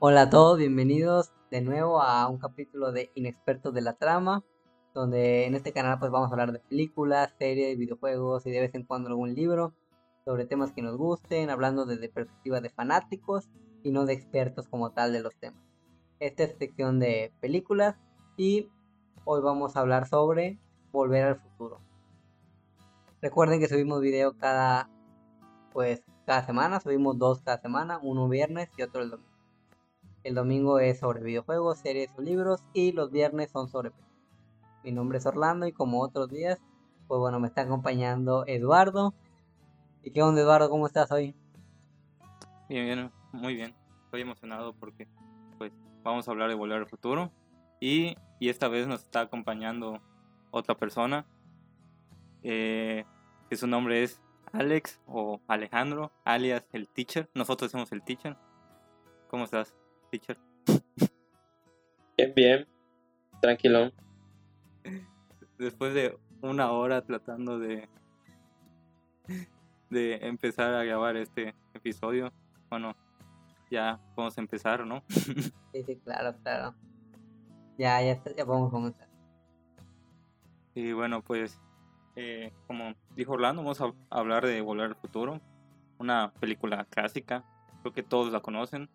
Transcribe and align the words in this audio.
Hola 0.00 0.22
a 0.22 0.30
todos, 0.30 0.58
bienvenidos 0.58 1.32
de 1.50 1.60
nuevo 1.60 2.00
a 2.00 2.28
un 2.28 2.38
capítulo 2.38 2.92
de 2.92 3.10
Inexpertos 3.16 3.74
de 3.74 3.80
la 3.80 3.94
Trama, 3.94 4.44
donde 4.94 5.44
en 5.44 5.56
este 5.56 5.72
canal 5.72 5.98
pues 5.98 6.12
vamos 6.12 6.30
a 6.30 6.34
hablar 6.34 6.52
de 6.52 6.60
películas, 6.60 7.34
series, 7.36 7.76
videojuegos 7.76 8.46
y 8.46 8.52
de 8.52 8.60
vez 8.60 8.76
en 8.76 8.84
cuando 8.84 9.08
algún 9.08 9.34
libro 9.34 9.74
sobre 10.24 10.46
temas 10.46 10.70
que 10.70 10.82
nos 10.82 10.96
gusten, 10.96 11.50
hablando 11.50 11.84
desde 11.84 12.08
perspectiva 12.08 12.60
de 12.60 12.70
fanáticos 12.70 13.48
y 13.82 13.90
no 13.90 14.06
de 14.06 14.12
expertos 14.12 14.68
como 14.68 14.92
tal 14.92 15.12
de 15.12 15.20
los 15.20 15.34
temas. 15.34 15.60
Esta 16.20 16.44
es 16.44 16.56
sección 16.56 17.00
de 17.00 17.32
películas 17.40 17.96
y 18.36 18.68
hoy 19.24 19.42
vamos 19.42 19.76
a 19.76 19.80
hablar 19.80 20.06
sobre 20.06 20.60
Volver 20.92 21.24
al 21.24 21.40
Futuro. 21.40 21.80
Recuerden 23.20 23.58
que 23.58 23.66
subimos 23.66 24.00
video 24.00 24.38
cada 24.38 24.88
pues 25.72 26.04
cada 26.24 26.46
semana, 26.46 26.78
subimos 26.78 27.18
dos 27.18 27.42
cada 27.42 27.60
semana, 27.60 27.98
uno 28.00 28.28
viernes 28.28 28.70
y 28.76 28.82
otro 28.82 29.02
el 29.02 29.10
domingo. 29.10 29.27
El 30.28 30.34
domingo 30.34 30.78
es 30.78 30.98
sobre 30.98 31.22
videojuegos, 31.22 31.78
series 31.78 32.10
o 32.18 32.20
libros 32.20 32.62
y 32.74 32.92
los 32.92 33.10
viernes 33.10 33.50
son 33.50 33.70
sobre. 33.70 33.92
Mi 34.84 34.92
nombre 34.92 35.16
es 35.16 35.24
Orlando 35.24 35.66
y 35.66 35.72
como 35.72 36.02
otros 36.02 36.28
días, 36.28 36.60
pues 37.06 37.18
bueno, 37.18 37.40
me 37.40 37.48
está 37.48 37.62
acompañando 37.62 38.44
Eduardo. 38.46 39.14
¿Y 40.02 40.10
qué 40.10 40.22
onda 40.22 40.42
Eduardo? 40.42 40.68
¿Cómo 40.68 40.86
estás 40.86 41.10
hoy? 41.12 41.34
Bien, 42.68 42.84
bien, 42.84 43.10
muy 43.32 43.54
bien. 43.54 43.74
Estoy 44.04 44.20
emocionado 44.20 44.74
porque 44.74 45.08
pues 45.56 45.72
vamos 46.02 46.28
a 46.28 46.30
hablar 46.30 46.50
de 46.50 46.56
Volver 46.56 46.76
al 46.76 46.86
Futuro 46.86 47.32
y, 47.80 48.14
y 48.38 48.50
esta 48.50 48.68
vez 48.68 48.86
nos 48.86 49.04
está 49.04 49.22
acompañando 49.22 49.98
otra 50.50 50.74
persona 50.74 51.24
eh, 52.42 53.06
que 53.48 53.56
su 53.56 53.66
nombre 53.66 54.02
es 54.02 54.20
Alex 54.52 55.00
o 55.06 55.40
Alejandro, 55.48 56.12
alias 56.26 56.68
el 56.74 56.86
teacher. 56.86 57.30
Nosotros 57.32 57.70
somos 57.70 57.90
el 57.92 58.02
teacher. 58.02 58.36
¿Cómo 59.30 59.44
estás? 59.44 59.74
Bien, 62.16 62.32
bien. 62.34 62.68
Tranquilo. 63.40 63.92
Después 65.58 65.94
de 65.94 66.18
una 66.42 66.72
hora 66.72 67.02
tratando 67.02 67.58
de 67.58 67.88
de 69.90 70.18
empezar 70.26 70.74
a 70.74 70.84
grabar 70.84 71.16
este 71.16 71.54
episodio, 71.74 72.32
bueno, 72.68 72.94
ya 73.70 74.00
podemos 74.14 74.36
empezar, 74.38 74.86
¿no? 74.86 75.02
sí, 75.08 75.82
sí, 75.84 75.96
claro, 76.04 76.36
claro. 76.42 76.74
Ya, 77.78 78.02
ya, 78.02 78.22
ya 78.36 78.44
podemos 78.44 78.70
comenzar. 78.70 79.08
Y 80.74 80.92
bueno, 80.92 81.22
pues, 81.22 81.60
eh, 82.16 82.52
como 82.66 82.94
dijo 83.14 83.32
Orlando, 83.32 83.62
vamos 83.62 83.80
a 83.80 83.92
hablar 84.10 84.46
de 84.46 84.60
Volver 84.60 84.86
al 84.86 84.96
Futuro, 84.96 85.40
una 85.98 86.32
película 86.40 86.84
clásica, 86.84 87.44
creo 87.80 87.92
que 87.92 88.02
todos 88.02 88.32
la 88.32 88.40
conocen, 88.40 88.88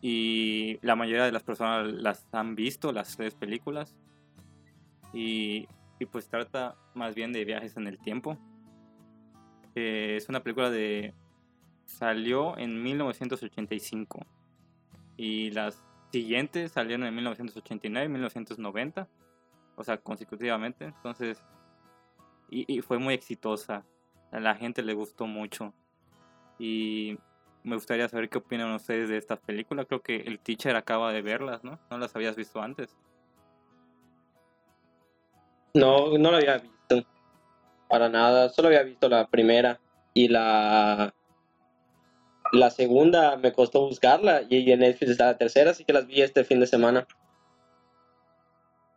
y 0.00 0.78
la 0.82 0.96
mayoría 0.96 1.24
de 1.24 1.32
las 1.32 1.42
personas 1.42 1.92
las 1.92 2.26
han 2.32 2.54
visto, 2.54 2.92
las 2.92 3.16
tres 3.16 3.34
películas. 3.34 3.96
Y, 5.12 5.66
pues 6.10 6.28
trata 6.28 6.76
más 6.94 7.14
bien 7.14 7.32
de 7.32 7.44
viajes 7.44 7.76
en 7.76 7.86
el 7.86 7.98
tiempo. 7.98 8.38
Eh, 9.74 10.14
es 10.16 10.28
una 10.28 10.42
película 10.42 10.70
de... 10.70 11.14
Salió 11.86 12.58
en 12.58 12.82
1985. 12.82 14.26
Y 15.16 15.50
las 15.52 15.82
siguientes 16.12 16.72
salieron 16.72 17.06
en 17.06 17.14
1989 17.14 18.06
y 18.06 18.08
1990. 18.08 19.08
O 19.76 19.84
sea, 19.84 19.96
consecutivamente. 19.98 20.84
Entonces... 20.84 21.42
Y, 22.50 22.64
y 22.72 22.82
fue 22.82 22.98
muy 22.98 23.14
exitosa. 23.14 23.84
A 24.30 24.40
la 24.40 24.54
gente 24.54 24.82
le 24.82 24.92
gustó 24.92 25.26
mucho. 25.26 25.72
Y 26.58 27.18
me 27.66 27.74
gustaría 27.74 28.08
saber 28.08 28.28
qué 28.28 28.38
opinan 28.38 28.72
ustedes 28.74 29.08
de 29.08 29.18
esta 29.18 29.36
película. 29.36 29.84
Creo 29.84 30.00
que 30.00 30.16
el 30.16 30.38
teacher 30.38 30.76
acaba 30.76 31.12
de 31.12 31.20
verlas, 31.20 31.64
¿no? 31.64 31.80
¿No 31.90 31.98
las 31.98 32.14
habías 32.14 32.36
visto 32.36 32.62
antes? 32.62 32.96
No, 35.74 36.16
no 36.16 36.30
la 36.30 36.38
había 36.38 36.58
visto. 36.58 37.04
Para 37.88 38.08
nada. 38.08 38.48
Solo 38.50 38.68
había 38.68 38.84
visto 38.84 39.08
la 39.08 39.26
primera. 39.26 39.80
Y 40.14 40.28
la. 40.28 41.12
La 42.52 42.70
segunda 42.70 43.36
me 43.36 43.52
costó 43.52 43.88
buscarla. 43.88 44.42
Y 44.48 44.70
en 44.70 44.78
Netflix 44.78 45.10
está 45.10 45.26
la 45.26 45.38
tercera, 45.38 45.72
así 45.72 45.84
que 45.84 45.92
las 45.92 46.06
vi 46.06 46.22
este 46.22 46.44
fin 46.44 46.60
de 46.60 46.68
semana. 46.68 47.04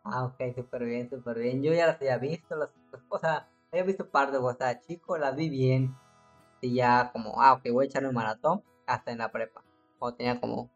Ah, 0.04 0.24
ok, 0.24 0.54
súper 0.54 0.84
bien, 0.84 1.10
súper 1.10 1.40
bien. 1.40 1.60
Yo 1.60 1.72
ya 1.72 1.88
las 1.88 1.96
había 1.96 2.18
visto, 2.18 2.54
las, 2.54 2.70
o 3.08 3.18
sea, 3.18 3.48
había 3.72 3.82
visto 3.82 4.08
par 4.08 4.30
de 4.30 4.38
estaba 4.38 4.80
chico, 4.80 5.18
las 5.18 5.34
vi 5.34 5.50
bien 5.50 5.94
y 6.60 6.74
ya 6.74 7.10
como, 7.12 7.40
ah, 7.40 7.54
ok, 7.54 7.70
voy 7.72 7.84
a 7.84 7.88
echarme 7.88 8.08
un 8.08 8.14
maratón 8.14 8.62
hasta 8.86 9.12
en 9.12 9.18
la 9.18 9.30
prepa. 9.30 9.64
Cuando 9.98 10.16
tenía 10.16 10.40
como 10.40 10.70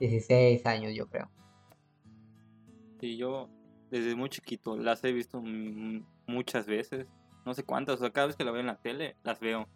16 0.00 0.64
años, 0.66 0.94
yo 0.94 1.08
creo. 1.08 1.30
Y 3.00 3.16
yo 3.16 3.48
desde 3.90 4.14
muy 4.14 4.28
chiquito 4.28 4.76
las 4.76 5.02
he 5.04 5.12
visto 5.12 5.42
muchas 6.26 6.66
veces, 6.66 7.06
no 7.44 7.54
sé 7.54 7.64
cuántas, 7.64 7.96
o 7.96 7.98
sea, 7.98 8.10
cada 8.10 8.28
vez 8.28 8.36
que 8.36 8.44
la 8.44 8.52
veo 8.52 8.60
en 8.60 8.68
la 8.68 8.80
tele, 8.80 9.16
las 9.22 9.40
veo. 9.40 9.68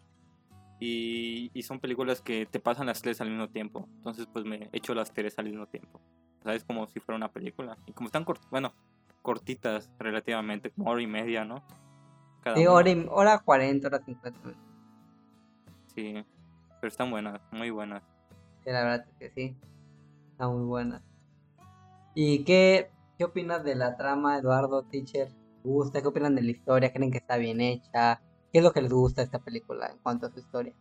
Y, 0.79 1.49
y 1.53 1.63
son 1.63 1.79
películas 1.79 2.21
que 2.21 2.45
te 2.45 2.59
pasan 2.59 2.85
las 2.85 3.01
tres 3.01 3.19
al 3.19 3.29
mismo 3.29 3.49
tiempo. 3.49 3.87
Entonces, 3.97 4.27
pues 4.31 4.45
me 4.45 4.69
echo 4.73 4.93
las 4.93 5.11
tres 5.11 5.37
al 5.39 5.45
mismo 5.45 5.65
tiempo. 5.67 5.99
O 6.39 6.43
sea, 6.43 6.53
es 6.53 6.63
como 6.63 6.87
si 6.87 6.99
fuera 6.99 7.17
una 7.17 7.31
película. 7.31 7.77
Y 7.87 7.93
como 7.93 8.07
están 8.07 8.23
cortitas, 8.23 8.51
bueno, 8.51 8.73
cortitas 9.23 9.91
relativamente, 9.99 10.71
como 10.71 10.91
hora 10.91 11.01
y 11.01 11.07
media, 11.07 11.45
¿no? 11.45 11.63
Cada 12.41 12.57
sí, 12.57 12.67
hora, 12.67 12.89
y, 12.89 13.07
hora 13.09 13.39
40, 13.39 13.87
hora 13.87 13.99
50 13.99 14.39
minutos. 14.39 14.66
Sí, 15.97 16.13
pero 16.79 16.89
están 16.89 17.09
buenas, 17.09 17.41
muy 17.51 17.71
buenas. 17.71 18.03
Sí, 18.63 18.69
la 18.69 18.83
verdad 18.83 19.07
es 19.09 19.17
que 19.17 19.29
sí, 19.31 19.57
están 20.29 20.53
muy 20.53 20.65
buenas. 20.65 21.01
¿Y 22.13 22.43
qué, 22.43 22.91
qué 23.17 23.23
opinas 23.23 23.63
de 23.63 23.73
la 23.73 23.97
trama, 23.97 24.37
Eduardo, 24.37 24.83
teacher? 24.83 25.29
¿Gusta? 25.63 26.03
¿Qué 26.03 26.07
opinan 26.07 26.35
de 26.35 26.43
la 26.43 26.51
historia? 26.51 26.93
¿Creen 26.93 27.09
que 27.09 27.17
está 27.17 27.37
bien 27.37 27.61
hecha? 27.61 28.21
¿Qué 28.53 28.59
es 28.59 28.63
lo 28.63 28.73
que 28.73 28.83
les 28.83 28.93
gusta 28.93 29.21
de 29.21 29.25
esta 29.25 29.39
película 29.39 29.87
en 29.87 29.97
cuanto 29.97 30.27
a 30.27 30.29
su 30.29 30.37
historia? 30.37 30.75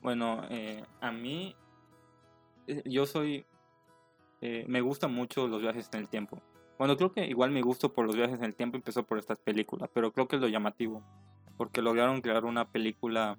Bueno, 0.00 0.40
eh, 0.48 0.82
a 1.02 1.12
mí, 1.12 1.54
eh, 2.66 2.82
yo 2.86 3.04
soy, 3.04 3.44
eh, 4.40 4.64
me 4.68 4.80
gustan 4.80 5.12
mucho 5.12 5.48
los 5.48 5.60
viajes 5.60 5.90
en 5.92 6.00
el 6.00 6.08
tiempo. 6.08 6.40
Bueno, 6.78 6.96
creo 6.96 7.12
que 7.12 7.26
igual 7.26 7.50
mi 7.50 7.60
gusto 7.60 7.92
por 7.92 8.06
los 8.06 8.16
viajes 8.16 8.38
en 8.38 8.46
el 8.46 8.54
tiempo 8.54 8.78
empezó 8.78 9.02
por 9.02 9.18
estas 9.18 9.38
películas, 9.38 9.90
pero 9.92 10.12
creo 10.12 10.26
que 10.28 10.36
es 10.36 10.42
lo 10.42 10.48
llamativo, 10.48 11.02
porque 11.58 11.82
lograron 11.82 12.22
crear 12.22 12.46
una 12.46 12.70
película 12.70 13.38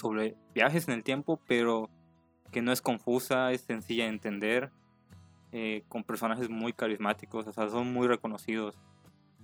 sobre 0.00 0.36
viajes 0.54 0.88
en 0.88 0.94
el 0.94 1.04
tiempo, 1.04 1.40
pero 1.46 1.90
que 2.50 2.62
no 2.62 2.72
es 2.72 2.82
confusa, 2.82 3.52
es 3.52 3.60
sencilla 3.60 4.04
de 4.04 4.10
entender, 4.10 4.70
eh, 5.52 5.84
con 5.88 6.04
personajes 6.04 6.48
muy 6.48 6.72
carismáticos, 6.72 7.46
o 7.46 7.52
sea, 7.52 7.68
son 7.68 7.92
muy 7.92 8.08
reconocidos. 8.08 8.78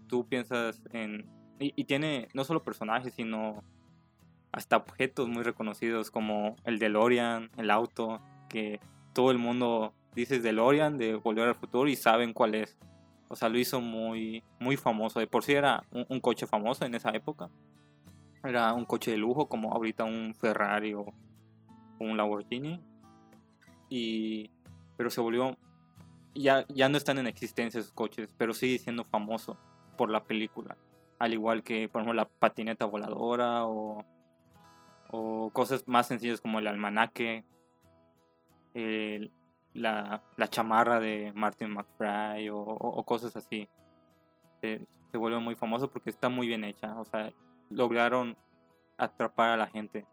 Tú 0.08 0.26
piensas 0.26 0.82
en... 0.92 1.26
Y, 1.58 1.84
tiene 1.84 2.28
no 2.34 2.44
solo 2.44 2.62
personajes, 2.62 3.14
sino 3.14 3.64
hasta 4.52 4.76
objetos 4.76 5.28
muy 5.28 5.42
reconocidos 5.42 6.10
como 6.10 6.56
el 6.64 6.78
DeLorean, 6.78 7.50
el 7.56 7.70
auto, 7.70 8.20
que 8.48 8.78
todo 9.14 9.30
el 9.30 9.38
mundo 9.38 9.94
dice 10.14 10.38
DeLorean 10.38 10.98
de 10.98 11.14
Volver 11.14 11.48
al 11.48 11.54
Futuro 11.54 11.88
y 11.88 11.96
saben 11.96 12.34
cuál 12.34 12.54
es. 12.54 12.76
O 13.28 13.36
sea, 13.36 13.48
lo 13.48 13.58
hizo 13.58 13.80
muy, 13.80 14.44
muy 14.60 14.76
famoso. 14.76 15.18
De 15.18 15.26
por 15.26 15.42
sí 15.42 15.54
era 15.54 15.84
un 15.90 16.20
coche 16.20 16.46
famoso 16.46 16.84
en 16.84 16.94
esa 16.94 17.10
época. 17.10 17.50
Era 18.46 18.72
un 18.74 18.84
coche 18.84 19.10
de 19.10 19.16
lujo 19.16 19.48
como 19.48 19.72
ahorita 19.72 20.04
un 20.04 20.34
Ferrari 20.34 20.94
o 20.94 21.12
un 21.98 22.16
Lamborghini. 22.16 22.80
Y, 23.88 24.50
pero 24.96 25.10
se 25.10 25.20
volvió... 25.20 25.56
Ya, 26.34 26.66
ya 26.68 26.90
no 26.90 26.98
están 26.98 27.18
en 27.18 27.26
existencia 27.26 27.80
esos 27.80 27.92
coches, 27.92 28.34
pero 28.36 28.52
sigue 28.52 28.78
siendo 28.78 29.04
famoso 29.04 29.56
por 29.96 30.10
la 30.10 30.24
película. 30.24 30.76
Al 31.18 31.32
igual 31.32 31.62
que, 31.62 31.88
por 31.88 32.02
ejemplo, 32.02 32.12
la 32.12 32.28
patineta 32.28 32.84
voladora 32.84 33.64
o, 33.64 34.04
o 35.10 35.50
cosas 35.50 35.88
más 35.88 36.06
sencillas 36.06 36.42
como 36.42 36.58
el 36.58 36.66
almanaque, 36.66 37.44
la, 39.72 40.22
la, 40.36 40.48
chamarra 40.48 41.00
de 41.00 41.32
Martin 41.34 41.70
McFly 41.70 42.50
o, 42.52 43.02
cosas 43.04 43.36
así. 43.36 43.68
Se, 44.60 44.86
se, 45.10 45.18
vuelve 45.18 45.38
muy 45.38 45.54
famoso 45.54 45.90
porque 45.90 46.10
está 46.10 46.28
muy 46.28 46.46
bien 46.46 46.64
hecha. 46.64 46.98
O 47.00 47.04
sea, 47.04 47.32
lograron 47.70 48.36
atrapar 48.98 49.50
a 49.50 49.56
la 49.56 49.66
gente. 49.66 50.06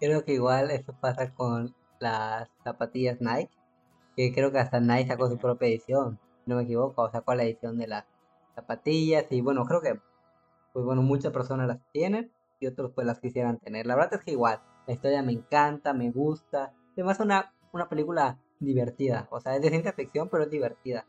Creo 0.00 0.24
que 0.24 0.34
igual 0.34 0.70
eso 0.70 0.92
pasa 1.00 1.32
con 1.34 1.74
las 1.98 2.48
zapatillas 2.62 3.20
Nike, 3.20 3.50
que 4.16 4.32
creo 4.32 4.52
que 4.52 4.58
hasta 4.58 4.80
Nike 4.80 5.08
sacó 5.08 5.28
su 5.28 5.38
propia 5.38 5.68
edición, 5.68 6.18
no 6.46 6.56
me 6.56 6.64
equivoco, 6.64 7.02
o 7.02 7.10
sacó 7.10 7.34
la 7.34 7.44
edición 7.44 7.78
de 7.78 7.86
las 7.86 8.04
zapatillas 8.54 9.26
y 9.30 9.40
bueno, 9.40 9.64
creo 9.64 9.80
que 9.80 10.00
pues 10.72 10.84
bueno, 10.84 11.02
muchas 11.02 11.32
personas 11.32 11.68
las 11.68 11.78
tienen 11.92 12.32
y 12.58 12.66
otros 12.66 12.92
pues 12.94 13.06
las 13.06 13.20
quisieran 13.20 13.58
tener. 13.58 13.86
La 13.86 13.94
verdad 13.94 14.14
es 14.14 14.24
que 14.24 14.32
igual, 14.32 14.60
la 14.86 14.92
historia 14.92 15.22
me 15.22 15.32
encanta, 15.32 15.94
me 15.94 16.10
gusta, 16.10 16.74
además 16.92 17.20
una, 17.20 17.54
una 17.72 17.88
película 17.88 18.38
divertida, 18.58 19.28
o 19.30 19.40
sea, 19.40 19.56
es 19.56 19.62
de 19.62 19.70
ciencia 19.70 19.92
ficción, 19.92 20.28
pero 20.28 20.44
es 20.44 20.50
divertida. 20.50 21.06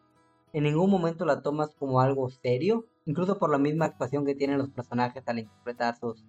En 0.53 0.63
ningún 0.63 0.89
momento 0.89 1.25
la 1.25 1.41
tomas 1.41 1.73
como 1.75 1.99
algo 1.99 2.29
serio, 2.29 2.85
incluso 3.05 3.37
por 3.37 3.49
la 3.49 3.57
misma 3.57 3.85
actuación 3.85 4.25
que 4.25 4.35
tienen 4.35 4.57
los 4.57 4.69
personajes 4.69 5.23
al 5.27 5.39
interpretar 5.39 5.95
sus, 5.97 6.23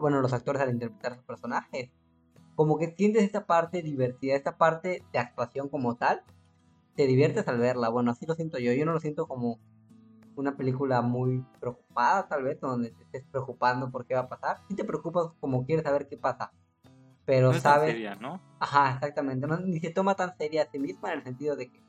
bueno, 0.00 0.20
los 0.20 0.32
actores 0.32 0.60
al 0.62 0.70
interpretar 0.70 1.14
sus 1.14 1.24
personajes. 1.24 1.90
como 2.54 2.76
que 2.78 2.88
sientes 2.96 3.22
esta 3.22 3.46
parte 3.46 3.82
divertida, 3.82 4.34
esta 4.34 4.56
parte 4.56 5.04
de 5.12 5.18
actuación 5.18 5.68
como 5.68 5.96
tal, 5.96 6.22
te 6.96 7.06
diviertes 7.06 7.46
al 7.46 7.58
verla. 7.58 7.88
Bueno, 7.88 8.10
así 8.10 8.26
lo 8.26 8.34
siento 8.34 8.58
yo. 8.58 8.72
Yo 8.72 8.84
no 8.84 8.92
lo 8.92 8.98
siento 8.98 9.28
como 9.28 9.60
una 10.34 10.56
película 10.56 11.00
muy 11.02 11.44
preocupada, 11.60 12.26
tal 12.26 12.42
vez, 12.42 12.60
donde 12.60 12.90
te 12.90 13.04
estés 13.04 13.24
preocupando 13.30 13.90
por 13.92 14.06
qué 14.06 14.14
va 14.14 14.22
a 14.22 14.28
pasar. 14.28 14.56
Sí 14.68 14.74
te 14.74 14.82
preocupas 14.84 15.28
como 15.38 15.64
quieres 15.64 15.84
saber 15.84 16.08
qué 16.08 16.16
pasa. 16.16 16.50
Pero 17.24 17.50
No 17.50 17.56
es 17.56 17.62
tan 17.62 17.74
sabes. 17.74 17.92
seria, 17.92 18.16
¿no? 18.16 18.40
Ajá, 18.58 18.94
exactamente. 18.94 19.46
No, 19.46 19.56
ni 19.60 19.78
se 19.78 19.90
toma 19.90 20.16
tan 20.16 20.36
seria 20.36 20.62
a 20.64 20.70
sí 20.70 20.80
misma 20.80 21.12
en 21.12 21.18
el 21.18 21.24
sentido 21.24 21.54
de 21.54 21.70
que 21.70 21.80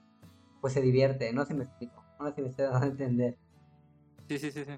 pues 0.62 0.74
se 0.74 0.82
divierte. 0.82 1.34
No 1.34 1.42
sé 1.46 1.54
si 1.54 1.58
me 1.58 1.64
explico. 1.64 2.04
No 2.20 2.28
sé 2.28 2.36
si 2.36 2.42
me 2.44 2.50
estoy 2.50 2.66
dando 2.66 2.80
a 2.86 2.90
entender. 2.90 3.38
Sí, 4.30 4.38
sí, 4.40 4.52
sí, 4.52 4.64
sí. 4.64 4.72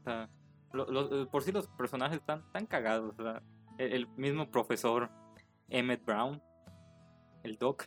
O 0.00 0.04
sea, 0.04 0.30
lo- 0.72 0.86
lo- 0.90 1.22
eh, 1.22 1.26
por 1.26 1.42
sí 1.42 1.52
los 1.52 1.66
personajes 1.68 2.18
están 2.18 2.50
tan 2.52 2.64
cagados. 2.66 3.14
o 3.18 3.22
sea, 3.22 3.42
el, 3.78 3.92
el 3.92 4.08
mismo 4.16 4.50
profesor 4.50 5.10
Emmett 5.68 6.02
Brown, 6.04 6.40
el 7.42 7.58
Doc, 7.58 7.84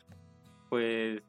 pues 0.70 1.24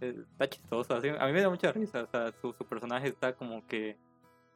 eh, 0.00 0.24
está 0.32 0.48
chistoso. 0.48 0.94
así, 0.96 1.08
a 1.08 1.26
mí 1.26 1.32
me 1.32 1.42
da 1.42 1.50
mucha 1.50 1.70
risa. 1.70 2.02
O 2.02 2.06
sea, 2.06 2.32
su, 2.40 2.52
su 2.54 2.64
personaje 2.66 3.08
está 3.08 3.34
como 3.36 3.64
que 3.66 3.96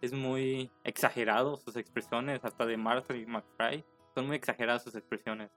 es 0.01 0.13
muy 0.13 0.73
exagerado, 0.83 1.57
sus 1.57 1.77
expresiones, 1.77 2.45
hasta 2.45 2.67
de 2.67 2.77
Martha 2.77 3.15
y 3.15 3.25
McFly. 3.27 3.85
Son 4.15 4.27
muy 4.27 4.37
exageradas 4.37 4.83
sus 4.83 4.95
expresiones. 4.97 5.51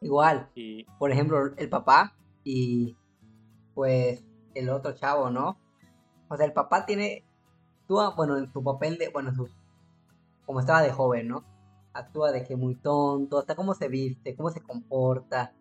Igual, 0.00 0.48
Y 0.54 0.84
por 0.98 1.10
ejemplo, 1.10 1.54
el 1.56 1.68
papá 1.68 2.16
y 2.42 2.96
pues 3.74 4.24
el 4.54 4.70
otro 4.70 4.92
chavo, 4.94 5.28
¿no? 5.30 5.58
O 6.28 6.36
sea, 6.36 6.46
el 6.46 6.52
papá 6.54 6.86
tiene, 6.86 7.24
actúa, 7.90 8.14
bueno, 8.14 8.38
en 8.38 8.52
su 8.52 8.62
papel 8.62 8.98
de, 8.98 9.08
bueno, 9.08 9.32
como 10.46 10.60
estaba 10.60 10.82
de 10.82 10.92
joven, 10.92 11.26
¿no? 11.28 11.44
Actúa 11.92 12.30
de 12.30 12.44
que 12.46 12.54
muy 12.54 12.76
tonto, 12.76 13.38
hasta 13.38 13.56
cómo 13.56 13.74
se 13.74 13.88
viste, 13.88 14.36
cómo 14.36 14.50
se 14.50 14.60
comporta. 14.62 15.52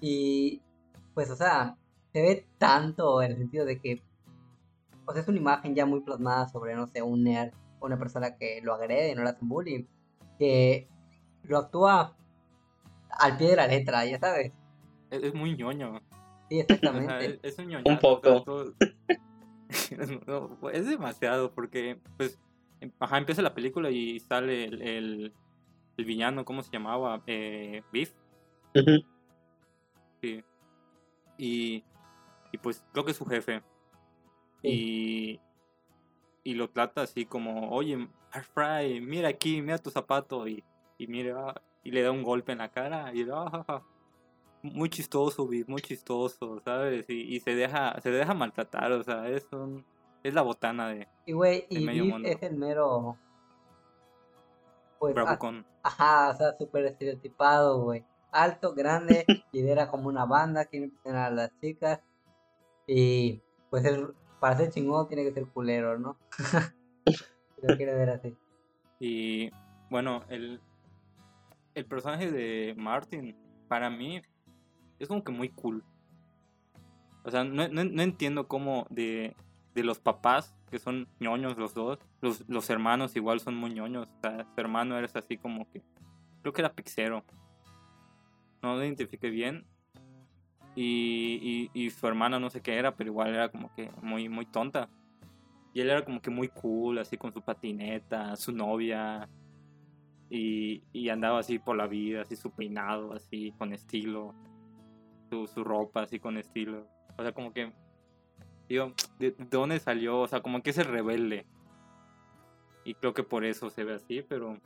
Y 0.00 0.62
pues, 1.14 1.30
o 1.30 1.36
sea, 1.36 1.76
se 2.14 2.22
ve 2.22 2.46
tanto 2.56 3.20
en 3.22 3.32
el 3.32 3.36
sentido 3.38 3.66
de 3.66 3.78
que, 3.80 4.02
o 5.04 5.12
sea, 5.12 5.20
es 5.20 5.28
una 5.28 5.36
imagen 5.38 5.74
ya 5.74 5.84
muy 5.84 6.00
plasmada 6.00 6.48
sobre, 6.48 6.74
no 6.74 6.86
sé, 6.86 7.02
un 7.02 7.22
nerd, 7.22 7.52
o 7.80 7.86
una 7.86 7.98
persona 7.98 8.36
que 8.36 8.60
lo 8.62 8.72
agrede, 8.72 9.14
no 9.14 9.22
le 9.22 9.30
hacen 9.30 9.48
bullying, 9.48 9.84
que 10.38 10.88
lo 11.42 11.58
actúa 11.58 12.16
al 13.10 13.36
pie 13.36 13.48
de 13.50 13.56
la 13.56 13.66
letra, 13.66 14.06
ya 14.06 14.18
sabes. 14.18 14.52
es, 15.10 15.22
es 15.22 15.34
muy 15.34 15.54
ñoño. 15.54 16.00
Sí, 16.48 16.60
O 16.62 16.64
sea, 16.66 16.76
exactamente. 16.76 17.40
es, 17.42 17.52
es 17.52 17.58
un 17.58 17.66
ñoñazo, 17.68 18.00
poco. 18.00 18.28
o 18.30 18.32
sea, 18.36 18.44
todo- 18.44 18.74
No, 20.26 20.58
es 20.70 20.86
demasiado 20.86 21.52
porque, 21.52 21.98
pues, 22.16 22.38
em- 22.80 22.92
ajá, 22.98 23.18
empieza 23.18 23.42
la 23.42 23.54
película 23.54 23.90
y 23.90 24.20
sale 24.20 24.64
el, 24.64 24.82
el, 24.82 25.32
el 25.96 26.04
villano, 26.04 26.44
¿cómo 26.44 26.62
se 26.62 26.70
llamaba? 26.70 27.22
Eh, 27.26 27.82
Beef. 27.92 28.12
Sí. 30.20 30.44
Y, 31.38 31.84
y 32.52 32.58
pues 32.58 32.84
creo 32.92 33.04
que 33.04 33.10
es 33.10 33.16
su 33.16 33.26
jefe. 33.26 33.62
Y, 34.62 35.40
y 36.44 36.54
lo 36.54 36.70
trata 36.70 37.02
así 37.02 37.26
como, 37.26 37.70
oye, 37.70 38.08
Fry, 38.54 39.00
mira 39.00 39.28
aquí, 39.28 39.60
mira 39.60 39.78
tu 39.78 39.90
zapato. 39.90 40.46
Y, 40.46 40.62
y 40.98 41.06
mira, 41.06 41.60
y 41.82 41.90
le 41.90 42.02
da 42.02 42.10
un 42.12 42.22
golpe 42.22 42.52
en 42.52 42.58
la 42.58 42.70
cara. 42.70 43.12
Y 43.14 43.26
ah, 43.32 43.64
ja. 43.66 43.82
Muy 44.62 44.88
chistoso, 44.88 45.48
muy 45.66 45.82
chistoso, 45.82 46.60
¿sabes? 46.64 47.04
Y, 47.08 47.34
y 47.36 47.40
se 47.40 47.54
deja, 47.54 48.00
se 48.00 48.10
deja 48.10 48.32
maltratar, 48.34 48.92
o 48.92 49.02
sea, 49.02 49.28
es 49.28 49.46
un, 49.52 49.84
es 50.22 50.34
la 50.34 50.42
botana 50.42 50.88
de 50.88 51.08
Y 51.26 51.32
güey, 51.32 51.66
el 51.70 51.82
y 51.82 51.84
medio 51.84 52.04
mundo. 52.06 52.28
es 52.28 52.42
el 52.42 52.56
mero. 52.56 53.16
Pues, 54.98 55.16
a- 55.16 55.38
ajá, 55.82 56.30
o 56.30 56.34
sea, 56.36 56.56
súper 56.56 56.84
estereotipado, 56.86 57.82
güey. 57.82 58.04
Alto, 58.30 58.72
grande, 58.72 59.26
lidera 59.52 59.88
como 59.90 60.08
una 60.08 60.24
banda, 60.24 60.64
quiere 60.66 60.86
impresionar 60.86 61.32
a 61.32 61.34
las 61.34 61.60
chicas. 61.60 62.00
Y 62.86 63.40
pues 63.70 63.84
para 64.40 64.56
ser 64.56 64.70
chingón 64.70 65.08
tiene 65.08 65.24
que 65.24 65.32
ser 65.32 65.46
culero, 65.46 65.98
¿no? 65.98 66.16
Lo 67.62 67.76
quiere 67.76 67.94
ver 67.94 68.10
así. 68.10 68.36
Y 69.00 69.50
bueno, 69.90 70.24
el, 70.28 70.60
el 71.74 71.84
personaje 71.86 72.30
de 72.30 72.74
Martin, 72.76 73.36
para 73.68 73.90
mí, 73.90 74.20
es 75.02 75.08
como 75.08 75.24
que 75.24 75.32
muy 75.32 75.48
cool. 75.50 75.84
O 77.24 77.30
sea, 77.30 77.44
no, 77.44 77.68
no- 77.68 78.02
entiendo 78.02 78.48
cómo 78.48 78.86
de, 78.90 79.36
de 79.74 79.84
los 79.84 80.00
papás, 80.00 80.54
que 80.70 80.78
son 80.78 81.06
ñoños 81.20 81.56
los 81.56 81.74
dos, 81.74 81.98
los, 82.20 82.48
los 82.48 82.68
hermanos 82.70 83.14
igual 83.16 83.40
son 83.40 83.54
muy 83.56 83.70
ñoños. 83.72 84.08
O 84.08 84.20
sea, 84.20 84.44
su 84.54 84.60
hermano 84.60 84.96
eres 84.98 85.14
así 85.16 85.36
como 85.36 85.70
que, 85.70 85.82
creo 86.40 86.52
que 86.52 86.62
era 86.62 86.72
pixero. 86.72 87.24
No 88.62 88.74
lo 88.76 88.84
identifiqué 88.84 89.30
bien. 89.30 89.66
Y, 90.74 91.68
y, 91.74 91.84
y 91.84 91.90
su 91.90 92.06
hermana 92.06 92.40
no 92.40 92.48
sé 92.48 92.62
qué 92.62 92.76
era, 92.76 92.96
pero 92.96 93.10
igual 93.10 93.28
era 93.34 93.50
como 93.50 93.72
que 93.74 93.90
muy, 94.00 94.28
muy 94.28 94.46
tonta. 94.46 94.88
Y 95.74 95.80
él 95.80 95.90
era 95.90 96.04
como 96.04 96.20
que 96.20 96.30
muy 96.30 96.48
cool, 96.48 96.98
así 96.98 97.16
con 97.16 97.32
su 97.32 97.42
patineta, 97.42 98.34
su 98.36 98.52
novia. 98.52 99.28
Y, 100.30 100.82
y 100.92 101.10
andaba 101.10 101.40
así 101.40 101.58
por 101.58 101.76
la 101.76 101.86
vida, 101.86 102.22
así 102.22 102.36
su 102.36 102.50
peinado, 102.50 103.12
así 103.12 103.52
con 103.58 103.72
estilo. 103.72 104.34
Su, 105.32 105.46
su 105.46 105.64
ropa, 105.64 106.02
así 106.02 106.20
con 106.20 106.36
estilo. 106.36 106.86
O 107.16 107.22
sea, 107.22 107.32
como 107.32 107.54
que. 107.54 107.72
Digo, 108.68 108.92
¿de, 109.18 109.30
de 109.30 109.46
dónde 109.46 109.80
salió? 109.80 110.20
O 110.20 110.28
sea, 110.28 110.42
como 110.42 110.62
que 110.62 110.68
es 110.68 110.76
el 110.76 110.84
rebelde. 110.84 111.46
Y 112.84 112.92
creo 112.92 113.14
que 113.14 113.22
por 113.22 113.46
eso 113.46 113.70
se 113.70 113.82
ve 113.82 113.94
así, 113.94 114.20
pero. 114.20 114.58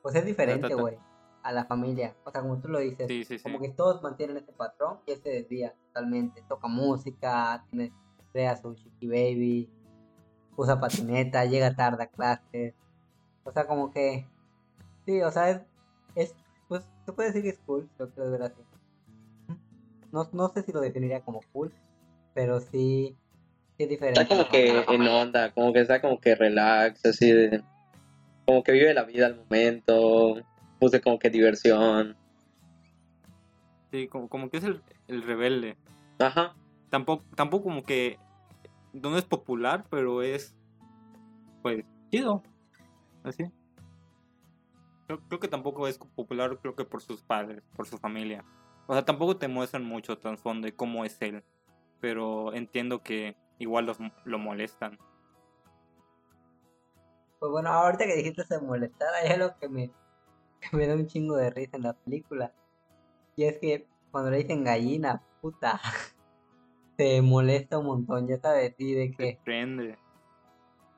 Pues 0.00 0.14
es 0.14 0.24
diferente, 0.24 0.74
güey, 0.74 0.96
a 1.42 1.52
la 1.52 1.66
familia. 1.66 2.16
O 2.24 2.30
sea, 2.30 2.40
como 2.40 2.58
tú 2.58 2.68
lo 2.68 2.78
dices, 2.78 3.06
Sí, 3.06 3.22
sí, 3.22 3.36
sí. 3.36 3.42
como 3.42 3.60
que 3.60 3.68
todos 3.68 4.02
mantienen 4.02 4.38
ese 4.38 4.50
patrón 4.52 5.00
y 5.06 5.10
él 5.12 5.18
se 5.18 5.28
desvía 5.28 5.74
totalmente. 5.88 6.42
Toca 6.48 6.66
música, 6.66 7.66
tiene, 7.68 7.92
crea 8.32 8.56
su 8.56 8.74
chiqui 8.76 9.08
baby, 9.08 9.70
usa 10.56 10.80
patineta, 10.80 11.44
llega 11.44 11.76
tarde 11.76 12.04
a 12.04 12.06
clases. 12.06 12.74
O 13.44 13.52
sea, 13.52 13.66
como 13.66 13.90
que, 13.90 14.26
sí, 15.04 15.20
o 15.20 15.30
sea, 15.30 15.50
es, 15.50 15.60
es 16.14 16.34
pues, 16.66 16.88
se 17.04 17.12
puede 17.12 17.28
decir 17.28 17.42
que 17.42 17.50
es 17.50 17.58
cool, 17.66 17.90
lo 17.98 18.08
quieres 18.08 18.32
ver 18.32 18.42
así. 18.44 18.62
No, 20.12 20.28
no 20.32 20.48
sé 20.48 20.62
si 20.62 20.72
lo 20.72 20.80
definiría 20.80 21.20
como 21.20 21.40
cool, 21.52 21.72
pero 22.34 22.60
sí, 22.60 23.16
sí 23.76 23.82
es 23.82 23.88
diferente. 23.88 24.20
Está 24.22 24.34
como 24.34 24.48
que 24.48 24.84
en 24.88 25.08
onda, 25.08 25.52
como 25.52 25.72
que 25.72 25.80
está 25.80 26.00
como 26.00 26.20
que 26.20 26.34
relax, 26.34 27.04
así 27.04 27.30
de... 27.30 27.62
Como 28.46 28.62
que 28.62 28.72
vive 28.72 28.94
la 28.94 29.04
vida 29.04 29.26
al 29.26 29.36
momento, 29.36 30.36
puse 30.78 31.02
como 31.02 31.18
que 31.18 31.28
diversión. 31.28 32.16
Sí, 33.90 34.08
como, 34.08 34.28
como 34.28 34.50
que 34.50 34.58
es 34.58 34.64
el, 34.64 34.82
el 35.06 35.22
rebelde. 35.22 35.76
Ajá. 36.18 36.54
Tampoco, 36.90 37.24
tampoco 37.34 37.64
como 37.64 37.82
que. 37.82 38.18
No 38.92 39.16
es 39.16 39.24
popular, 39.24 39.84
pero 39.90 40.22
es. 40.22 40.56
Pues, 41.62 41.84
chido. 42.10 42.42
Así. 43.22 43.44
Creo, 45.06 45.20
creo 45.28 45.40
que 45.40 45.48
tampoco 45.48 45.86
es 45.88 45.98
popular, 45.98 46.58
creo 46.60 46.74
que 46.74 46.84
por 46.84 47.02
sus 47.02 47.22
padres, 47.22 47.62
por 47.76 47.86
su 47.86 47.98
familia. 47.98 48.44
O 48.88 48.94
sea, 48.94 49.04
tampoco 49.04 49.36
te 49.36 49.48
muestran 49.48 49.84
mucho 49.84 50.16
trasfondo 50.16 50.64
de 50.64 50.74
cómo 50.74 51.04
es 51.04 51.20
él. 51.20 51.44
Pero 52.00 52.54
entiendo 52.54 53.02
que 53.02 53.36
igual 53.58 53.84
los, 53.84 53.98
lo 54.24 54.38
molestan. 54.38 54.98
Pues 57.38 57.52
bueno, 57.52 57.68
ahorita 57.68 58.06
que 58.06 58.16
dijiste 58.16 58.44
se 58.44 58.58
molestar, 58.60 59.08
hay 59.14 59.30
algo 59.32 59.54
que 59.60 59.68
me, 59.68 59.90
que 60.60 60.76
me 60.76 60.86
da 60.86 60.94
un 60.94 61.06
chingo 61.06 61.36
de 61.36 61.50
risa 61.50 61.76
en 61.76 61.82
la 61.82 61.92
película. 61.92 62.54
Y 63.36 63.44
es 63.44 63.58
que 63.58 63.86
cuando 64.10 64.30
le 64.30 64.38
dicen 64.38 64.64
gallina, 64.64 65.22
puta, 65.42 65.78
se 66.96 67.20
molesta 67.20 67.78
un 67.78 67.86
montón, 67.86 68.26
ya 68.26 68.40
sabes, 68.40 68.74
y 68.78 68.94
de 68.94 69.08
Se 69.10 69.16
que, 69.16 69.40
prende. 69.44 69.98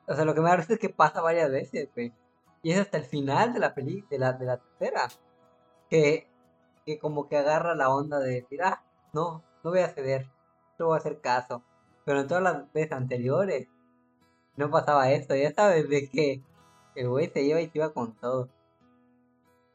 o 0.07 0.15
sea, 0.15 0.23
lo 0.23 0.33
que 0.33 0.39
me 0.39 0.49
da 0.49 0.55
risa 0.55 0.73
es 0.73 0.79
que 0.79 0.89
pasa 0.89 1.19
varias 1.19 1.51
veces, 1.51 1.89
güey. 1.93 2.13
Y 2.63 2.71
es 2.71 2.79
hasta 2.79 2.97
el 2.99 3.03
final 3.03 3.51
de 3.53 3.59
la 3.59 3.75
peli, 3.75 4.05
de 4.09 4.17
la, 4.17 4.31
de 4.31 4.45
la 4.45 4.57
tercera, 4.57 5.09
que, 5.89 6.30
que 6.85 6.99
como 6.99 7.27
que 7.27 7.37
agarra 7.37 7.75
la 7.75 7.89
onda 7.89 8.19
de 8.19 8.41
decir, 8.41 8.61
ah, 8.63 8.83
no, 9.13 9.43
no 9.63 9.69
voy 9.71 9.79
a 9.79 9.89
ceder, 9.89 10.27
no 10.79 10.87
voy 10.87 10.95
a 10.95 10.99
hacer 10.99 11.21
caso. 11.21 11.63
Pero 12.05 12.21
en 12.21 12.27
todas 12.27 12.43
las 12.43 12.73
veces 12.73 12.93
anteriores 12.93 13.67
no 14.57 14.69
pasaba 14.69 15.11
esto, 15.11 15.35
ya 15.35 15.53
sabes, 15.53 15.87
de 15.89 16.09
que 16.09 16.41
el 16.95 17.09
güey 17.09 17.29
se 17.29 17.43
iba 17.43 17.61
y 17.61 17.69
se 17.69 17.77
iba 17.77 17.93
con 17.93 18.15
todo. 18.15 18.49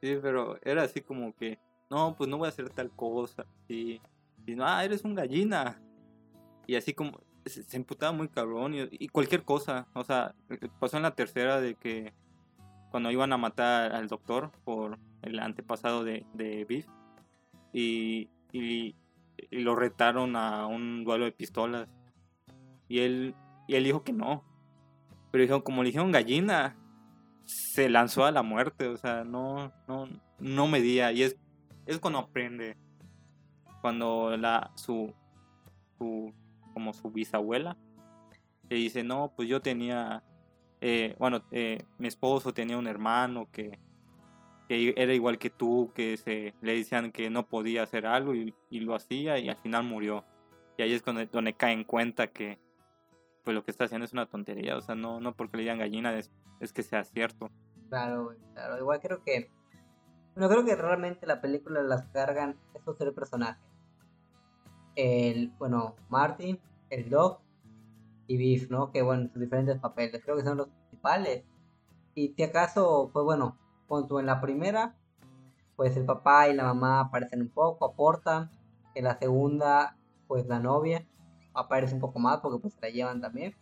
Sí, 0.00 0.18
pero 0.20 0.58
era 0.62 0.82
así 0.82 1.00
como 1.00 1.34
que. 1.34 1.58
No, 1.88 2.14
pues 2.16 2.28
no 2.28 2.38
voy 2.38 2.46
a 2.46 2.50
hacer 2.50 2.68
tal 2.70 2.90
cosa. 2.90 3.46
Y, 3.68 4.00
y 4.46 4.54
no, 4.54 4.64
ah, 4.66 4.84
eres 4.84 5.04
un 5.04 5.14
gallina. 5.14 5.80
Y 6.66 6.76
así 6.76 6.92
como. 6.92 7.20
Se, 7.46 7.76
emputaba 7.76 8.12
muy 8.12 8.28
cabrón. 8.28 8.74
Y, 8.74 8.88
y 8.90 9.08
cualquier 9.08 9.42
cosa. 9.44 9.86
O 9.94 10.04
sea, 10.04 10.34
pasó 10.78 10.96
en 10.96 11.04
la 11.04 11.14
tercera 11.14 11.60
de 11.60 11.74
que. 11.74 12.12
Cuando 12.90 13.10
iban 13.10 13.32
a 13.32 13.36
matar 13.36 13.92
al 13.92 14.08
doctor 14.08 14.50
por 14.64 14.98
el 15.26 15.38
antepasado 15.38 16.04
de, 16.04 16.24
de 16.34 16.64
Biff. 16.64 16.86
Y, 17.72 18.30
y, 18.52 18.94
lo 19.50 19.76
retaron 19.76 20.34
a 20.34 20.66
un 20.66 21.04
duelo 21.04 21.26
de 21.26 21.32
pistolas. 21.32 21.88
Y 22.88 23.00
él, 23.00 23.34
y 23.68 23.74
él 23.74 23.84
dijo 23.84 24.02
que 24.02 24.12
no. 24.12 24.44
Pero 25.30 25.42
dijo, 25.42 25.64
como 25.64 25.82
le 25.82 25.88
dijeron 25.88 26.12
gallina, 26.12 26.76
se 27.44 27.88
lanzó 27.90 28.24
a 28.24 28.32
la 28.32 28.42
muerte. 28.42 28.88
O 28.88 28.96
sea, 28.96 29.24
no, 29.24 29.72
no, 29.86 30.08
no 30.38 30.66
medía 30.66 31.12
y 31.12 31.22
es, 31.22 31.36
es 31.86 31.98
cuando 31.98 32.20
aprende. 32.20 32.76
Cuando 33.82 34.36
la, 34.36 34.72
su, 34.74 35.12
su, 35.98 36.32
como 36.72 36.92
su 36.92 37.10
bisabuela 37.10 37.76
le 38.68 38.76
dice, 38.76 39.02
no, 39.02 39.32
pues 39.36 39.48
yo 39.48 39.60
tenía, 39.60 40.22
eh, 40.80 41.14
bueno, 41.18 41.42
eh, 41.50 41.84
mi 41.98 42.08
esposo 42.08 42.52
tenía 42.52 42.76
un 42.76 42.86
hermano 42.86 43.48
que, 43.50 43.78
que 44.68 44.94
era 44.96 45.14
igual 45.14 45.38
que 45.38 45.50
tú, 45.50 45.92
que 45.94 46.16
se, 46.16 46.54
le 46.60 46.76
decían 46.76 47.12
que 47.12 47.30
no 47.30 47.46
podía 47.46 47.82
hacer 47.82 48.06
algo 48.06 48.34
y, 48.34 48.54
lo 48.70 48.94
hacía 48.94 49.38
y 49.38 49.48
al 49.48 49.56
final 49.56 49.84
murió. 49.84 50.24
Y 50.76 50.82
ahí 50.82 50.92
es 50.92 51.02
cuando, 51.02 51.24
donde 51.26 51.54
cae 51.54 51.72
en 51.72 51.84
cuenta 51.84 52.26
que 52.28 52.58
pues 53.44 53.54
lo 53.54 53.64
que 53.64 53.70
está 53.70 53.84
haciendo 53.84 54.04
es 54.04 54.12
una 54.12 54.26
tontería. 54.26 54.76
O 54.76 54.80
sea, 54.80 54.94
no, 54.94 55.20
no 55.20 55.34
porque 55.34 55.56
le 55.56 55.62
digan 55.62 55.78
gallina 55.78 56.16
es, 56.18 56.32
es 56.60 56.72
que 56.72 56.82
sea 56.82 57.04
cierto. 57.04 57.48
Claro, 57.88 58.34
claro. 58.52 58.78
Igual 58.78 59.00
creo 59.00 59.22
que. 59.22 59.50
Bueno, 60.34 60.50
creo 60.50 60.64
que 60.64 60.74
realmente 60.74 61.26
la 61.26 61.40
película 61.40 61.82
las 61.82 62.06
cargan 62.08 62.56
estos 62.74 62.98
tres 62.98 63.14
personajes. 63.14 63.62
El, 64.96 65.50
bueno, 65.58 65.94
Martin, 66.08 66.60
el 66.90 67.08
Doc 67.08 67.40
y 68.26 68.36
Beef, 68.36 68.70
¿no? 68.70 68.90
Que 68.90 69.02
bueno, 69.02 69.28
sus 69.32 69.40
diferentes 69.40 69.78
papeles. 69.78 70.22
Creo 70.24 70.36
que 70.36 70.42
son 70.42 70.58
los 70.58 70.68
principales. 70.68 71.44
Y 72.14 72.34
si 72.34 72.42
acaso, 72.42 73.10
pues 73.12 73.24
bueno, 73.24 73.56
cuando 73.86 74.20
en 74.20 74.26
la 74.26 74.40
primera, 74.40 74.94
pues 75.76 75.96
el 75.96 76.04
papá 76.04 76.48
y 76.48 76.54
la 76.54 76.64
mamá 76.64 77.00
aparecen 77.00 77.42
un 77.42 77.50
poco, 77.50 77.84
aportan. 77.84 78.50
En 78.94 79.04
la 79.04 79.18
segunda, 79.18 79.96
pues 80.26 80.46
la 80.46 80.58
novia 80.58 81.06
aparece 81.54 81.94
un 81.94 82.00
poco 82.00 82.18
más 82.18 82.40
porque 82.40 82.58
pues 82.60 82.74
se 82.74 82.80
la 82.80 82.90
llevan 82.90 83.20
también. 83.20 83.54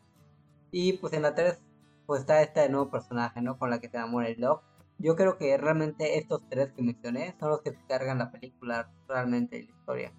Y 0.70 0.94
pues 0.94 1.12
en 1.12 1.22
la 1.22 1.34
3 1.34 1.60
pues 2.06 2.20
está 2.20 2.42
este 2.42 2.68
nuevo 2.68 2.90
personaje, 2.90 3.40
¿no? 3.40 3.58
Con 3.58 3.70
la 3.70 3.80
que 3.80 3.88
se 3.88 3.96
enamora 3.96 4.28
el 4.28 4.40
Doc. 4.40 4.62
Yo 4.98 5.16
creo 5.16 5.38
que 5.38 5.56
realmente 5.56 6.18
estos 6.18 6.42
tres 6.48 6.72
que 6.72 6.82
mencioné 6.82 7.34
son 7.40 7.50
los 7.50 7.62
que 7.62 7.74
cargan 7.88 8.18
la 8.18 8.30
película 8.30 8.92
realmente 9.08 9.62
la 9.62 9.70
historia. 9.70 10.12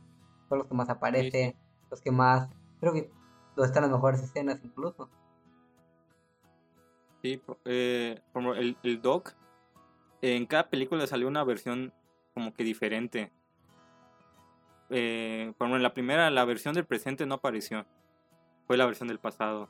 Son 0.49 0.57
los 0.59 0.67
que 0.67 0.75
más 0.75 0.89
aparecen, 0.89 1.55
los 1.89 2.01
que 2.01 2.11
más... 2.11 2.49
Creo 2.79 2.93
que 2.93 3.09
donde 3.55 3.67
están 3.67 3.83
las 3.83 3.91
mejores 3.91 4.21
escenas 4.21 4.59
incluso. 4.63 5.09
Sí, 7.21 7.41
eh, 7.63 8.21
como 8.33 8.53
el, 8.53 8.77
el 8.83 9.01
Doc, 9.01 9.33
en 10.33 10.45
cada 10.45 10.69
película 10.69 11.05
salió 11.07 11.27
una 11.27 11.43
versión 11.43 11.93
como 12.33 12.53
que 12.53 12.63
diferente. 12.63 13.31
Eh, 14.89 15.53
por 15.57 15.65
ejemplo, 15.65 15.77
en 15.77 15.83
la 15.83 15.93
primera, 15.93 16.29
la 16.29 16.45
versión 16.45 16.73
del 16.73 16.85
presente 16.85 17.25
no 17.25 17.35
apareció. 17.35 17.85
Fue 18.67 18.77
la 18.77 18.85
versión 18.85 19.07
del 19.07 19.19
pasado. 19.19 19.69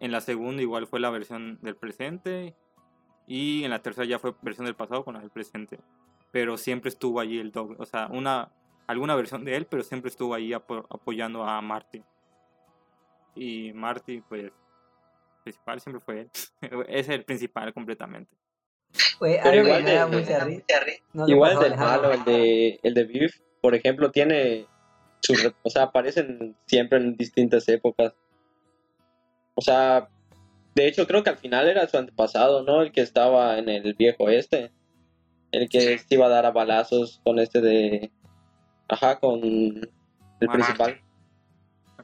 En 0.00 0.12
la 0.12 0.20
segunda, 0.20 0.62
igual 0.62 0.86
fue 0.86 1.00
la 1.00 1.10
versión 1.10 1.58
del 1.62 1.76
presente. 1.76 2.54
Y 3.26 3.64
en 3.64 3.70
la 3.70 3.80
tercera 3.80 4.06
ya 4.06 4.18
fue 4.18 4.34
versión 4.42 4.66
del 4.66 4.76
pasado 4.76 5.04
con 5.04 5.14
la 5.14 5.20
del 5.20 5.30
presente. 5.30 5.78
Pero 6.30 6.56
siempre 6.56 6.88
estuvo 6.88 7.20
allí 7.20 7.38
el 7.38 7.52
Doc. 7.52 7.78
O 7.78 7.86
sea, 7.86 8.08
una, 8.10 8.50
alguna 8.86 9.14
versión 9.14 9.44
de 9.44 9.56
él, 9.56 9.66
pero 9.66 9.82
siempre 9.82 10.08
estuvo 10.10 10.34
ahí 10.34 10.52
apoyando 10.52 11.44
a 11.44 11.60
Marty. 11.60 12.02
Y 13.34 13.72
Marty, 13.72 14.20
pues, 14.22 14.52
principal 15.42 15.80
siempre 15.80 16.00
fue 16.00 16.20
él. 16.22 16.30
es 16.88 17.08
el 17.08 17.24
principal 17.24 17.72
completamente. 17.72 18.43
Igual, 19.20 20.12
igual 21.26 21.58
del 21.58 21.76
malo, 21.76 22.12
el 22.12 22.24
de, 22.24 22.80
el 22.82 22.94
de 22.94 23.04
Beef, 23.04 23.40
por 23.60 23.74
ejemplo, 23.74 24.10
tiene 24.10 24.66
o 25.62 25.70
sea, 25.70 25.84
aparecen 25.84 26.56
siempre 26.66 26.98
en 26.98 27.16
distintas 27.16 27.68
épocas. 27.68 28.14
O 29.54 29.60
sea, 29.60 30.08
de 30.74 30.86
hecho 30.86 31.06
creo 31.06 31.22
que 31.22 31.30
al 31.30 31.38
final 31.38 31.68
era 31.68 31.86
su 31.86 31.96
antepasado, 31.96 32.62
¿no? 32.62 32.82
El 32.82 32.92
que 32.92 33.00
estaba 33.00 33.58
en 33.58 33.68
el 33.68 33.94
viejo 33.94 34.28
este. 34.28 34.72
El 35.52 35.68
que 35.68 35.98
se 35.98 36.14
iba 36.14 36.26
a 36.26 36.30
dar 36.30 36.46
a 36.46 36.50
balazos 36.50 37.20
con 37.24 37.38
este 37.38 37.60
de... 37.60 38.10
Ajá, 38.88 39.20
con 39.20 39.40
el 39.42 40.48
principal. 40.50 41.00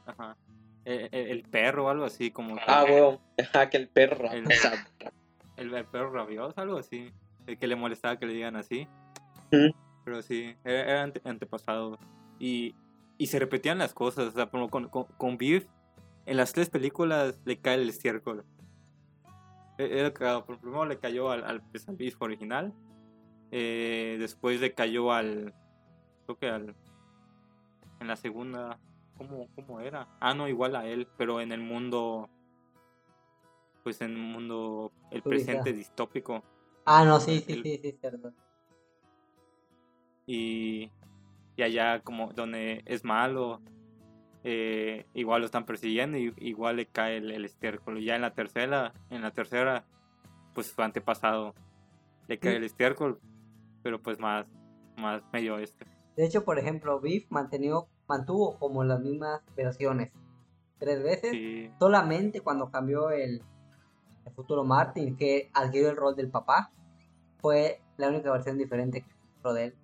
Ajá. 0.05 0.37
El, 0.85 1.09
el, 1.11 1.43
perro 1.43 1.85
o 1.85 1.89
algo 1.89 2.05
así 2.05 2.31
como... 2.31 2.55
Ah, 2.65 2.85
bueno. 2.87 3.21
Ajá, 3.37 3.69
que 3.69 3.77
el 3.77 3.87
perro. 3.87 4.31
El, 4.31 4.45
el, 5.61 5.85
perro 5.85 6.11
rabioso, 6.11 6.59
algo 6.59 6.77
así. 6.77 7.11
El 7.47 7.57
que 7.57 7.67
le 7.67 7.75
molestaba 7.75 8.17
que 8.17 8.25
le 8.25 8.33
digan 8.33 8.55
así. 8.55 8.87
Pero 10.03 10.21
sí, 10.21 10.55
era, 10.63 11.03
antepasado. 11.23 11.97
Y, 12.39 12.75
y 13.17 13.27
se 13.27 13.39
repetían 13.39 13.77
las 13.77 13.93
cosas. 13.93 14.27
O 14.27 14.31
sea, 14.31 14.47
con, 14.47 14.67
con, 14.69 14.87
con 14.87 15.37
Beef, 15.37 15.65
en 16.25 16.37
las 16.37 16.53
tres 16.53 16.69
películas 16.69 17.39
le 17.45 17.59
cae 17.59 17.75
el 17.75 17.89
estiércol. 17.89 18.45
E, 19.77 19.99
era 19.99 20.45
por 20.45 20.59
primero 20.59 20.85
le 20.85 20.99
cayó 20.99 21.31
al, 21.31 21.43
al, 21.43 21.61
pues, 21.61 21.85
Beef 21.97 22.21
original. 22.21 22.73
Eh, 23.51 24.17
después 24.19 24.61
le 24.61 24.73
cayó 24.73 25.11
al. 25.11 25.53
Creo 26.25 26.37
que 26.37 26.49
al. 26.49 26.75
En 27.99 28.07
la 28.07 28.15
segunda. 28.15 28.79
¿Cómo, 29.17 29.47
¿Cómo 29.55 29.79
era? 29.81 30.07
Ah, 30.19 30.33
no, 30.33 30.47
igual 30.47 30.75
a 30.75 30.87
él, 30.87 31.07
pero 31.17 31.41
en 31.41 31.51
el 31.51 31.61
mundo. 31.61 32.29
Pues 33.83 34.01
en 34.01 34.11
el 34.11 34.17
mundo. 34.17 34.91
El 35.09 35.21
presente 35.21 35.73
distópico. 35.73 36.43
Ah, 36.85 37.05
no, 37.05 37.19
sí, 37.19 37.43
sí, 37.45 37.61
sí, 37.63 37.79
sí, 37.81 37.97
cierto 37.99 38.33
y, 40.31 40.91
y 41.55 41.63
allá 41.63 42.01
como 42.01 42.31
donde 42.33 42.83
es 42.85 43.03
malo, 43.03 43.61
eh, 44.43 45.05
igual 45.13 45.41
lo 45.41 45.45
están 45.45 45.65
persiguiendo 45.65 46.17
y 46.17 46.33
igual 46.37 46.77
le 46.77 46.85
cae 46.85 47.17
el, 47.17 47.31
el 47.31 47.45
estiércol. 47.45 48.03
Ya 48.03 48.15
en 48.15 48.21
la 48.21 48.33
tercera, 48.33 48.93
en 49.09 49.21
la 49.21 49.31
tercera, 49.31 49.85
pues 50.53 50.71
fue 50.71 50.85
antepasado, 50.85 51.53
le 52.27 52.39
cae 52.39 52.57
el 52.57 52.63
estiércol, 52.63 53.19
pero 53.83 54.01
pues 54.01 54.19
más, 54.19 54.47
más 54.97 55.21
medio 55.33 55.57
este. 55.57 55.85
De 56.15 56.25
hecho, 56.25 56.43
por 56.43 56.59
ejemplo, 56.59 56.99
Beef 56.99 57.29
mantenió, 57.29 57.87
mantuvo 58.07 58.57
como 58.57 58.83
las 58.83 59.01
mismas 59.01 59.41
versiones 59.55 60.11
tres 60.77 61.03
veces, 61.03 61.71
solamente 61.77 62.41
cuando 62.41 62.71
cambió 62.71 63.11
el, 63.11 63.43
el 64.31 64.35
futuro 64.35 64.63
Martin, 64.63 65.15
que 65.15 65.49
adquirió 65.53 65.89
el 65.89 65.97
rol 65.97 66.15
del 66.15 66.29
papá, 66.29 66.71
fue 67.39 67.81
la 67.97 68.09
única 68.09 68.31
versión 68.31 68.57
diferente 68.57 69.03
que 69.03 69.53
de 69.53 69.65
él. 69.65 69.75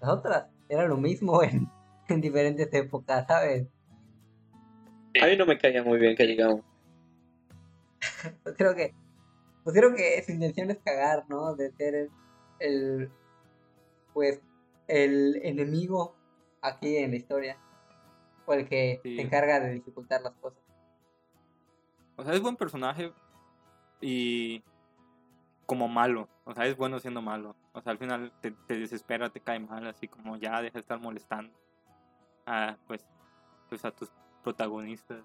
Las 0.00 0.10
otras 0.10 0.46
era 0.68 0.86
lo 0.86 0.96
mismo 0.96 1.42
en, 1.44 1.68
en 2.08 2.20
diferentes 2.20 2.72
épocas, 2.72 3.26
¿sabes? 3.26 3.66
A 5.20 5.26
mí 5.26 5.36
no 5.36 5.46
me 5.46 5.58
caía 5.58 5.82
muy 5.82 5.98
bien 5.98 6.14
que 6.14 6.26
digamos. 6.26 6.60
pues 8.42 8.54
creo 8.56 8.74
que, 8.74 8.94
pues 9.64 9.76
creo 9.76 9.94
que 9.94 10.22
su 10.22 10.32
intención 10.32 10.70
es 10.70 10.78
cagar, 10.78 11.24
¿no? 11.28 11.54
De 11.54 11.72
ser 11.72 12.10
el, 12.60 13.10
pues, 14.12 14.40
el 14.86 15.40
enemigo 15.42 16.14
aquí 16.60 16.96
en 16.96 17.10
la 17.10 17.16
historia. 17.16 17.56
O 18.46 18.54
el 18.54 18.68
que 18.68 19.00
se 19.02 19.20
encarga 19.20 19.60
de 19.60 19.74
dificultar 19.74 20.22
las 20.22 20.32
cosas. 20.34 20.58
O 22.16 22.24
sea, 22.24 22.32
es 22.32 22.40
buen 22.40 22.56
personaje 22.56 23.12
y 24.00 24.62
como 25.66 25.88
malo. 25.88 26.28
O 26.44 26.54
sea, 26.54 26.66
es 26.66 26.76
bueno 26.76 26.98
siendo 26.98 27.20
malo. 27.20 27.54
O 27.72 27.82
sea, 27.82 27.92
al 27.92 27.98
final 27.98 28.32
te, 28.40 28.54
desespera, 28.68 29.30
te 29.30 29.40
cae 29.40 29.60
mal, 29.60 29.86
así 29.86 30.08
como 30.08 30.36
ya 30.36 30.62
deja 30.62 30.74
de 30.74 30.80
estar 30.80 30.98
molestando 30.98 31.52
a, 32.46 32.76
pues, 32.86 33.04
pues 33.68 33.84
a 33.84 33.90
tus 33.90 34.10
protagonistas. 34.42 35.22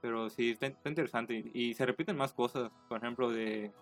Pero 0.00 0.28
sí, 0.28 0.50
está, 0.50 0.66
interesante. 0.88 1.50
Y, 1.54 1.72
se 1.74 1.86
repiten 1.86 2.16
más 2.16 2.34
cosas. 2.34 2.70
Por 2.88 2.98
ejemplo, 2.98 3.30
de... 3.30 3.72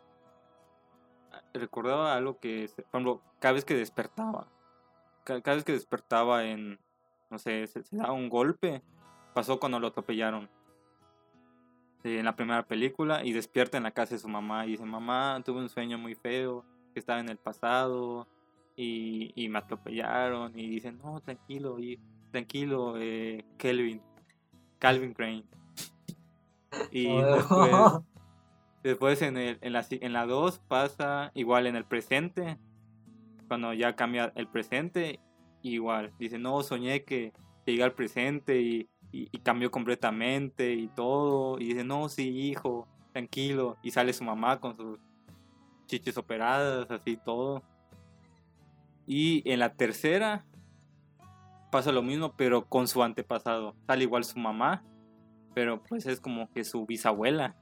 Recordaba 1.52 2.14
algo 2.14 2.38
que, 2.38 2.70
por 2.76 2.84
ejemplo, 2.84 3.22
cada 3.40 3.54
vez 3.54 3.64
que 3.64 3.74
despertaba. 3.74 4.46
Cada, 5.24 5.56
vez 5.56 5.64
que 5.64 5.72
despertaba 5.72 6.44
en, 6.44 6.78
no 7.30 7.38
sé, 7.38 7.66
se, 7.66 7.82
se 7.82 7.96
daba 7.96 8.12
un 8.12 8.28
golpe. 8.28 8.82
Pasó 9.34 9.58
cuando 9.58 9.80
lo 9.80 9.88
atropellaron 9.88 10.48
en 12.04 12.24
la 12.24 12.36
primera 12.36 12.66
película 12.66 13.24
y 13.24 13.32
despierta 13.32 13.76
en 13.76 13.84
la 13.84 13.92
casa 13.92 14.14
de 14.14 14.20
su 14.20 14.28
mamá 14.28 14.66
y 14.66 14.72
dice, 14.72 14.84
mamá, 14.84 15.40
tuve 15.44 15.60
un 15.60 15.68
sueño 15.68 15.98
muy 15.98 16.14
feo, 16.14 16.64
que 16.92 17.00
estaba 17.00 17.20
en 17.20 17.28
el 17.28 17.38
pasado 17.38 18.28
y, 18.76 19.32
y 19.34 19.48
me 19.48 19.58
atropellaron 19.58 20.58
y 20.58 20.68
dice, 20.68 20.92
no, 20.92 21.20
tranquilo, 21.20 21.78
y, 21.78 22.00
tranquilo, 22.30 22.94
eh, 22.98 23.44
Kelvin, 23.58 24.02
Calvin 24.78 25.14
Crane. 25.14 25.44
Y 26.90 27.06
después, 27.22 27.70
después 28.82 29.22
en, 29.22 29.36
el, 29.36 29.58
en, 29.60 29.72
la, 29.72 29.86
en 29.88 30.12
la 30.12 30.26
2 30.26 30.58
pasa 30.60 31.30
igual 31.34 31.66
en 31.66 31.76
el 31.76 31.84
presente, 31.84 32.58
cuando 33.46 33.72
ya 33.74 33.94
cambia 33.94 34.32
el 34.34 34.48
presente, 34.48 35.20
igual, 35.62 36.12
dice, 36.18 36.38
no, 36.38 36.62
soñé 36.62 37.04
que 37.04 37.32
llega 37.66 37.84
al 37.84 37.92
presente 37.92 38.60
y 38.60 38.88
y, 39.12 39.38
cambió 39.38 39.70
completamente 39.70 40.72
y 40.72 40.88
todo. 40.88 41.58
Y 41.58 41.68
dice, 41.68 41.84
no, 41.84 42.08
sí, 42.08 42.28
hijo, 42.28 42.88
tranquilo. 43.12 43.76
Y 43.82 43.90
sale 43.90 44.12
su 44.12 44.24
mamá 44.24 44.58
con 44.58 44.76
sus 44.76 44.98
chiches 45.86 46.16
operadas, 46.16 46.90
así 46.90 47.16
todo. 47.16 47.62
Y 49.06 49.48
en 49.50 49.60
la 49.60 49.74
tercera 49.74 50.44
pasa 51.70 51.92
lo 51.92 52.02
mismo, 52.02 52.34
pero 52.36 52.66
con 52.66 52.88
su 52.88 53.02
antepasado. 53.02 53.74
Sale 53.86 54.04
igual 54.04 54.24
su 54.24 54.38
mamá, 54.38 54.82
pero 55.54 55.82
pues 55.82 56.06
es 56.06 56.20
como 56.20 56.50
que 56.50 56.64
su 56.64 56.86
bisabuela. 56.86 57.56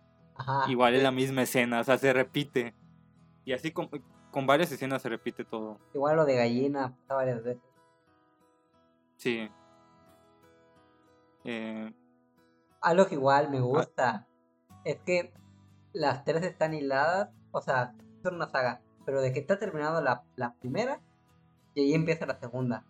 Igual 0.69 0.95
es 0.95 1.02
la 1.02 1.11
misma 1.11 1.42
escena, 1.42 1.80
o 1.80 1.85
sea, 1.85 1.99
se 1.99 2.12
repite. 2.12 2.75
Y 3.45 3.52
así 3.52 3.73
como, 3.73 3.90
con 4.30 4.47
varias 4.47 4.73
escenas 4.73 5.02
se 5.02 5.09
repite 5.09 5.45
todo. 5.45 5.78
Igual 5.92 6.16
lo 6.16 6.25
de 6.25 6.37
gallina 6.37 6.97
varias 7.09 7.42
veces. 7.42 7.62
Sí. 9.16 9.50
Eh, 11.44 11.92
Algo 12.80 13.06
que 13.06 13.14
igual 13.14 13.50
me 13.50 13.61
gusta 13.61 14.26
es 14.85 14.99
que 15.00 15.32
las 15.92 16.25
tres 16.25 16.42
están 16.44 16.75
hiladas, 16.75 17.30
o 17.52 17.61
sea, 17.61 17.94
son 18.23 18.37
una 18.37 18.49
saga, 18.49 18.80
pero 19.04 19.20
de 19.20 19.32
que 19.32 19.40
está 19.40 19.59
terminando 19.59 20.00
la, 20.00 20.23
la 20.37 20.54
primera 20.54 21.00
y 21.75 21.82
ahí 21.82 21.94
empieza 21.94 22.26
la 22.26 22.38
segunda. 22.38 22.85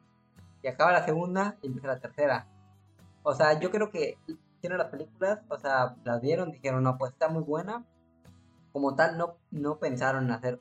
Y 0.63 0.69
acaba 0.69 0.93
la 0.93 1.05
segunda 1.05 1.57
y 1.63 1.69
empieza 1.69 1.89
la 1.89 2.01
tercera. 2.01 2.47
O 3.23 3.35
sea, 3.35 3.59
yo 3.59 3.71
creo 3.71 3.91
que 3.91 4.19
hicieron 4.57 4.79
las 4.79 4.89
películas, 4.89 5.41
o 5.49 5.59
sea, 5.59 5.97
las 6.05 6.21
vieron, 6.21 6.53
dijeron, 6.53 6.83
no, 6.83 6.99
pues 6.99 7.13
está 7.13 7.29
muy 7.29 7.43
buena. 7.43 7.85
Como 8.73 8.95
tal, 8.95 9.19
no, 9.19 9.37
no 9.51 9.79
pensaron 9.79 10.25
en 10.25 10.31
hacer 10.31 10.61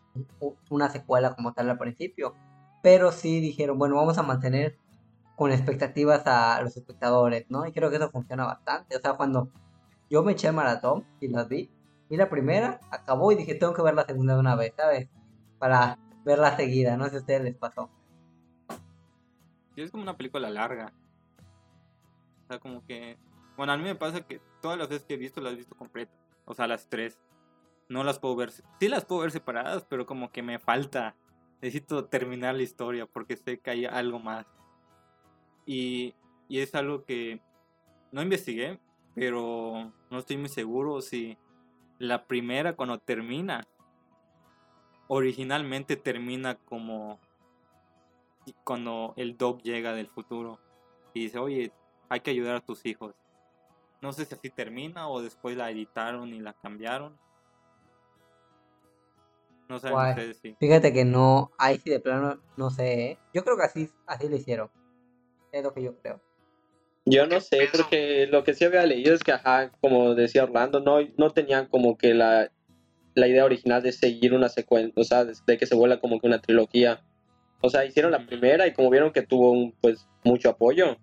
una 0.69 0.89
secuela 0.89 1.36
como 1.36 1.53
tal 1.53 1.69
al 1.69 1.77
principio. 1.77 2.34
Pero 2.81 3.12
sí 3.12 3.39
dijeron, 3.41 3.77
bueno, 3.77 3.96
vamos 3.98 4.17
a 4.17 4.24
mantener 4.24 4.77
con 5.39 5.53
expectativas 5.53 6.27
a 6.27 6.62
los 6.62 6.75
espectadores, 6.75 7.46
¿no? 7.48 7.65
Y 7.65 7.72
creo 7.72 7.89
que 7.89 7.96
eso 7.96 8.10
funciona 8.12 8.46
bastante. 8.46 8.98
O 8.98 9.00
sea, 9.00 9.13
cuando 9.13 9.48
yo 10.10 10.22
me 10.22 10.34
eché 10.34 10.50
el 10.50 10.53
maratón 10.53 11.05
y 11.22 11.29
las 11.29 11.48
vi, 11.48 11.72
vi 12.10 12.17
la 12.17 12.29
primera, 12.29 12.81
acabó 12.91 13.31
y 13.31 13.36
dije, 13.36 13.55
tengo 13.55 13.74
que 13.74 13.81
ver 13.81 13.93
la 13.93 14.03
segunda 14.03 14.34
de 14.34 14.41
una 14.41 14.58
vez, 14.58 14.74
¿sabes? 14.75 15.08
Para 15.58 15.98
verla 16.25 16.58
seguida, 16.58 16.98
no 16.98 17.05
sé 17.05 17.12
si 17.12 17.15
a 17.15 17.19
ustedes 17.19 17.41
les 17.43 17.55
pasó. 17.55 17.89
sí, 19.75 19.81
es 19.81 19.91
como 19.91 20.03
una 20.03 20.17
película 20.17 20.50
larga. 20.50 20.91
O 22.43 22.48
sea, 22.50 22.60
como 22.60 22.86
que. 22.86 23.17
Bueno, 23.55 23.72
a 23.72 23.77
mí 23.77 23.84
me 23.86 23.96
pasa 23.96 24.19
que 24.19 24.41
todas 24.62 24.77
las 24.77 24.89
veces 24.89 25.05
que 25.05 25.13
he 25.13 25.17
visto 25.17 25.39
las 25.39 25.53
he 25.53 25.55
visto 25.55 25.77
completas. 25.77 26.19
O 26.43 26.53
sea, 26.53 26.67
las 26.67 26.89
tres. 26.89 27.17
No 27.88 28.03
las 28.03 28.19
puedo 28.19 28.36
ver. 28.36 28.51
Sí 28.51 28.89
las 28.89 29.05
puedo 29.05 29.22
ver 29.22 29.31
separadas, 29.31 29.86
pero 29.89 30.05
como 30.05 30.34
que 30.34 30.43
me 30.43 30.60
falta. 30.60 31.15
Necesito 31.62 32.03
terminar 32.08 32.55
la 32.55 32.63
historia 32.63 33.05
porque 33.05 33.38
sé 33.38 33.60
que 33.60 33.69
hay 33.69 33.86
algo 33.86 34.19
más. 34.19 34.46
Y, 35.66 36.16
y 36.48 36.60
es 36.60 36.74
algo 36.75 37.04
que 37.06 37.39
no 38.12 38.22
investigué, 38.22 38.80
pero 39.16 39.92
no 40.10 40.20
estoy 40.20 40.38
muy 40.38 40.50
seguro 40.50 41.01
si 41.01 41.38
la 42.00 42.25
primera 42.25 42.75
cuando 42.75 42.98
termina, 42.98 43.68
originalmente 45.08 45.96
termina 45.96 46.56
como 46.56 47.20
cuando 48.63 49.13
el 49.18 49.38
Doc 49.38 49.62
llega 49.62 49.94
del 49.94 50.08
futuro 50.08 50.60
y 51.13 51.24
dice, 51.24 51.38
oye, 51.39 51.72
hay 52.08 52.22
que 52.22 52.32
ayudar 52.32 52.56
a 52.56 52.62
tus 52.62 52.86
hijos. 52.86 53.13
No 54.01 54.13
sé 54.13 54.25
si 54.25 54.34
así 54.34 54.50
termina 54.50 55.10
o 55.10 55.22
después 55.22 55.58
la 55.58 55.70
editaron 55.70 56.34
y 56.34 56.39
la 56.39 56.54
cambiaron. 56.54 57.18
No 59.68 59.78
saben 59.78 60.10
ustedes 60.10 60.38
si. 60.38 60.56
Fíjate 60.56 60.94
que 60.94 61.06
no, 61.06 61.51
ahí 61.58 61.78
sí 61.78 61.89
de 61.92 62.00
plano, 62.00 62.39
no 62.58 62.72
sé, 62.72 63.12
¿eh? 63.12 63.18
Yo 63.34 63.44
creo 63.44 63.58
que 63.58 63.63
así, 63.63 63.89
así 64.08 64.28
lo 64.28 64.36
hicieron. 64.36 64.72
Es 65.51 65.63
lo 65.63 65.74
que 65.74 65.84
yo 65.84 65.96
creo. 65.98 66.22
Yo 67.06 67.25
no 67.27 67.39
sé, 67.41 67.68
porque 67.72 68.27
lo 68.27 68.44
que 68.44 68.53
sí 68.53 68.65
había 68.65 68.86
leído 68.86 69.13
es 69.15 69.24
que, 69.24 69.32
ajá, 69.32 69.72
como 69.82 70.13
decía 70.13 70.44
Orlando, 70.44 70.79
no, 70.79 70.98
no 71.18 71.32
tenían 71.32 71.65
como 71.68 71.98
que 71.98 72.13
la, 72.13 72.51
la 73.15 73.27
idea 73.27 73.46
original 73.46 73.82
de 73.82 73.91
seguir 73.91 74.34
una 74.34 74.50
secuencia, 74.50 74.94
o 74.96 75.03
sea, 75.03 75.25
de, 75.25 75.34
de 75.48 75.58
que 75.58 75.65
se 75.65 75.75
vuelva 75.75 76.00
como 76.00 76.20
que 76.20 76.27
una 76.27 76.39
trilogía. 76.41 77.01
O 77.62 77.70
sea, 77.70 77.84
hicieron 77.86 78.12
la 78.12 78.25
primera 78.27 78.68
y 78.68 78.74
como 78.74 78.89
vieron 78.89 79.12
que 79.12 79.24
tuvo 79.24 79.51
un, 79.51 79.74
pues 79.82 80.08
mucho 80.24 80.50
apoyo, 80.50 80.98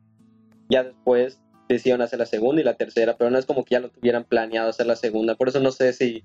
ya 0.69 0.85
después 0.85 1.43
decidieron 1.69 2.03
hacer 2.03 2.19
la 2.21 2.26
segunda 2.26 2.61
y 2.61 2.65
la 2.65 2.76
tercera, 2.76 3.17
pero 3.17 3.31
no 3.31 3.38
es 3.38 3.47
como 3.47 3.65
que 3.65 3.75
ya 3.75 3.81
lo 3.81 3.91
tuvieran 3.91 4.25
planeado 4.25 4.69
hacer 4.71 4.87
la 4.87 4.97
segunda. 4.97 5.35
Por 5.35 5.49
eso 5.49 5.61
no 5.61 5.73
sé 5.73 5.92
si 5.92 6.25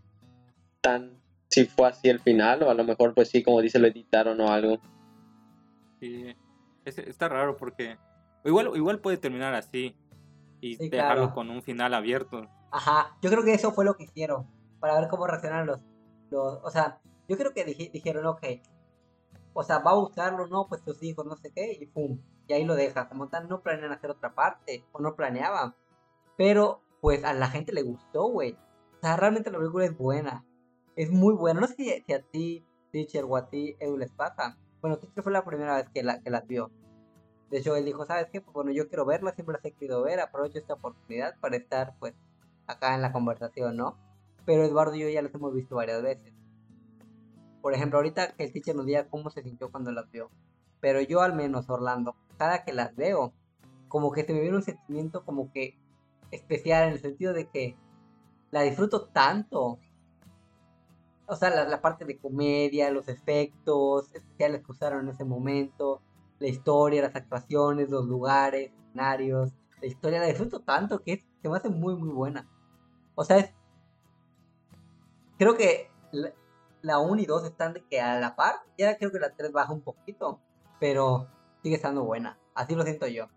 tan 0.82 1.20
si 1.50 1.66
fue 1.66 1.88
así 1.90 2.08
el 2.08 2.20
final 2.20 2.64
o 2.64 2.70
a 2.70 2.74
lo 2.76 2.84
mejor 2.84 3.14
pues 3.16 3.30
sí, 3.30 3.42
como 3.44 3.62
dice, 3.62 3.80
lo 3.80 3.88
editaron 3.88 4.40
o 4.40 4.52
algo. 4.52 4.80
Sí, 6.00 6.34
es- 6.86 6.98
está 7.00 7.28
raro 7.28 7.58
porque 7.58 7.98
igual, 8.44 8.72
igual 8.76 9.00
puede 9.00 9.18
terminar 9.18 9.54
así 9.54 9.96
y 10.62 10.76
Sí, 10.76 10.90
dejarlo 10.90 11.22
claro. 11.24 11.34
con 11.34 11.50
un 11.50 11.62
final 11.64 11.94
abierto. 11.94 12.48
Ajá, 12.72 13.18
yo 13.22 13.30
creo 13.30 13.44
que 13.44 13.54
eso 13.54 13.72
fue 13.72 13.84
lo 13.86 13.96
que 13.96 14.04
hicieron, 14.04 14.48
para 14.80 15.00
ver 15.00 15.10
cómo 15.10 15.28
reaccionaron 15.28 15.68
los, 15.68 15.80
los 16.30 16.60
o 16.64 16.70
sea, 16.70 17.00
yo 17.28 17.38
creo 17.38 17.54
que 17.54 17.66
dije- 17.66 17.90
dijeron, 17.92 18.26
ok, 18.26 18.44
o 19.54 19.64
sea, 19.64 19.80
va 19.80 19.92
a 19.92 19.98
usarlo, 20.00 20.48
no, 20.48 20.68
pues 20.68 20.84
tus 20.84 21.02
hijos, 21.04 21.26
no 21.26 21.36
sé 21.36 21.52
qué, 21.54 21.78
y 21.80 21.86
pum, 21.88 22.20
y 22.48 22.54
ahí 22.54 22.64
lo 22.64 22.76
deja, 22.76 23.10
como 23.10 23.28
tal, 23.28 23.50
no 23.50 23.62
planean 23.62 23.92
hacer 23.92 24.10
otra 24.12 24.34
parte, 24.34 24.86
o 24.94 25.00
no 25.00 25.16
planeaban, 25.16 25.76
pero, 26.38 26.82
pues, 27.02 27.24
a 27.24 27.34
la 27.34 27.48
gente 27.50 27.74
le 27.74 27.82
gustó, 27.84 28.28
güey, 28.30 28.54
o 28.98 29.00
sea, 29.02 29.18
realmente 29.18 29.52
la 29.52 29.58
película 29.58 29.86
es 29.86 29.98
buena, 29.98 30.46
es 30.96 31.12
muy 31.12 31.34
buena, 31.34 31.60
no 31.62 31.68
sé 31.68 31.76
si, 31.76 32.04
si 32.04 32.14
a 32.14 32.22
ti, 32.22 32.66
Teacher, 32.92 33.26
o 33.28 33.36
a 33.36 33.50
ti, 33.50 33.76
Edu, 33.80 33.98
les 33.98 34.12
pasa, 34.12 34.58
bueno, 34.82 34.98
Teacher 34.98 35.24
fue 35.24 35.32
la 35.34 35.44
primera 35.44 35.76
vez 35.76 35.90
que, 35.90 36.04
la, 36.04 36.22
que 36.22 36.30
las 36.30 36.48
vio, 36.48 36.72
de 37.52 37.58
hecho, 37.58 37.76
él 37.76 37.84
dijo, 37.84 38.06
¿sabes 38.06 38.30
qué? 38.32 38.40
Pues 38.40 38.54
bueno, 38.54 38.72
yo 38.72 38.88
quiero 38.88 39.06
verla, 39.06 39.34
siempre 39.34 39.54
las 39.54 39.66
he 39.66 39.74
querido 39.74 40.02
ver, 40.02 40.22
aprovecho 40.22 40.58
esta 40.58 40.76
oportunidad 40.76 41.36
para 41.42 41.58
estar, 41.58 41.96
pues, 42.00 42.14
acá 42.66 42.96
en 42.96 43.02
la 43.02 43.12
conversación, 43.12 43.76
¿no? 43.76 43.98
Pero 44.46 44.64
Eduardo 44.64 44.96
y 44.96 45.02
yo 45.02 45.10
ya 45.10 45.22
las 45.22 45.36
hemos 45.36 45.54
visto 45.54 45.76
varias 45.76 46.02
veces. 46.02 46.34
Por 47.62 47.74
ejemplo, 47.74 47.98
ahorita 48.00 48.36
que 48.36 48.46
el 48.46 48.54
teacher 48.54 48.74
nos 48.74 48.86
diga 48.86 49.10
cómo 49.10 49.30
se 49.30 49.44
sintió 49.44 49.70
cuando 49.70 49.92
las 49.92 50.10
vio. 50.10 50.32
Pero 50.80 51.02
yo 51.02 51.22
al 51.22 51.36
menos, 51.36 51.70
Orlando, 51.70 52.16
cada 52.38 52.64
que 52.64 52.72
las 52.72 52.96
veo, 52.96 53.34
como 53.90 54.14
que 54.14 54.24
se 54.24 54.34
me 54.34 54.40
viene 54.40 54.56
un 54.56 54.64
sentimiento 54.64 55.26
como 55.26 55.52
que 55.52 55.78
especial 56.32 56.88
en 56.88 56.94
el 56.94 57.02
sentido 57.02 57.34
de 57.34 57.50
que 57.50 57.76
la 58.52 58.62
disfruto 58.62 59.10
tanto. 59.10 59.78
O 61.26 61.36
sea, 61.36 61.50
la, 61.50 61.66
la 61.66 61.82
parte 61.82 62.06
de 62.06 62.18
comedia, 62.18 62.90
los 62.92 63.10
efectos 63.10 64.10
especiales 64.16 64.64
que 64.64 64.72
usaron 64.72 65.02
en 65.02 65.10
ese 65.10 65.26
momento, 65.26 66.02
la 66.42 66.48
historia, 66.48 67.04
las 67.04 67.16
actuaciones, 67.16 67.90
los 67.90 68.06
lugares, 68.06 68.72
escenarios, 68.88 69.52
la 69.80 69.88
historia, 69.88 70.20
la 70.20 70.26
disfruto 70.28 70.62
tanto 70.62 71.02
que 71.04 71.14
es- 71.14 71.28
se 71.42 71.50
me 71.50 71.56
hace 71.56 71.70
muy, 71.70 71.96
muy 71.96 72.10
buena. 72.10 72.50
O 73.16 73.24
sea, 73.24 73.38
es, 73.38 73.54
creo 75.38 75.56
que 75.56 75.90
la, 76.12 76.34
la 76.82 77.00
1 77.00 77.22
y 77.22 77.26
2 77.26 77.46
están 77.46 77.74
de 77.74 77.84
que 77.86 78.02
a 78.02 78.20
la 78.20 78.36
par, 78.36 78.56
ya 78.78 78.98
creo 78.98 79.12
que 79.12 79.20
la 79.20 79.36
3 79.36 79.52
baja 79.52 79.72
un 79.72 79.82
poquito, 79.82 80.40
pero 80.80 81.28
sigue 81.62 81.76
estando 81.76 82.04
buena. 82.04 82.40
Así 82.56 82.76
lo 82.76 82.84
siento 82.84 83.08
yo. 83.08 83.28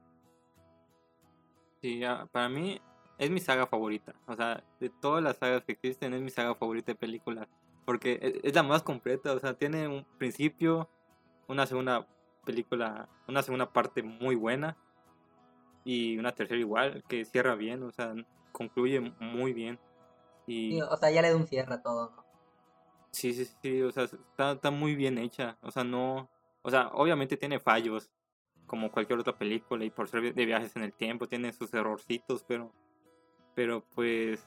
Sí, 1.82 2.00
para 2.32 2.48
mí 2.48 2.80
es 3.18 3.30
mi 3.30 3.40
saga 3.40 3.66
favorita. 3.66 4.14
O 4.26 4.34
sea, 4.34 4.64
de 4.80 4.88
todas 4.88 5.22
las 5.22 5.36
sagas 5.36 5.62
que 5.64 5.72
existen, 5.72 6.14
es 6.14 6.22
mi 6.22 6.30
saga 6.30 6.54
favorita 6.54 6.92
de 6.92 6.96
películas. 6.96 7.46
Porque 7.84 8.12
e- 8.22 8.40
es 8.42 8.54
la 8.54 8.62
más 8.62 8.82
completa. 8.82 9.32
O 9.34 9.38
sea, 9.38 9.54
tiene 9.54 9.86
un 9.88 10.06
principio, 10.18 10.88
una 11.46 11.66
segunda 11.66 12.06
película, 12.44 13.08
una 13.28 13.42
segunda 13.42 13.72
parte 13.72 14.02
muy 14.02 14.34
buena. 14.34 14.76
Y 15.84 16.16
una 16.16 16.32
tercera 16.32 16.58
igual, 16.58 17.04
que 17.08 17.24
cierra 17.24 17.54
bien. 17.54 17.82
O 17.82 17.90
sea, 17.90 18.14
concluye 18.52 19.00
muy 19.20 19.52
bien. 19.52 19.78
Y 20.46 20.72
Sí, 20.72 20.82
o 20.82 20.96
sea, 20.96 21.10
ya 21.10 21.22
le 21.22 21.30
da 21.30 21.36
un 21.36 21.46
cierre 21.46 21.74
a 21.74 21.82
todo, 21.82 22.12
¿no? 22.16 22.24
sí, 23.10 23.32
sí, 23.32 23.44
sí. 23.62 23.82
O 23.82 23.92
sea, 23.92 24.04
está, 24.04 24.52
está 24.52 24.70
muy 24.70 24.94
bien 24.94 25.18
hecha. 25.18 25.58
O 25.62 25.70
sea, 25.70 25.84
no. 25.84 26.30
O 26.62 26.70
sea, 26.70 26.88
obviamente 26.88 27.36
tiene 27.36 27.60
fallos. 27.60 28.10
Como 28.66 28.90
cualquier 28.90 29.18
otra 29.18 29.36
película. 29.36 29.84
Y 29.84 29.90
por 29.90 30.08
ser 30.08 30.34
de 30.34 30.46
viajes 30.46 30.74
en 30.76 30.84
el 30.84 30.92
tiempo, 30.94 31.28
tiene 31.28 31.52
sus 31.52 31.72
errorcitos. 31.74 32.44
Pero 32.44 32.72
pero 33.54 33.84
pues 33.94 34.46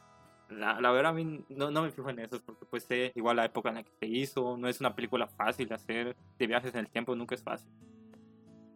la, 0.50 0.80
la 0.80 0.92
verdad 0.92 1.12
a 1.12 1.14
mí 1.16 1.44
no, 1.50 1.72
no 1.72 1.82
me 1.84 1.92
fijo 1.92 2.10
en 2.10 2.20
eso 2.20 2.42
porque 2.46 2.66
pues 2.66 2.84
sé 2.84 3.12
igual 3.16 3.36
la 3.38 3.46
época 3.46 3.70
en 3.70 3.76
la 3.76 3.84
que 3.84 3.92
se 4.00 4.06
hizo, 4.08 4.58
no 4.58 4.68
es 4.68 4.80
una 4.80 4.96
película 4.96 5.28
fácil 5.28 5.68
de 5.68 5.76
hacer, 5.76 6.16
de 6.38 6.48
viajes 6.48 6.74
en 6.74 6.82
el 6.82 6.90
tiempo 6.90 7.16
nunca 7.16 7.36
es 7.36 7.44
fácil. 7.44 7.70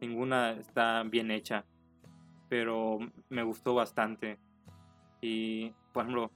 Ninguna 0.01 0.51
está 0.51 1.03
bien 1.03 1.29
hecha, 1.31 1.63
pero 2.49 2.99
me 3.29 3.43
gustó 3.43 3.75
bastante. 3.75 4.37
Y 5.21 5.71
por 5.93 6.03
ejemplo, 6.03 6.31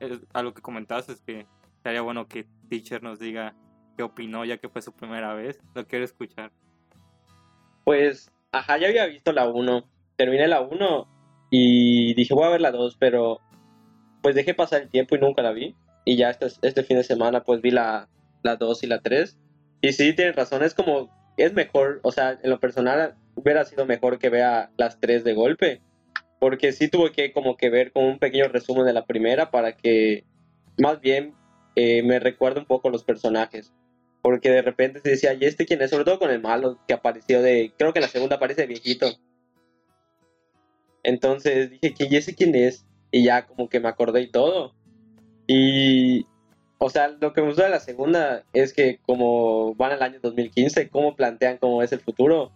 es- 0.00 0.26
a 0.32 0.42
lo 0.42 0.52
que 0.52 0.60
comentaste 0.62 1.12
es 1.12 1.22
que 1.22 1.46
estaría 1.76 2.02
bueno 2.02 2.26
que 2.26 2.46
Teacher 2.68 3.02
nos 3.02 3.18
diga 3.20 3.54
qué 3.96 4.02
opinó 4.02 4.44
ya 4.44 4.58
que 4.58 4.68
fue 4.68 4.82
su 4.82 4.92
primera 4.92 5.34
vez. 5.34 5.60
Lo 5.74 5.86
quiero 5.86 6.04
escuchar. 6.04 6.50
Pues, 7.84 8.32
ajá, 8.52 8.78
ya 8.78 8.88
había 8.88 9.06
visto 9.06 9.32
la 9.32 9.48
1. 9.48 9.84
Terminé 10.16 10.48
la 10.48 10.60
1 10.60 11.06
y 11.50 12.14
dije, 12.14 12.34
voy 12.34 12.44
a 12.44 12.48
ver 12.50 12.60
la 12.60 12.72
2, 12.72 12.96
pero 12.98 13.40
pues 14.26 14.34
dejé 14.34 14.54
pasar 14.54 14.82
el 14.82 14.88
tiempo 14.90 15.14
y 15.14 15.20
nunca 15.20 15.40
la 15.40 15.52
vi. 15.52 15.76
Y 16.04 16.16
ya 16.16 16.30
este, 16.30 16.48
este 16.62 16.82
fin 16.82 16.96
de 16.96 17.04
semana 17.04 17.44
pues 17.44 17.62
vi 17.62 17.70
la, 17.70 18.08
la 18.42 18.56
2 18.56 18.82
y 18.82 18.88
la 18.88 19.00
3. 19.00 19.38
Y 19.82 19.92
sí, 19.92 20.14
tienes 20.14 20.34
razón, 20.34 20.64
es 20.64 20.74
como, 20.74 21.08
es 21.36 21.52
mejor, 21.52 22.00
o 22.02 22.10
sea, 22.10 22.36
en 22.42 22.50
lo 22.50 22.58
personal 22.58 23.14
hubiera 23.36 23.64
sido 23.64 23.86
mejor 23.86 24.18
que 24.18 24.28
vea 24.28 24.72
las 24.76 24.98
3 24.98 25.22
de 25.22 25.32
golpe. 25.32 25.80
Porque 26.40 26.72
sí 26.72 26.88
tuve 26.88 27.12
que 27.12 27.32
como 27.32 27.56
que 27.56 27.70
ver 27.70 27.92
como 27.92 28.08
un 28.08 28.18
pequeño 28.18 28.48
resumen 28.48 28.84
de 28.84 28.94
la 28.94 29.06
primera 29.06 29.52
para 29.52 29.76
que 29.76 30.24
más 30.76 31.00
bien 31.00 31.32
eh, 31.76 32.02
me 32.02 32.18
recuerde 32.18 32.58
un 32.58 32.66
poco 32.66 32.90
los 32.90 33.04
personajes 33.04 33.72
porque 34.22 34.50
de 34.50 34.62
repente 34.62 34.98
se 34.98 35.10
decía, 35.10 35.34
¿y 35.34 35.44
este 35.44 35.66
quién 35.66 35.80
es? 35.82 35.90
Sobre 35.90 36.04
todo 36.04 36.18
con 36.18 36.32
el 36.32 36.42
malo 36.42 36.80
que 36.88 36.94
apareció 36.94 37.42
de, 37.42 37.72
creo 37.78 37.92
que 37.92 38.00
la 38.00 38.08
segunda 38.08 38.34
aparece 38.34 38.62
de 38.62 38.66
viejito. 38.66 39.06
Entonces 41.04 41.70
dije, 41.70 41.94
¿y 42.10 42.16
ese 42.16 42.34
quién 42.34 42.56
es? 42.56 42.84
Y 43.10 43.24
ya 43.24 43.46
como 43.46 43.68
que 43.68 43.80
me 43.80 43.88
acordé 43.88 44.22
y 44.22 44.30
todo. 44.30 44.74
Y 45.46 46.26
o 46.78 46.90
sea, 46.90 47.08
lo 47.08 47.32
que 47.32 47.40
me 47.40 47.48
gustó 47.48 47.62
de 47.62 47.70
la 47.70 47.80
segunda 47.80 48.44
es 48.52 48.74
que 48.74 48.98
como 49.06 49.74
van 49.74 49.92
al 49.92 50.02
año 50.02 50.18
2015, 50.20 50.90
cómo 50.90 51.16
plantean 51.16 51.56
cómo 51.58 51.82
es 51.82 51.92
el 51.92 52.00
futuro, 52.00 52.52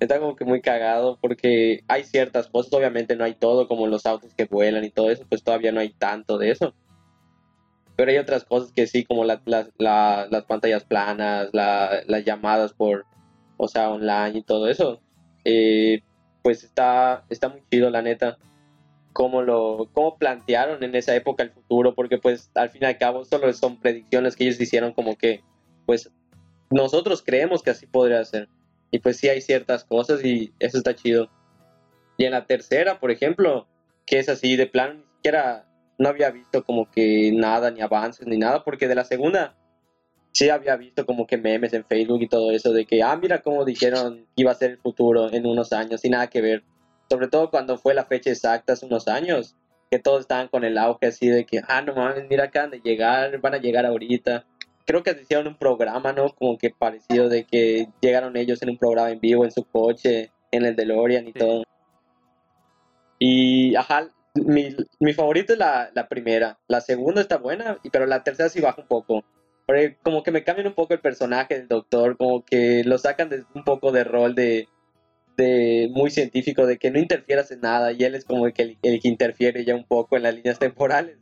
está 0.00 0.18
como 0.20 0.36
que 0.36 0.44
muy 0.44 0.60
cagado 0.60 1.18
porque 1.20 1.82
hay 1.88 2.04
ciertas 2.04 2.48
cosas, 2.48 2.72
obviamente 2.74 3.16
no 3.16 3.24
hay 3.24 3.34
todo, 3.34 3.66
como 3.66 3.86
los 3.86 4.04
autos 4.04 4.34
que 4.34 4.44
vuelan 4.44 4.84
y 4.84 4.90
todo 4.90 5.10
eso, 5.10 5.24
pues 5.28 5.42
todavía 5.42 5.72
no 5.72 5.80
hay 5.80 5.90
tanto 5.90 6.36
de 6.36 6.50
eso. 6.50 6.74
Pero 7.96 8.10
hay 8.10 8.18
otras 8.18 8.44
cosas 8.44 8.72
que 8.72 8.86
sí, 8.86 9.04
como 9.04 9.24
la- 9.24 9.40
la- 9.46 9.68
la- 9.78 10.26
las 10.30 10.44
pantallas 10.44 10.84
planas, 10.84 11.48
la- 11.52 12.02
las 12.06 12.24
llamadas 12.24 12.74
por, 12.74 13.06
o 13.56 13.68
sea, 13.68 13.90
online 13.90 14.38
y 14.38 14.42
todo 14.42 14.68
eso. 14.68 15.00
Eh, 15.44 16.02
pues 16.42 16.64
está, 16.64 17.24
está 17.30 17.48
muy 17.48 17.62
chido, 17.70 17.88
la 17.88 18.02
neta 18.02 18.36
cómo 19.14 19.42
lo 19.42 19.88
cómo 19.92 20.18
plantearon 20.18 20.82
en 20.82 20.94
esa 20.96 21.14
época 21.14 21.44
el 21.44 21.50
futuro 21.50 21.94
porque 21.94 22.18
pues 22.18 22.50
al 22.54 22.68
fin 22.68 22.82
y 22.82 22.86
al 22.86 22.98
cabo 22.98 23.24
solo 23.24 23.50
son 23.54 23.80
predicciones 23.80 24.36
que 24.36 24.44
ellos 24.44 24.60
hicieron 24.60 24.92
como 24.92 25.16
que 25.16 25.40
pues 25.86 26.10
nosotros 26.68 27.22
creemos 27.24 27.62
que 27.62 27.70
así 27.70 27.86
podría 27.86 28.22
ser. 28.24 28.48
Y 28.90 28.98
pues 28.98 29.16
sí 29.16 29.28
hay 29.28 29.40
ciertas 29.40 29.84
cosas 29.84 30.24
y 30.24 30.52
eso 30.58 30.78
está 30.78 30.94
chido. 30.94 31.30
Y 32.18 32.24
en 32.24 32.32
la 32.32 32.44
tercera 32.46 32.98
por 32.98 33.12
ejemplo 33.12 33.68
que 34.04 34.18
es 34.18 34.28
así 34.28 34.56
de 34.56 34.66
plan 34.66 34.98
ni 34.98 35.14
siquiera 35.14 35.66
no 35.96 36.08
había 36.08 36.30
visto 36.30 36.64
como 36.64 36.90
que 36.90 37.30
nada 37.32 37.70
ni 37.70 37.80
avances 37.80 38.26
ni 38.26 38.36
nada 38.36 38.64
porque 38.64 38.88
de 38.88 38.96
la 38.96 39.04
segunda 39.04 39.56
sí 40.32 40.50
había 40.50 40.76
visto 40.76 41.06
como 41.06 41.24
que 41.28 41.38
memes 41.38 41.72
en 41.72 41.84
Facebook 41.84 42.20
y 42.20 42.28
todo 42.28 42.50
eso 42.50 42.72
de 42.72 42.84
que 42.84 43.00
ah 43.04 43.16
mira 43.16 43.42
cómo 43.42 43.64
dijeron 43.64 44.26
que 44.34 44.42
iba 44.42 44.50
a 44.50 44.56
ser 44.56 44.72
el 44.72 44.78
futuro 44.78 45.32
en 45.32 45.46
unos 45.46 45.72
años 45.72 46.04
y 46.04 46.10
nada 46.10 46.26
que 46.26 46.42
ver 46.42 46.64
sobre 47.08 47.28
todo 47.28 47.50
cuando 47.50 47.76
fue 47.78 47.94
la 47.94 48.04
fecha 48.04 48.30
exacta 48.30 48.72
hace 48.74 48.86
unos 48.86 49.08
años, 49.08 49.56
que 49.90 49.98
todos 49.98 50.20
estaban 50.22 50.48
con 50.48 50.64
el 50.64 50.78
auge 50.78 51.06
así 51.06 51.28
de 51.28 51.44
que, 51.44 51.62
ah, 51.68 51.82
no 51.82 51.94
mames, 51.94 52.26
mira 52.28 52.44
acaban 52.44 52.70
de 52.70 52.80
llegar, 52.80 53.38
van 53.40 53.54
a 53.54 53.58
llegar 53.58 53.86
ahorita. 53.86 54.44
Creo 54.86 55.02
que 55.02 55.12
hicieron 55.12 55.46
un 55.46 55.56
programa, 55.56 56.12
¿no? 56.12 56.30
Como 56.34 56.58
que 56.58 56.70
parecido 56.70 57.28
de 57.28 57.44
que 57.44 57.88
llegaron 58.00 58.36
ellos 58.36 58.60
en 58.62 58.70
un 58.70 58.78
programa 58.78 59.10
en 59.10 59.20
vivo 59.20 59.44
en 59.44 59.52
su 59.52 59.64
coche, 59.64 60.30
en 60.50 60.64
el 60.64 60.76
DeLorean 60.76 61.28
y 61.28 61.32
Sí. 61.32 61.38
todo. 61.38 61.62
Y, 63.18 63.74
ajá, 63.76 64.08
mi, 64.34 64.74
mi 64.98 65.12
favorito 65.14 65.52
es 65.52 65.58
la, 65.58 65.90
la 65.94 66.08
primera. 66.08 66.58
La 66.68 66.80
segunda 66.80 67.20
está 67.20 67.38
buena, 67.38 67.78
pero 67.92 68.06
la 68.06 68.22
tercera 68.24 68.48
sí 68.48 68.60
baja 68.60 68.82
un 68.82 68.88
poco. 68.88 69.24
Porque 69.66 69.96
como 70.02 70.22
que 70.22 70.30
me 70.30 70.44
cambian 70.44 70.66
un 70.66 70.74
poco 70.74 70.92
el 70.92 71.00
personaje 71.00 71.56
del 71.56 71.68
doctor, 71.68 72.16
como 72.18 72.44
que 72.44 72.82
lo 72.84 72.98
sacan 72.98 73.30
de 73.30 73.44
un 73.54 73.64
poco 73.64 73.92
de 73.92 74.04
rol 74.04 74.34
de, 74.34 74.68
de 75.36 75.90
muy 75.92 76.10
científico, 76.10 76.66
de 76.66 76.78
que 76.78 76.90
no 76.90 76.98
interfieras 76.98 77.50
en 77.50 77.60
nada, 77.60 77.92
y 77.92 78.02
él 78.04 78.14
es 78.14 78.24
como 78.24 78.46
el 78.46 78.52
que, 78.52 78.76
el 78.82 79.00
que 79.00 79.08
interfiere 79.08 79.64
ya 79.64 79.74
un 79.74 79.84
poco 79.84 80.16
en 80.16 80.22
las 80.24 80.34
líneas 80.34 80.58
temporales. 80.58 81.18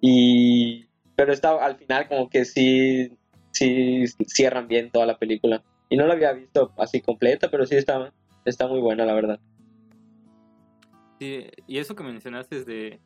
Y, 0.00 0.86
pero 1.16 1.32
está 1.32 1.64
al 1.64 1.76
final 1.76 2.08
como 2.08 2.28
que 2.30 2.44
sí, 2.44 3.16
sí 3.52 4.04
cierran 4.26 4.68
bien 4.68 4.90
toda 4.90 5.06
la 5.06 5.18
película. 5.18 5.62
Y 5.88 5.96
no 5.96 6.06
la 6.06 6.14
había 6.14 6.32
visto 6.32 6.72
así 6.76 7.00
completa, 7.00 7.50
pero 7.50 7.66
sí 7.66 7.74
está, 7.76 8.12
está 8.44 8.68
muy 8.68 8.80
buena, 8.80 9.04
la 9.04 9.14
verdad. 9.14 9.40
Sí, 11.18 11.46
y 11.66 11.78
eso 11.78 11.96
que 11.96 12.04
mencionaste 12.04 12.58
es 12.58 12.66
de, 12.66 13.00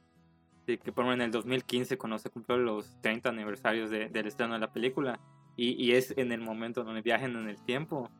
de 0.66 0.78
que 0.78 0.92
por 0.92 1.06
en 1.06 1.22
el 1.22 1.30
2015, 1.30 1.96
cuando 1.96 2.18
se 2.18 2.28
cumplió 2.28 2.58
los 2.58 3.00
30 3.00 3.30
aniversarios 3.30 3.88
de- 3.90 4.08
del 4.08 4.26
estreno 4.26 4.54
de 4.54 4.60
la 4.60 4.72
película, 4.72 5.18
y, 5.56 5.82
y 5.82 5.92
es 5.92 6.12
en 6.18 6.32
el 6.32 6.40
momento 6.40 6.84
donde 6.84 7.00
viajan 7.02 7.36
en 7.36 7.48
el 7.48 7.62
tiempo, 7.64 8.10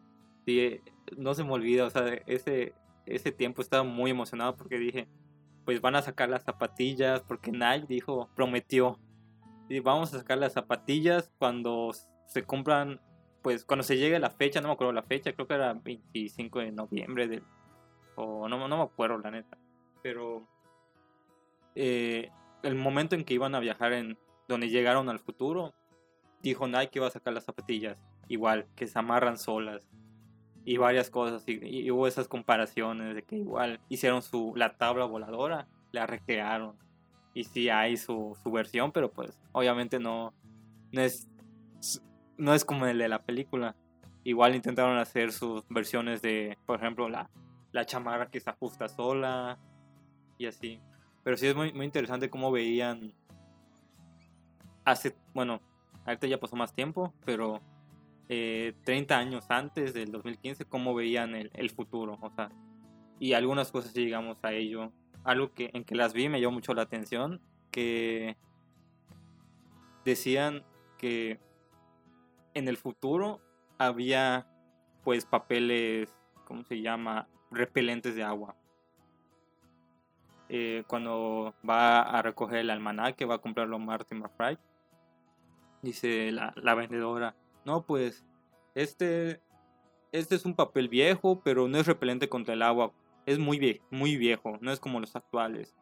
sí, 0.47 0.81
no 1.17 1.35
se 1.35 1.45
me 1.45 1.53
olvida, 1.53 1.87
o 1.87 1.91
sea, 1.91 2.07
ese, 2.27 2.75
ese 3.07 3.33
tiempo 3.33 3.63
estaba 3.63 3.83
muy 3.83 4.11
emocionado 4.11 4.57
porque 4.57 4.79
dije, 4.79 5.09
pues 5.65 5.81
van 5.81 5.97
a 5.97 6.03
sacar 6.03 6.29
las 6.29 6.45
zapatillas, 6.45 7.23
porque 7.23 7.53
Nike 7.53 7.87
dijo, 7.89 8.29
prometió, 8.35 8.99
y 9.69 9.81
vamos 9.81 10.13
a 10.13 10.19
sacar 10.19 10.39
las 10.39 10.53
zapatillas 10.53 11.31
cuando 11.39 11.93
se 12.27 12.43
cumplan, 12.43 13.01
pues 13.43 13.65
cuando 13.65 13.83
se 13.83 13.97
llegue 13.97 14.19
la 14.19 14.31
fecha, 14.31 14.61
no 14.61 14.69
me 14.69 14.75
acuerdo 14.75 14.93
la 14.93 15.03
fecha, 15.03 15.33
creo 15.33 15.47
que 15.47 15.55
era 15.55 15.73
25 15.75 16.59
de 16.61 16.73
noviembre 16.73 17.43
o 18.17 18.49
no, 18.49 18.69
no 18.69 18.77
me 18.77 18.83
acuerdo 18.83 19.19
la 19.19 19.31
neta, 19.31 19.57
pero 20.03 20.47
eh, 21.75 22.31
el 22.63 22.75
momento 22.75 23.15
en 23.15 23.25
que 23.25 23.35
iban 23.35 23.55
a 23.55 23.61
viajar 23.61 23.93
en 23.93 24.19
donde 24.49 24.69
llegaron 24.69 25.09
al 25.09 25.19
futuro, 25.19 25.73
dijo 26.43 26.67
Nike 26.67 26.89
que 26.89 26.99
iba 26.99 27.07
a 27.07 27.11
sacar 27.11 27.33
las 27.33 27.45
zapatillas, 27.45 27.99
igual, 28.29 28.67
que 28.77 28.87
se 28.87 28.99
amarran 28.99 29.39
solas 29.39 29.89
y 30.65 30.77
varias 30.77 31.11
cosas, 31.11 31.43
y, 31.47 31.91
hubo 31.91 32.07
esas 32.07 32.29
comparaciones 32.29 33.15
de 33.15 33.23
que 33.23 33.37
igual 33.37 33.81
hicieron 33.89 34.23
su, 34.23 34.53
la 34.57 34.77
tabla 34.77 35.05
voladora, 35.05 35.67
la 35.91 36.07
recrearon, 36.07 36.77
y 37.35 37.45
sí 37.45 37.69
hay 37.69 37.97
su, 37.97 38.37
su 38.43 38.51
versión, 38.51 38.93
pero 38.93 39.11
pues 39.11 39.39
obviamente 39.53 39.99
no, 39.99 40.33
no 40.93 41.01
es, 41.01 41.29
no 42.37 42.55
es 42.55 42.65
como 42.65 42.87
el 42.87 42.99
de 42.99 43.09
la 43.09 43.23
película. 43.23 43.75
Igual 44.25 44.55
intentaron 44.55 44.99
hacer 44.99 45.33
sus 45.33 45.67
versiones 45.69 46.23
de, 46.23 46.57
por 46.67 46.79
ejemplo, 46.79 47.09
la, 47.09 47.29
la 47.73 47.87
chamarra 47.87 48.31
que 48.31 48.39
se 48.39 48.51
ajusta 48.51 48.89
sola 48.89 49.59
y 50.39 50.47
así. 50.47 50.81
Pero 51.25 51.37
sí 51.37 51.47
es 51.47 51.57
muy, 51.57 51.73
muy 51.73 51.87
interesante 51.87 52.31
cómo 52.31 52.53
veían 52.53 53.15
hace, 54.85 55.17
bueno, 55.35 55.61
ahorita 56.05 56.27
ya 56.27 56.39
pasó 56.39 56.57
más 56.57 56.75
tiempo, 56.75 57.13
pero 57.25 57.61
eh, 58.29 58.75
30 58.85 59.19
años 59.19 59.45
antes 59.49 59.95
del 59.95 60.13
2015, 60.13 60.65
cómo 60.65 60.95
veían 60.95 61.35
el, 61.35 61.71
futuro, 61.71 62.19
o 62.21 62.31
sea, 62.31 62.51
y 63.19 63.35
algunas 63.35 63.71
cosas 63.71 63.95
llegamos 63.95 64.39
a 64.43 64.53
ello. 64.53 64.93
Algo 65.25 65.53
que 65.53 65.71
en 65.73 65.85
que 65.85 65.95
las 65.95 66.13
vi 66.13 66.29
me 66.29 66.41
llamó 66.41 66.55
mucho 66.55 66.75
la 66.75 66.83
atención, 66.83 67.41
que 67.71 68.37
decían 70.05 70.65
que 70.99 71.39
en 72.55 72.69
el 72.69 72.77
futuro 72.77 73.41
había 73.79 74.47
pues 75.05 75.25
papeles, 75.25 76.13
¿cómo 76.45 76.65
se 76.65 76.81
llama? 76.81 77.29
repelentes 77.53 78.15
de 78.15 78.23
agua. 78.23 78.57
Eh, 80.49 80.85
cuando 80.87 81.55
va 81.69 82.03
a 82.03 82.23
recoger 82.23 82.59
el 82.59 82.71
almanaque, 82.71 83.25
va 83.25 83.37
a 83.37 83.39
comprarlo 83.39 83.79
Martin 83.79 84.19
McFly. 84.19 84.59
Dice 85.83 86.31
la, 86.31 86.53
la 86.57 86.75
vendedora, 86.75 87.35
no 87.65 87.85
pues, 87.85 88.25
este, 88.75 89.41
este 90.13 90.35
es 90.35 90.45
un 90.45 90.55
papel 90.55 90.89
viejo, 90.89 91.41
pero 91.43 91.69
no 91.69 91.79
es 91.79 91.87
repelente 91.87 92.29
contra 92.29 92.55
el 92.55 92.63
agua. 92.63 92.93
Es 93.27 93.39
muy, 93.39 93.59
vie 93.59 93.81
muy 93.91 94.17
viejo, 94.17 94.59
no 94.61 94.73
es 94.73 94.81
como 94.81 95.01
los 95.01 95.15
actuales. 95.15 95.75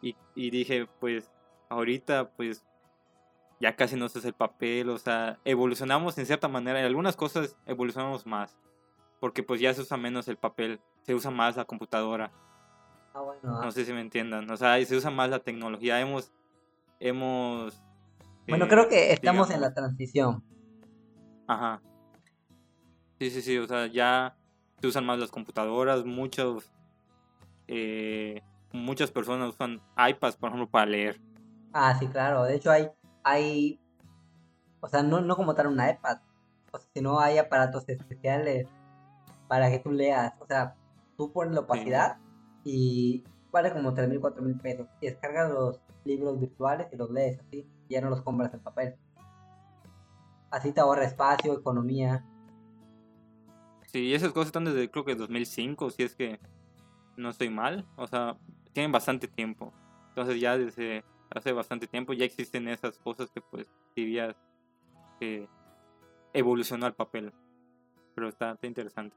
Y, 0.00 0.16
y 0.34 0.50
dije, 0.50 0.86
pues, 1.00 1.30
ahorita 1.68 2.30
pues 2.30 2.64
ya 3.60 3.76
casi 3.76 3.96
no 3.96 4.08
se 4.08 4.18
hace 4.18 4.28
el 4.28 4.34
papel, 4.34 4.90
o 4.90 4.98
sea, 4.98 5.38
evolucionamos 5.44 6.18
en 6.18 6.26
cierta 6.26 6.48
manera, 6.48 6.80
en 6.80 6.86
algunas 6.86 7.16
cosas 7.16 7.56
evolucionamos 7.66 8.26
más, 8.26 8.58
porque 9.20 9.42
pues 9.42 9.60
ya 9.60 9.72
se 9.72 9.82
usa 9.82 9.96
menos 9.96 10.28
el 10.28 10.36
papel, 10.36 10.80
se 11.02 11.14
usa 11.14 11.30
más 11.30 11.56
la 11.56 11.64
computadora, 11.64 12.32
Ah, 13.14 13.20
bueno. 13.20 13.62
no 13.62 13.70
sé 13.70 13.84
si 13.84 13.92
me 13.92 14.00
entiendan, 14.00 14.50
o 14.50 14.56
sea, 14.56 14.84
se 14.84 14.96
usa 14.96 15.10
más 15.10 15.30
la 15.30 15.38
tecnología, 15.38 16.00
hemos, 16.00 16.32
hemos... 16.98 17.80
Bueno, 18.48 18.64
eh, 18.64 18.68
creo 18.68 18.88
que 18.88 19.12
estamos 19.12 19.50
en 19.50 19.60
la 19.60 19.72
transición. 19.72 20.42
Ajá. 21.46 21.80
Sí, 23.18 23.30
sí, 23.30 23.42
sí, 23.42 23.58
o 23.58 23.66
sea, 23.66 23.86
ya 23.86 24.36
se 24.80 24.86
usan 24.86 25.06
más 25.06 25.18
las 25.18 25.30
computadoras, 25.30 26.04
muchos, 26.04 26.72
eh, 27.68 28.42
muchas 28.72 29.10
personas 29.10 29.50
usan 29.50 29.80
iPads, 29.96 30.36
por 30.36 30.48
ejemplo, 30.48 30.68
para 30.68 30.86
leer. 30.86 31.20
Ah, 31.72 31.96
sí, 31.98 32.06
claro. 32.06 32.44
De 32.44 32.54
hecho, 32.56 32.70
hay, 32.70 32.90
hay, 33.22 33.80
o 34.80 34.88
sea, 34.88 35.02
no, 35.02 35.20
no 35.20 35.36
como 35.36 35.54
tal 35.54 35.68
una 35.68 35.90
iPad, 35.90 36.18
o 36.72 36.78
sea, 36.78 36.88
sino 36.92 37.20
hay 37.20 37.38
aparatos 37.38 37.88
especiales 37.88 38.68
para 39.48 39.70
que 39.70 39.78
tú 39.78 39.92
leas. 39.92 40.34
O 40.40 40.46
sea, 40.46 40.74
tú 41.16 41.32
pones 41.32 41.54
la 41.54 41.60
opacidad 41.60 42.18
y 42.64 43.24
vale 43.50 43.72
como 43.72 43.94
3 43.94 44.08
mil, 44.08 44.20
4 44.20 44.42
mil 44.42 44.58
pesos. 44.58 44.88
Y 45.00 45.06
descargas 45.06 45.50
los 45.50 45.80
libros 46.04 46.38
virtuales 46.40 46.88
y 46.92 46.96
los 46.96 47.10
lees 47.10 47.38
así. 47.40 47.66
Y 47.88 47.94
ya 47.94 48.00
no 48.00 48.10
los 48.10 48.22
compras 48.22 48.52
en 48.54 48.60
papel. 48.60 48.96
Así 50.54 50.70
te 50.70 50.80
ahorra 50.80 51.04
espacio, 51.04 51.52
economía. 51.52 52.24
Sí, 53.88 54.14
esas 54.14 54.32
cosas 54.32 54.46
están 54.46 54.64
desde 54.64 54.88
creo 54.88 55.04
que 55.04 55.16
2005, 55.16 55.90
si 55.90 56.04
es 56.04 56.14
que 56.14 56.38
no 57.16 57.30
estoy 57.30 57.50
mal. 57.50 57.84
O 57.96 58.06
sea, 58.06 58.36
tienen 58.72 58.92
bastante 58.92 59.26
tiempo. 59.26 59.72
Entonces 60.10 60.40
ya 60.40 60.56
desde 60.56 61.04
hace 61.34 61.52
bastante 61.52 61.88
tiempo 61.88 62.12
ya 62.12 62.24
existen 62.24 62.68
esas 62.68 62.96
cosas 63.00 63.32
que 63.32 63.40
pues 63.40 63.66
dirías 63.96 64.36
que 65.18 65.48
evolucionó 66.32 66.86
al 66.86 66.94
papel. 66.94 67.32
Pero 68.14 68.28
está, 68.28 68.52
está 68.52 68.68
interesante. 68.68 69.16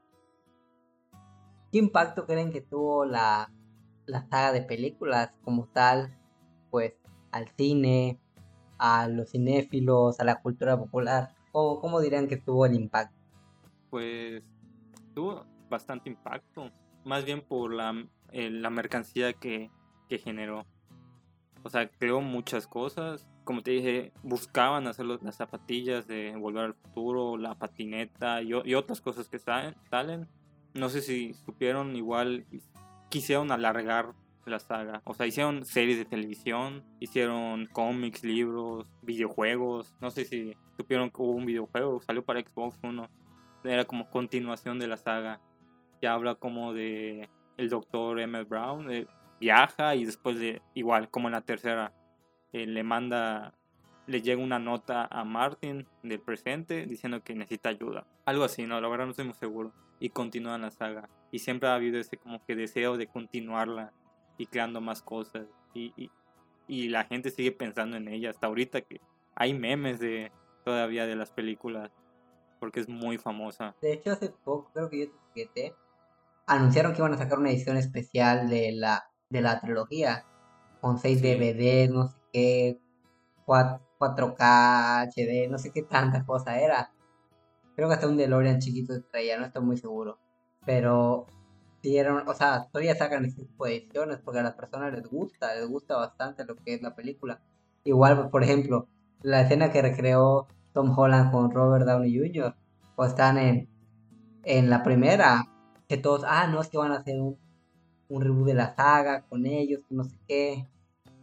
¿Qué 1.70 1.78
impacto 1.78 2.26
creen 2.26 2.50
que 2.50 2.62
tuvo 2.62 3.04
la, 3.04 3.52
la 4.06 4.22
saga 4.22 4.50
de 4.50 4.62
películas 4.62 5.30
como 5.44 5.68
tal? 5.68 6.18
Pues 6.72 6.94
al 7.30 7.48
cine, 7.56 8.18
a 8.78 9.08
los 9.08 9.30
cinéfilos, 9.30 10.20
a 10.20 10.24
la 10.24 10.40
cultura 10.40 10.78
popular. 10.78 11.34
¿Cómo, 11.52 11.80
cómo 11.80 12.00
dirían 12.00 12.28
que 12.28 12.36
tuvo 12.36 12.66
el 12.66 12.74
impacto? 12.74 13.16
Pues 13.90 14.42
tuvo 15.14 15.44
bastante 15.68 16.08
impacto. 16.08 16.70
Más 17.04 17.24
bien 17.24 17.40
por 17.40 17.72
la, 17.72 17.94
eh, 18.32 18.50
la 18.50 18.70
mercancía 18.70 19.32
que, 19.32 19.70
que 20.08 20.18
generó. 20.18 20.66
O 21.62 21.70
sea, 21.70 21.88
creó 21.88 22.20
muchas 22.20 22.66
cosas. 22.66 23.26
como 23.44 23.62
te 23.62 23.70
dije, 23.70 24.12
buscaban 24.22 24.86
hacer 24.86 25.06
las 25.06 25.36
zapatillas 25.36 26.06
de 26.06 26.36
Volver 26.36 26.66
al 26.66 26.74
Futuro, 26.74 27.36
la 27.36 27.54
patineta 27.54 28.42
y, 28.42 28.74
otras 28.74 29.00
cosas 29.00 29.28
que 29.28 29.38
salen. 29.38 30.28
No 30.74 30.88
sé 30.88 31.00
si 31.00 31.32
supieron 31.32 31.96
igual, 31.96 32.46
quisieron 33.08 33.50
alargar 33.50 34.14
la 34.48 34.58
saga. 34.58 35.02
O 35.04 35.14
sea, 35.14 35.26
hicieron 35.26 35.64
series 35.64 35.98
de 35.98 36.04
televisión, 36.04 36.84
hicieron 37.00 37.66
cómics, 37.66 38.24
libros, 38.24 38.86
videojuegos. 39.02 39.94
No 40.00 40.10
sé 40.10 40.24
si 40.24 40.54
supieron 40.76 41.10
que 41.10 41.22
hubo 41.22 41.32
un 41.32 41.46
videojuego, 41.46 42.00
salió 42.02 42.24
para 42.24 42.40
Xbox 42.40 42.78
One. 42.82 43.08
Era 43.64 43.84
como 43.84 44.08
continuación 44.10 44.78
de 44.78 44.88
la 44.88 44.96
saga. 44.96 45.40
Ya 46.00 46.14
habla 46.14 46.36
como 46.36 46.72
de 46.72 47.28
el 47.56 47.68
doctor 47.68 48.20
Emmett 48.20 48.48
Brown. 48.48 48.90
eh, 48.90 49.06
viaja 49.40 49.94
y 49.94 50.04
después 50.04 50.38
de, 50.38 50.62
igual, 50.74 51.10
como 51.10 51.28
en 51.28 51.32
la 51.32 51.42
tercera, 51.42 51.92
eh, 52.52 52.66
le 52.66 52.82
manda, 52.82 53.54
le 54.06 54.22
llega 54.22 54.42
una 54.42 54.58
nota 54.58 55.06
a 55.10 55.24
Martin 55.24 55.86
del 56.02 56.20
presente 56.20 56.86
diciendo 56.86 57.22
que 57.22 57.34
necesita 57.34 57.68
ayuda. 57.68 58.06
Algo 58.24 58.44
así, 58.44 58.66
no, 58.66 58.80
la 58.80 58.88
verdad 58.88 59.06
no 59.06 59.10
estoy 59.10 59.26
muy 59.26 59.34
seguro. 59.34 59.72
Y 60.00 60.10
continúan 60.10 60.62
la 60.62 60.70
saga. 60.70 61.08
Y 61.32 61.40
siempre 61.40 61.68
ha 61.68 61.74
habido 61.74 61.98
ese 61.98 62.16
como 62.16 62.44
que 62.44 62.54
deseo 62.54 62.96
de 62.96 63.08
continuarla 63.08 63.92
y 64.38 64.46
creando 64.46 64.80
más 64.80 65.02
cosas. 65.02 65.46
Y, 65.74 65.92
y, 65.96 66.10
y 66.66 66.88
la 66.88 67.04
gente 67.04 67.30
sigue 67.30 67.52
pensando 67.52 67.96
en 67.96 68.08
ella 68.08 68.30
hasta 68.30 68.46
ahorita 68.46 68.80
que 68.80 69.00
hay 69.34 69.52
memes 69.52 70.00
de 70.00 70.32
todavía 70.64 71.06
de 71.06 71.16
las 71.16 71.30
películas 71.30 71.90
porque 72.60 72.80
es 72.80 72.88
muy 72.88 73.18
famosa. 73.18 73.74
De 73.80 73.92
hecho, 73.92 74.12
hace 74.12 74.30
poco, 74.30 74.70
creo 74.72 74.88
que 74.88 75.00
yo 75.00 75.06
te 75.10 75.16
etiqueté, 75.42 75.74
anunciaron 76.46 76.92
que 76.92 76.98
iban 76.98 77.14
a 77.14 77.18
sacar 77.18 77.38
una 77.38 77.50
edición 77.50 77.76
especial 77.76 78.48
de 78.48 78.72
la, 78.72 79.10
de 79.30 79.40
la 79.42 79.60
trilogía, 79.60 80.24
con 80.80 80.98
6 80.98 81.20
Sí. 81.20 81.26
DVDs, 81.26 81.90
no 81.90 82.08
sé 82.08 82.16
qué, 82.32 82.80
4, 83.44 83.80
4K, 83.98 85.08
HD, 85.08 85.48
no 85.48 85.58
sé 85.58 85.72
qué 85.72 85.82
tanta 85.82 86.24
cosa 86.24 86.58
era. 86.60 86.92
Creo 87.76 87.88
que 87.88 87.94
hasta 87.94 88.08
un 88.08 88.16
DeLorean 88.16 88.58
chiquito 88.58 88.92
traía, 89.04 89.38
no 89.38 89.46
estoy 89.46 89.62
muy 89.62 89.76
seguro. 89.76 90.18
Pero 90.66 91.26
dieron, 91.82 92.28
o 92.28 92.34
sea, 92.34 92.68
todavía 92.70 92.94
sacan 92.94 93.24
este 93.24 93.44
tipo 93.44 93.66
de 93.66 93.76
ediciones 93.76 94.18
porque 94.18 94.40
a 94.40 94.42
las 94.42 94.54
personas 94.54 94.92
les 94.92 95.06
gusta, 95.06 95.54
les 95.54 95.68
gusta 95.68 95.96
bastante 95.96 96.44
lo 96.44 96.56
que 96.56 96.74
es 96.74 96.82
la 96.82 96.94
película. 96.94 97.40
Igual, 97.84 98.30
por 98.30 98.42
ejemplo, 98.42 98.88
la 99.22 99.42
escena 99.42 99.70
que 99.70 99.82
recreó 99.82 100.46
Tom 100.72 100.96
Holland 100.96 101.32
con 101.32 101.50
Robert 101.50 101.86
Downey 101.86 102.16
Jr. 102.16 102.54
o 102.96 103.04
están 103.04 103.38
en, 103.38 103.68
en 104.44 104.70
la 104.70 104.82
primera, 104.82 105.44
que 105.88 105.96
todos, 105.96 106.24
ah, 106.26 106.46
no, 106.46 106.60
es 106.60 106.68
que 106.68 106.78
van 106.78 106.92
a 106.92 106.96
hacer 106.98 107.20
un, 107.20 107.38
un 108.08 108.22
reboot 108.22 108.46
de 108.46 108.54
la 108.54 108.74
saga 108.74 109.22
con 109.22 109.46
ellos, 109.46 109.80
no 109.90 110.04
sé 110.04 110.18
qué. 110.26 110.68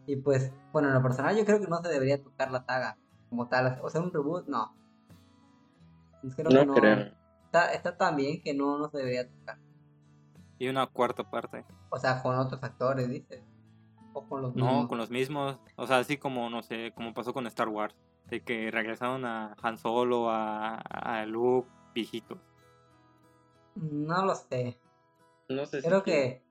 Y 0.07 0.17
pues, 0.17 0.51
bueno, 0.71 0.89
en 0.89 0.93
lo 0.93 1.01
personal 1.01 1.35
yo 1.35 1.45
creo 1.45 1.59
que 1.59 1.67
no 1.67 1.81
se 1.81 1.89
debería 1.89 2.21
tocar 2.21 2.51
la 2.51 2.63
saga 2.63 2.97
como 3.29 3.47
tal, 3.47 3.79
o 3.81 3.89
sea, 3.89 4.01
un 4.01 4.13
reboot, 4.13 4.47
no. 4.47 4.73
Creo 6.35 6.49
que 6.49 6.65
No 6.65 6.73
creo. 6.73 7.11
Está, 7.45 7.73
está 7.73 7.97
tan 7.97 8.15
bien 8.15 8.41
que 8.41 8.53
no, 8.53 8.77
no 8.77 8.89
se 8.89 8.97
debería 8.97 9.27
tocar. 9.29 9.57
Y 10.57 10.67
una 10.69 10.87
cuarta 10.87 11.29
parte. 11.29 11.65
O 11.89 11.97
sea, 11.97 12.21
con 12.21 12.35
otros 12.37 12.61
actores, 12.63 13.09
dices. 13.09 13.43
O 14.13 14.27
con 14.27 14.41
los 14.41 14.55
No, 14.55 14.65
mismos. 14.65 14.87
con 14.87 14.97
los 14.97 15.09
mismos. 15.09 15.59
O 15.75 15.85
sea, 15.87 15.97
así 15.97 16.17
como, 16.17 16.49
no 16.49 16.61
sé, 16.63 16.93
como 16.95 17.13
pasó 17.13 17.33
con 17.33 17.47
Star 17.47 17.67
Wars. 17.69 17.95
De 18.29 18.41
que 18.43 18.71
regresaron 18.71 19.23
a 19.25 19.55
Han 19.61 19.77
Solo, 19.77 20.29
a, 20.31 20.75
a 20.77 21.25
Luke, 21.25 21.69
viejitos. 21.93 22.39
No 23.75 24.25
lo 24.25 24.35
sé. 24.35 24.79
No 25.49 25.65
sé 25.65 25.81
si 25.81 25.87
Creo 25.87 26.03
que. 26.03 26.43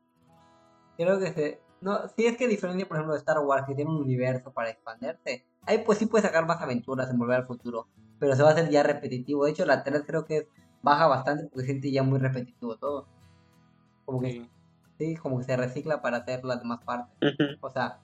Creo 0.97 1.19
que 1.19 1.33
se. 1.33 1.61
No, 1.81 2.07
sí 2.09 2.27
es 2.27 2.37
que 2.37 2.47
diferencia, 2.49 2.87
por 2.87 2.97
ejemplo, 2.97 3.15
de 3.15 3.19
Star 3.19 3.39
Wars, 3.41 3.65
que 3.67 3.75
tiene 3.75 3.91
un 3.91 3.97
universo 4.03 4.53
para 4.53 4.71
expandirse. 4.71 5.45
Ahí 5.67 5.79
pues 5.85 5.99
sí 5.99 6.07
puede 6.07 6.23
sacar 6.23 6.47
más 6.47 6.61
aventuras 6.61 7.11
en 7.11 7.19
Volver 7.19 7.41
al 7.41 7.47
Futuro. 7.47 7.89
Pero 8.19 8.37
se 8.37 8.43
va 8.43 8.51
a 8.51 8.53
hacer 8.53 8.71
ya 8.71 8.83
repetitivo. 8.83 9.45
De 9.45 9.51
hecho, 9.51 9.65
la 9.67 9.83
3 9.83 10.05
creo 10.07 10.25
que 10.25 10.49
baja 10.83 11.07
bastante 11.09 11.45
porque 11.49 11.65
siente 11.67 11.91
ya 11.91 12.03
muy 12.03 12.19
repetitivo 12.19 12.77
todo. 12.77 13.09
Como 14.05 14.21
que 14.21 14.31
Sí. 14.33 14.51
sí, 14.99 15.17
como 15.17 15.39
que 15.39 15.45
se 15.45 15.57
recicla 15.57 16.03
para 16.03 16.19
hacer 16.19 16.45
las 16.45 16.61
demás 16.61 16.81
partes. 16.85 17.15
Ujú. 17.23 17.57
O 17.61 17.71
sea, 17.71 18.01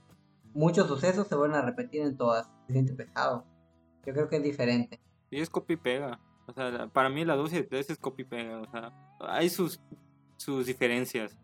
muchos 0.55 0.87
sucesos 0.89 1.27
se 1.29 1.35
vuelven 1.37 1.57
a 1.59 1.63
repetir 1.63 2.03
en 2.03 2.17
todas. 2.17 2.51
Se 2.67 2.73
siente 2.73 2.95
pesado. 2.95 3.45
Yo 4.07 4.13
creo 4.15 4.29
que 4.29 4.37
es 4.37 4.43
diferente. 4.43 4.99
Y 5.31 5.41
es 5.41 5.51
copy 5.51 5.75
y 5.75 5.77
pega. 5.77 6.19
O 6.47 6.53
sea, 6.53 6.89
para 6.89 7.09
mí 7.09 7.25
la 7.25 7.37
2 7.37 7.53
y 7.53 7.61
la 7.61 7.67
3 7.69 7.91
es 7.91 7.99
copy 7.99 8.23
y 8.23 8.25
pega. 8.27 8.61
O 8.61 8.71
sea, 8.71 8.93
hay 9.21 9.49
sus, 9.49 9.81
sus 10.37 10.67
diferencias. 10.67 11.39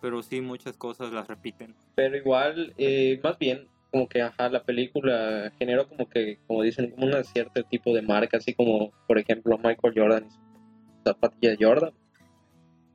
Pero 0.00 0.22
sí, 0.22 0.40
muchas 0.42 0.76
cosas 0.76 1.12
las 1.12 1.26
repiten. 1.26 1.74
Pero 1.94 2.16
igual, 2.16 2.74
eh, 2.76 3.18
más 3.24 3.38
bien, 3.38 3.66
como 3.90 4.06
que, 4.08 4.20
ajá, 4.20 4.48
la 4.50 4.62
película 4.62 5.50
generó 5.58 5.88
como 5.88 6.08
que, 6.08 6.38
como 6.46 6.62
dicen, 6.62 6.90
como 6.90 7.06
un 7.06 7.24
cierto 7.24 7.62
tipo 7.64 7.94
de 7.94 8.02
marca, 8.02 8.36
así 8.36 8.52
como, 8.54 8.90
por 9.08 9.18
ejemplo, 9.18 9.56
Michael 9.56 9.94
Jordan 9.96 10.26
y 10.26 10.30
su 10.30 10.38
zapatilla 11.04 11.56
Jordan. 11.58 11.92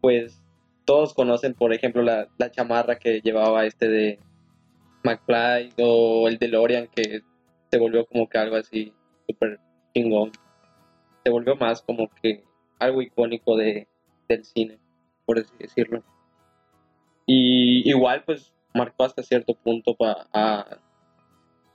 Pues 0.02 0.42
todos 0.90 1.14
conocen, 1.14 1.54
por 1.54 1.72
ejemplo, 1.72 2.02
la, 2.02 2.28
la 2.40 2.50
chamarra 2.50 2.98
que 2.98 3.22
llevaba 3.22 3.64
este 3.68 3.88
de 3.88 4.20
McFly 5.04 5.74
o 5.78 6.28
el 6.28 6.40
DeLorean 6.40 6.88
que 6.88 7.22
se 7.70 7.78
volvió 7.78 8.08
como 8.08 8.28
que 8.28 8.40
algo 8.40 8.56
así 8.56 8.92
súper 9.28 9.60
chingón. 9.94 10.32
Se 11.24 11.30
volvió 11.30 11.56
más 11.56 11.84
como 11.84 12.10
que 12.10 12.44
algo 12.80 13.04
icónico 13.04 13.56
de, 13.56 13.88
del 14.28 14.44
cine, 14.44 14.80
por 15.28 15.38
así 15.38 15.54
decirlo. 15.60 16.04
Y 17.28 17.88
igual, 17.88 18.24
pues, 18.26 18.52
marcó 18.74 19.04
hasta 19.04 19.22
cierto 19.22 19.54
punto 19.54 19.94
pa- 19.96 20.28
a, 20.34 20.80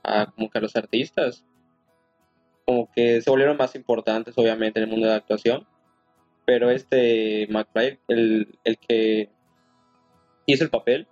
a 0.03 0.25
como 0.31 0.49
que 0.49 0.57
a 0.57 0.61
los 0.61 0.75
artistas. 0.75 1.45
Como 2.65 2.91
que 2.91 3.21
se 3.21 3.29
volvieron 3.29 3.55
más 3.55 3.75
importantes, 3.75 4.37
obviamente, 4.37 4.77
en 4.81 4.83
el 4.83 4.89
mundo 4.91 5.05
de 5.05 5.13
la 5.13 5.19
actuación. 5.19 5.65
Pero 6.45 6.69
este 6.69 7.47
McFly, 7.49 7.99
el, 8.07 8.59
el 8.63 8.77
que 8.77 9.29
hizo 10.45 10.63
el 10.63 10.69
papel, 10.69 11.07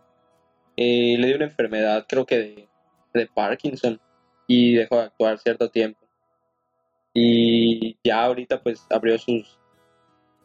eh, 0.75 1.17
le 1.19 1.27
dio 1.27 1.35
una 1.35 1.45
enfermedad, 1.45 2.05
creo 2.07 2.25
que 2.25 2.67
de, 3.13 3.27
Parkinson, 3.27 3.99
y 4.47 4.75
dejó 4.75 4.97
de 4.97 5.03
actuar 5.03 5.37
cierto 5.39 5.69
tiempo. 5.69 5.99
Y 7.13 7.97
ya 8.03 8.23
ahorita, 8.23 8.61
pues, 8.61 8.85
abrió 8.89 9.17
sus, 9.19 9.59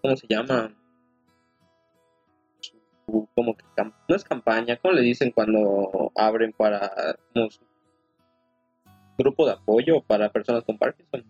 ¿cómo 0.03 0.17
se 0.17 0.27
llama? 0.29 0.75
Como 3.35 3.57
que 3.57 3.65
no 4.09 4.17
es 4.17 4.25
campaña, 4.25 4.77
¿cómo 4.77 4.93
le 4.93 5.01
dicen 5.01 5.31
cuando 5.31 6.13
abren 6.15 6.53
para 6.53 7.17
como 7.33 7.49
grupo 9.17 9.47
de 9.47 9.53
apoyo 9.53 10.03
para 10.03 10.31
personas 10.31 10.63
con 10.65 10.77
Parkinson? 10.77 11.25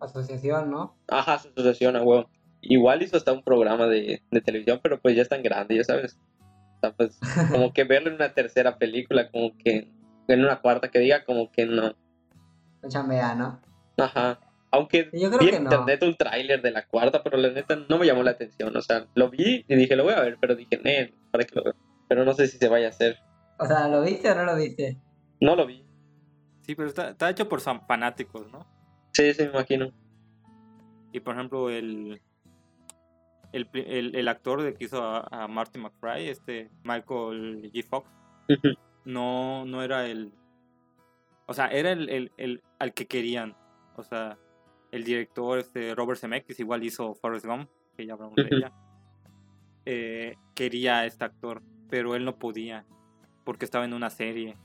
Asociación, 0.00 0.70
¿no? 0.70 0.96
Ajá, 1.08 1.38
su 1.38 1.48
asociación 1.48 1.96
a 1.96 2.02
huevo. 2.02 2.30
Igual 2.60 3.02
hizo 3.02 3.16
hasta 3.16 3.32
un 3.32 3.42
programa 3.42 3.86
de, 3.86 4.22
de 4.30 4.40
televisión, 4.40 4.80
pero 4.82 5.00
pues 5.00 5.14
ya 5.16 5.22
es 5.22 5.28
tan 5.28 5.42
grande, 5.42 5.76
ya 5.76 5.84
sabes. 5.84 6.18
O 6.76 6.80
sea, 6.80 6.92
pues 6.92 7.18
como 7.52 7.72
que 7.72 7.84
verlo 7.84 8.08
en 8.08 8.16
una 8.16 8.32
tercera 8.34 8.78
película, 8.78 9.30
como 9.30 9.56
que 9.58 9.90
en 10.28 10.44
una 10.44 10.60
cuarta 10.60 10.90
que 10.90 10.98
diga, 10.98 11.24
como 11.24 11.50
que 11.50 11.66
no. 11.66 11.94
No 12.82 12.88
chambea, 12.88 13.34
¿no? 13.34 13.60
Ajá. 13.96 14.38
Aunque 14.70 15.08
Yo 15.14 15.28
creo 15.30 15.38
vi 15.40 15.50
que 15.50 15.56
en 15.56 15.64
no. 15.64 15.70
internet 15.70 16.02
un 16.02 16.14
tráiler 16.14 16.60
de 16.60 16.70
la 16.70 16.86
cuarta, 16.86 17.22
pero 17.22 17.38
la 17.38 17.48
neta 17.50 17.76
no 17.88 17.96
me 17.98 18.06
llamó 18.06 18.22
la 18.22 18.32
atención. 18.32 18.76
O 18.76 18.82
sea, 18.82 19.06
lo 19.14 19.30
vi 19.30 19.64
y 19.66 19.74
dije, 19.76 19.96
lo 19.96 20.04
voy 20.04 20.12
a 20.12 20.20
ver, 20.20 20.36
pero 20.40 20.54
dije, 20.54 20.78
"Nel, 20.84 21.14
¿para 21.32 21.44
qué 21.44 21.54
lo 21.54 21.64
veo? 21.64 21.74
Pero 22.08 22.24
no 22.24 22.34
sé 22.34 22.46
si 22.48 22.58
se 22.58 22.68
vaya 22.68 22.86
a 22.86 22.90
hacer. 22.90 23.18
O 23.58 23.66
sea, 23.66 23.88
¿lo 23.88 24.02
viste 24.02 24.30
o 24.30 24.34
no 24.34 24.44
lo 24.44 24.54
viste? 24.56 24.98
No 25.40 25.56
lo 25.56 25.66
vi. 25.66 25.84
Sí, 26.60 26.74
pero 26.74 26.88
está, 26.88 27.10
está 27.10 27.30
hecho 27.30 27.48
por 27.48 27.60
fan- 27.60 27.80
fanáticos, 27.86 28.46
¿no? 28.52 28.66
Sí, 29.12 29.32
sí, 29.34 29.42
me 29.44 29.50
imagino. 29.50 29.90
Y 31.12 31.20
por 31.20 31.34
ejemplo, 31.34 31.70
el, 31.70 32.20
el, 33.52 33.68
el, 33.72 34.14
el 34.14 34.28
actor 34.28 34.62
de 34.62 34.74
que 34.74 34.84
hizo 34.84 35.02
a, 35.02 35.26
a 35.30 35.48
Marty 35.48 35.78
McFly, 35.78 36.28
este 36.28 36.70
Michael 36.84 37.70
G. 37.72 37.84
Fox, 37.84 38.08
no, 39.04 39.64
no 39.64 39.82
era 39.82 40.06
el. 40.06 40.32
O 41.46 41.54
sea, 41.54 41.68
era 41.68 41.92
el, 41.92 42.08
el, 42.10 42.32
el 42.36 42.62
al 42.78 42.92
que 42.92 43.06
querían. 43.06 43.56
O 43.96 44.02
sea, 44.04 44.38
el 44.92 45.04
director, 45.04 45.58
este 45.58 45.94
Robert 45.94 46.20
Zemeckis, 46.20 46.60
igual 46.60 46.84
hizo 46.84 47.14
Forrest 47.14 47.46
Gump, 47.46 47.68
que 47.96 48.06
ya 48.06 48.12
hablamos 48.12 48.36
de 48.36 48.48
ella. 48.50 48.72
eh, 49.86 50.36
quería 50.54 50.98
a 50.98 51.06
este 51.06 51.24
actor, 51.24 51.62
pero 51.88 52.14
él 52.14 52.24
no 52.24 52.38
podía, 52.38 52.84
porque 53.44 53.64
estaba 53.64 53.86
en 53.86 53.94
una 53.94 54.10
serie. 54.10 54.56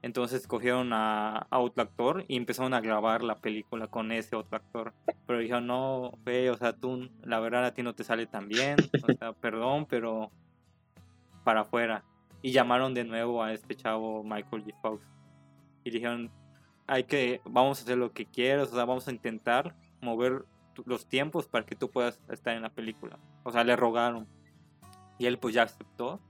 Entonces 0.00 0.46
cogieron 0.46 0.92
a, 0.92 1.38
a 1.50 1.58
otro 1.58 1.82
actor 1.82 2.24
y 2.28 2.36
empezaron 2.36 2.72
a 2.72 2.80
grabar 2.80 3.22
la 3.22 3.36
película 3.36 3.88
con 3.88 4.12
ese 4.12 4.36
otro 4.36 4.56
actor. 4.56 4.94
Pero 5.26 5.40
dijeron, 5.40 5.66
no, 5.66 6.12
fe, 6.24 6.50
o 6.50 6.56
sea, 6.56 6.72
tú, 6.72 7.10
la 7.24 7.40
verdad 7.40 7.64
a 7.64 7.74
ti 7.74 7.82
no 7.82 7.94
te 7.94 8.04
sale 8.04 8.26
tan 8.26 8.48
bien, 8.48 8.76
o 9.02 9.12
sea, 9.18 9.32
perdón, 9.40 9.86
pero 9.86 10.30
para 11.42 11.62
afuera. 11.62 12.04
Y 12.42 12.52
llamaron 12.52 12.94
de 12.94 13.04
nuevo 13.04 13.42
a 13.42 13.52
este 13.52 13.74
chavo 13.74 14.22
Michael 14.22 14.64
G. 14.64 14.74
Fox. 14.80 15.02
Y 15.82 15.90
dijeron, 15.90 16.30
hay 16.86 17.04
que, 17.04 17.40
vamos 17.44 17.80
a 17.80 17.82
hacer 17.82 17.98
lo 17.98 18.12
que 18.12 18.26
quieras, 18.26 18.68
o 18.68 18.74
sea, 18.74 18.84
vamos 18.84 19.08
a 19.08 19.12
intentar 19.12 19.74
mover 20.00 20.44
los 20.86 21.06
tiempos 21.06 21.46
para 21.48 21.66
que 21.66 21.74
tú 21.74 21.90
puedas 21.90 22.20
estar 22.30 22.56
en 22.56 22.62
la 22.62 22.70
película. 22.70 23.18
O 23.42 23.50
sea, 23.50 23.64
le 23.64 23.76
rogaron. 23.76 24.26
Y 25.18 25.26
él 25.26 25.38
pues 25.38 25.54
ya 25.54 25.64
aceptó. 25.64 26.20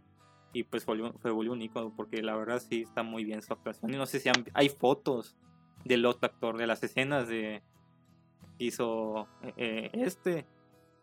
Y 0.53 0.63
pues 0.65 0.85
fue, 0.85 0.99
fue 1.19 1.31
volvió 1.31 1.53
un 1.53 1.63
ícono 1.63 1.93
porque 1.95 2.23
la 2.23 2.37
verdad 2.37 2.61
sí 2.61 2.83
está 2.83 3.03
muy 3.03 3.25
bien 3.25 3.43
su 3.43 3.53
actuación. 3.53 3.93
Y 3.93 3.97
no 3.97 4.07
sé 4.07 4.19
si 4.21 4.29
han- 4.29 4.45
hay 4.55 4.69
fotos 4.69 5.37
del 5.85 6.05
otro 6.07 6.27
actor, 6.27 6.57
de 6.57 6.67
las 6.67 6.83
escenas 6.83 7.29
de 7.29 7.63
que 8.59 8.65
hizo 8.65 9.29
eh, 9.57 9.91
este, 9.93 10.47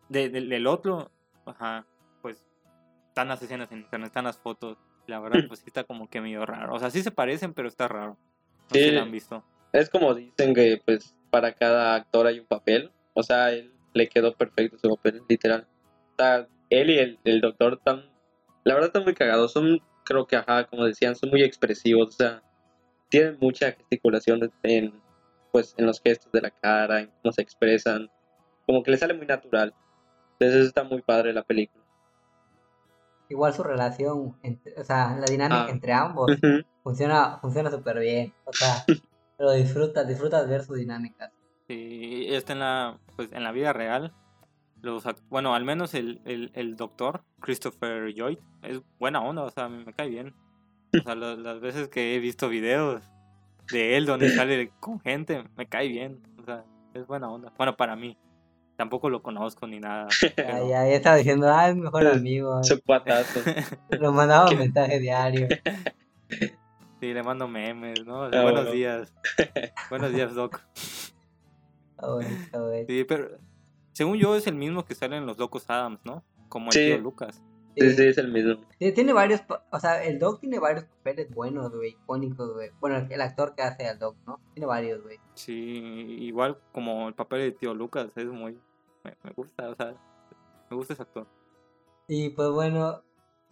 de- 0.08 0.28
del- 0.28 0.48
del 0.48 0.66
otro, 0.66 1.10
ajá, 1.46 1.86
pues 2.22 2.44
están 3.08 3.28
las 3.28 3.42
escenas 3.42 3.70
en 3.72 3.78
internet, 3.78 4.08
están 4.08 4.24
las 4.24 4.38
fotos. 4.38 4.78
La 5.06 5.20
verdad, 5.20 5.30
pues 5.48 5.60
sí 5.60 5.66
está 5.68 5.84
como 5.84 6.08
que 6.10 6.20
medio 6.20 6.44
raro. 6.44 6.74
O 6.74 6.78
sea, 6.78 6.90
sí 6.90 7.02
se 7.02 7.10
parecen, 7.10 7.54
pero 7.54 7.68
está 7.68 7.88
raro. 7.88 8.16
No 8.68 8.68
sé 8.72 8.78
si 8.82 8.88
Sí. 8.88 8.94
lo 8.94 9.02
han 9.02 9.10
visto. 9.12 9.44
Es 9.72 9.88
como 9.90 10.14
dicen 10.14 10.54
que 10.54 10.80
pues 10.84 11.16
para 11.30 11.52
cada 11.52 11.94
actor 11.94 12.26
hay 12.26 12.40
un 12.40 12.46
papel. 12.46 12.90
O 13.14 13.22
sea, 13.22 13.52
él 13.52 13.72
le 13.94 14.08
quedó 14.08 14.34
perfecto 14.34 14.76
su 14.78 14.88
papel, 14.94 15.22
literal. 15.28 15.66
O 16.12 16.22
sea, 16.22 16.48
él 16.70 16.90
y 16.90 16.98
el, 16.98 17.18
el 17.24 17.40
doctor 17.40 17.74
están, 17.74 18.04
la 18.66 18.74
verdad 18.74 18.88
están 18.88 19.04
muy 19.04 19.14
cagados. 19.14 19.52
Son, 19.52 19.80
creo 20.04 20.26
que, 20.26 20.36
ajá, 20.36 20.66
como 20.66 20.84
decían, 20.84 21.14
son 21.14 21.30
muy 21.30 21.42
expresivos. 21.42 22.08
O 22.08 22.12
sea, 22.12 22.42
tienen 23.08 23.38
mucha 23.40 23.70
gesticulación 23.72 24.52
en, 24.64 24.92
pues, 25.52 25.74
en 25.78 25.86
los 25.86 26.00
gestos 26.00 26.30
de 26.32 26.40
la 26.42 26.50
cara, 26.50 27.00
en 27.00 27.10
cómo 27.22 27.32
se 27.32 27.42
expresan. 27.42 28.10
Como 28.66 28.82
que 28.82 28.90
le 28.90 28.96
sale 28.98 29.14
muy 29.14 29.26
natural. 29.26 29.72
Entonces 30.32 30.56
eso 30.58 30.68
está 30.68 30.82
muy 30.84 31.00
padre 31.00 31.32
la 31.32 31.44
película. 31.44 31.84
Igual 33.28 33.54
su 33.54 33.62
relación, 33.62 34.36
entre- 34.42 34.74
o 34.80 34.84
sea, 34.84 35.16
la 35.18 35.26
dinámica 35.26 35.66
Ah. 35.66 35.70
entre 35.70 35.92
ambos 35.92 36.30
funciona 36.82 37.38
funciona 37.40 37.70
súper 37.70 37.98
bien. 38.00 38.34
O 38.44 38.52
sea, 38.52 38.84
lo 39.38 39.52
disfrutas, 39.52 40.06
disfrutas 40.06 40.48
ver 40.48 40.62
su 40.64 40.74
dinámica. 40.74 41.32
Sí, 41.68 42.26
está 42.28 42.52
en 42.52 42.58
la, 42.60 42.98
pues, 43.16 43.32
en 43.32 43.42
la 43.42 43.50
vida 43.52 43.72
real. 43.72 44.12
Los, 44.82 45.04
bueno, 45.28 45.54
al 45.54 45.64
menos 45.64 45.94
el, 45.94 46.20
el, 46.24 46.50
el 46.54 46.76
doctor, 46.76 47.22
Christopher 47.40 48.12
Lloyd, 48.14 48.38
es 48.62 48.80
buena 48.98 49.20
onda, 49.22 49.42
o 49.42 49.50
sea, 49.50 49.68
me 49.68 49.92
cae 49.92 50.08
bien. 50.08 50.34
O 50.98 51.02
sea, 51.02 51.14
la- 51.14 51.34
las 51.34 51.60
veces 51.60 51.88
que 51.88 52.14
he 52.14 52.20
visto 52.20 52.48
videos 52.48 53.02
de 53.72 53.96
él 53.96 54.06
donde 54.06 54.30
sale 54.30 54.70
con 54.80 55.00
gente, 55.00 55.44
me 55.56 55.66
cae 55.66 55.88
bien. 55.88 56.20
O 56.38 56.44
sea, 56.44 56.64
es 56.94 57.06
buena 57.06 57.28
onda. 57.30 57.52
Bueno, 57.56 57.76
para 57.76 57.96
mí. 57.96 58.16
Tampoco 58.76 59.08
lo 59.08 59.22
conozco 59.22 59.66
ni 59.66 59.80
nada. 59.80 60.06
Pero- 60.36 60.68
ya, 60.68 60.86
ya 60.86 60.94
estaba 60.94 61.16
diciendo, 61.16 61.48
ah, 61.50 61.68
es 61.70 61.76
mejor 61.76 62.06
amigo. 62.06 62.62
Su 62.62 62.80
cuatazo. 62.82 63.40
Lo 63.90 64.12
mandaba 64.12 64.48
¿Qué? 64.48 64.54
un 64.54 64.60
mensaje 64.60 64.98
diario. 65.00 65.48
Sí, 66.98 67.12
le 67.12 67.22
mando 67.22 67.46
memes, 67.46 68.06
¿no? 68.06 68.30
De 68.30 68.38
Ah, 68.38 68.42
buenos 68.42 68.62
bueno. 68.62 68.72
días. 68.74 69.12
buenos 69.90 70.12
días, 70.14 70.34
Doc. 70.34 70.62
Está 70.74 72.08
bueno, 72.10 72.28
está 72.30 72.62
bueno. 72.62 72.84
Sí, 72.88 73.04
pero 73.04 73.38
según 73.96 74.18
yo 74.18 74.36
es 74.36 74.46
el 74.46 74.54
mismo 74.56 74.84
que 74.84 74.94
sale 74.94 75.16
en 75.16 75.24
Los 75.24 75.38
Locos 75.38 75.64
Adams, 75.70 76.00
¿no? 76.04 76.22
Como 76.50 76.66
el 76.66 76.72
Sí. 76.72 76.84
tío 76.84 76.98
Lucas. 76.98 77.42
Sí, 77.78 77.90
Sí, 77.92 78.02
es 78.08 78.18
el 78.18 78.30
mismo. 78.30 78.56
sí, 78.78 78.92
tiene 78.92 79.12
varios, 79.14 79.42
o 79.70 79.80
sea, 79.80 80.04
el 80.04 80.18
Doc 80.18 80.40
tiene 80.40 80.58
varios 80.58 80.84
papeles 80.84 81.30
buenos, 81.30 81.70
güey, 81.74 81.90
icónicos, 81.92 82.52
güey. 82.54 82.70
Bueno, 82.80 82.96
el, 82.98 83.10
el 83.10 83.20
actor 83.22 83.54
que 83.54 83.62
hace 83.62 83.86
al 83.88 83.98
Doc, 83.98 84.16
¿no? 84.26 84.38
Tiene 84.52 84.66
varios, 84.66 85.02
güey. 85.02 85.18
Sí, 85.34 85.62
igual 86.20 86.58
como 86.72 87.08
el 87.08 87.14
papel 87.14 87.40
de 87.40 87.52
tío 87.52 87.72
Lucas 87.74 88.08
es 88.16 88.26
muy... 88.26 88.58
Me, 89.04 89.16
me 89.22 89.30
gusta, 89.32 89.70
o 89.70 89.74
sea, 89.74 89.94
me 90.70 90.76
gusta 90.76 90.92
ese 90.92 91.02
actor. 91.02 91.26
Y 92.08 92.30
pues 92.30 92.50
bueno, 92.50 93.02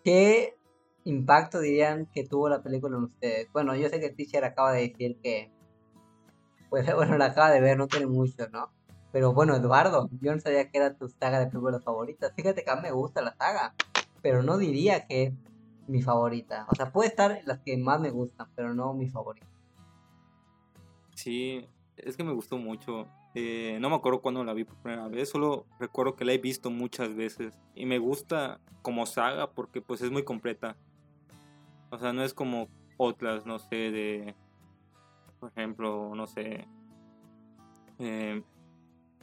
¿qué 0.05 0.57
impacto 1.05 1.61
dirían 1.61 2.07
que 2.15 2.25
tuvo 2.27 2.49
la 2.51 2.63
película 2.63 2.97
en 2.99 3.05
ustedes? 3.05 3.51
Bueno, 3.53 3.75
yo 3.77 3.89
sé 3.89 3.99
que 3.99 4.07
el 4.07 4.15
teacher 4.17 4.45
acaba 4.45 4.73
de 4.73 4.89
decir 4.89 5.19
que, 5.23 5.51
pues 6.71 6.87
bueno, 6.97 7.19
la 7.19 7.27
acaba 7.27 7.51
de 7.51 7.61
ver, 7.61 7.77
no 7.79 7.89
tiene 7.89 8.07
mucho, 8.07 8.49
¿no? 8.51 8.71
Pero 9.15 9.33
bueno, 9.33 9.55
Eduardo, 9.55 10.11
yo 10.21 10.35
no 10.35 10.41
sabía 10.41 10.69
que 10.69 10.77
era 10.77 10.97
tu 10.97 11.09
saga 11.09 11.39
de 11.39 11.47
películas 11.47 11.85
favoritas. 11.85 12.33
Fíjate 12.35 12.65
que 12.65 12.71
a 12.73 12.75
mí 12.75 12.83
me 12.83 12.91
gusta 12.91 13.23
la 13.23 13.33
saga, 13.37 13.73
pero 14.23 14.43
no 14.43 14.59
diría 14.59 15.07
que 15.07 15.23
es 15.23 15.33
mi 15.87 16.03
favorita. 16.03 16.67
O 16.69 16.75
sea, 16.75 16.91
puede 16.91 17.11
estar 17.11 17.41
las 17.45 17.61
que 17.61 17.77
más 17.77 18.01
me 18.01 18.11
gustan, 18.11 18.49
pero 18.57 18.75
no 18.75 18.93
mi 18.93 19.09
favorita. 19.09 19.47
Sí, 21.15 21.65
es 21.97 22.17
que 22.17 22.25
me 22.25 22.33
gustó 22.33 22.59
mucho. 22.59 23.07
Eh, 23.37 23.79
no 23.81 23.89
me 23.89 23.95
acuerdo 23.95 24.21
cuándo 24.21 24.43
la 24.43 24.53
vi 24.53 24.65
por 24.65 24.75
primera 24.79 25.07
vez, 25.07 25.29
solo 25.29 25.65
recuerdo 25.79 26.17
que 26.17 26.25
la 26.25 26.33
he 26.33 26.39
visto 26.39 26.69
muchas 26.73 27.15
veces. 27.15 27.55
Y 27.77 27.87
me 27.87 28.01
gusta 28.01 28.59
como 28.83 29.07
saga 29.07 29.49
porque 29.49 29.81
pues 29.81 30.03
es 30.03 30.11
muy 30.11 30.25
completa. 30.25 30.77
O 31.91 31.99
sea, 31.99 32.13
no 32.13 32.25
es 32.25 32.35
como 32.35 32.67
otras, 32.97 33.47
no 33.47 33.61
sé, 33.61 33.93
de... 33.93 34.35
Por 35.39 35.51
ejemplo, 35.51 36.17
no 36.17 36.27
sé... 36.27 36.67
eh, 38.01 38.43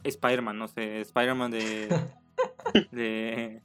Spider-Man, 0.04 0.58
no 0.58 0.68
sé, 0.68 1.00
Spider-Man 1.00 1.50
de... 1.50 1.88
de 2.90 3.62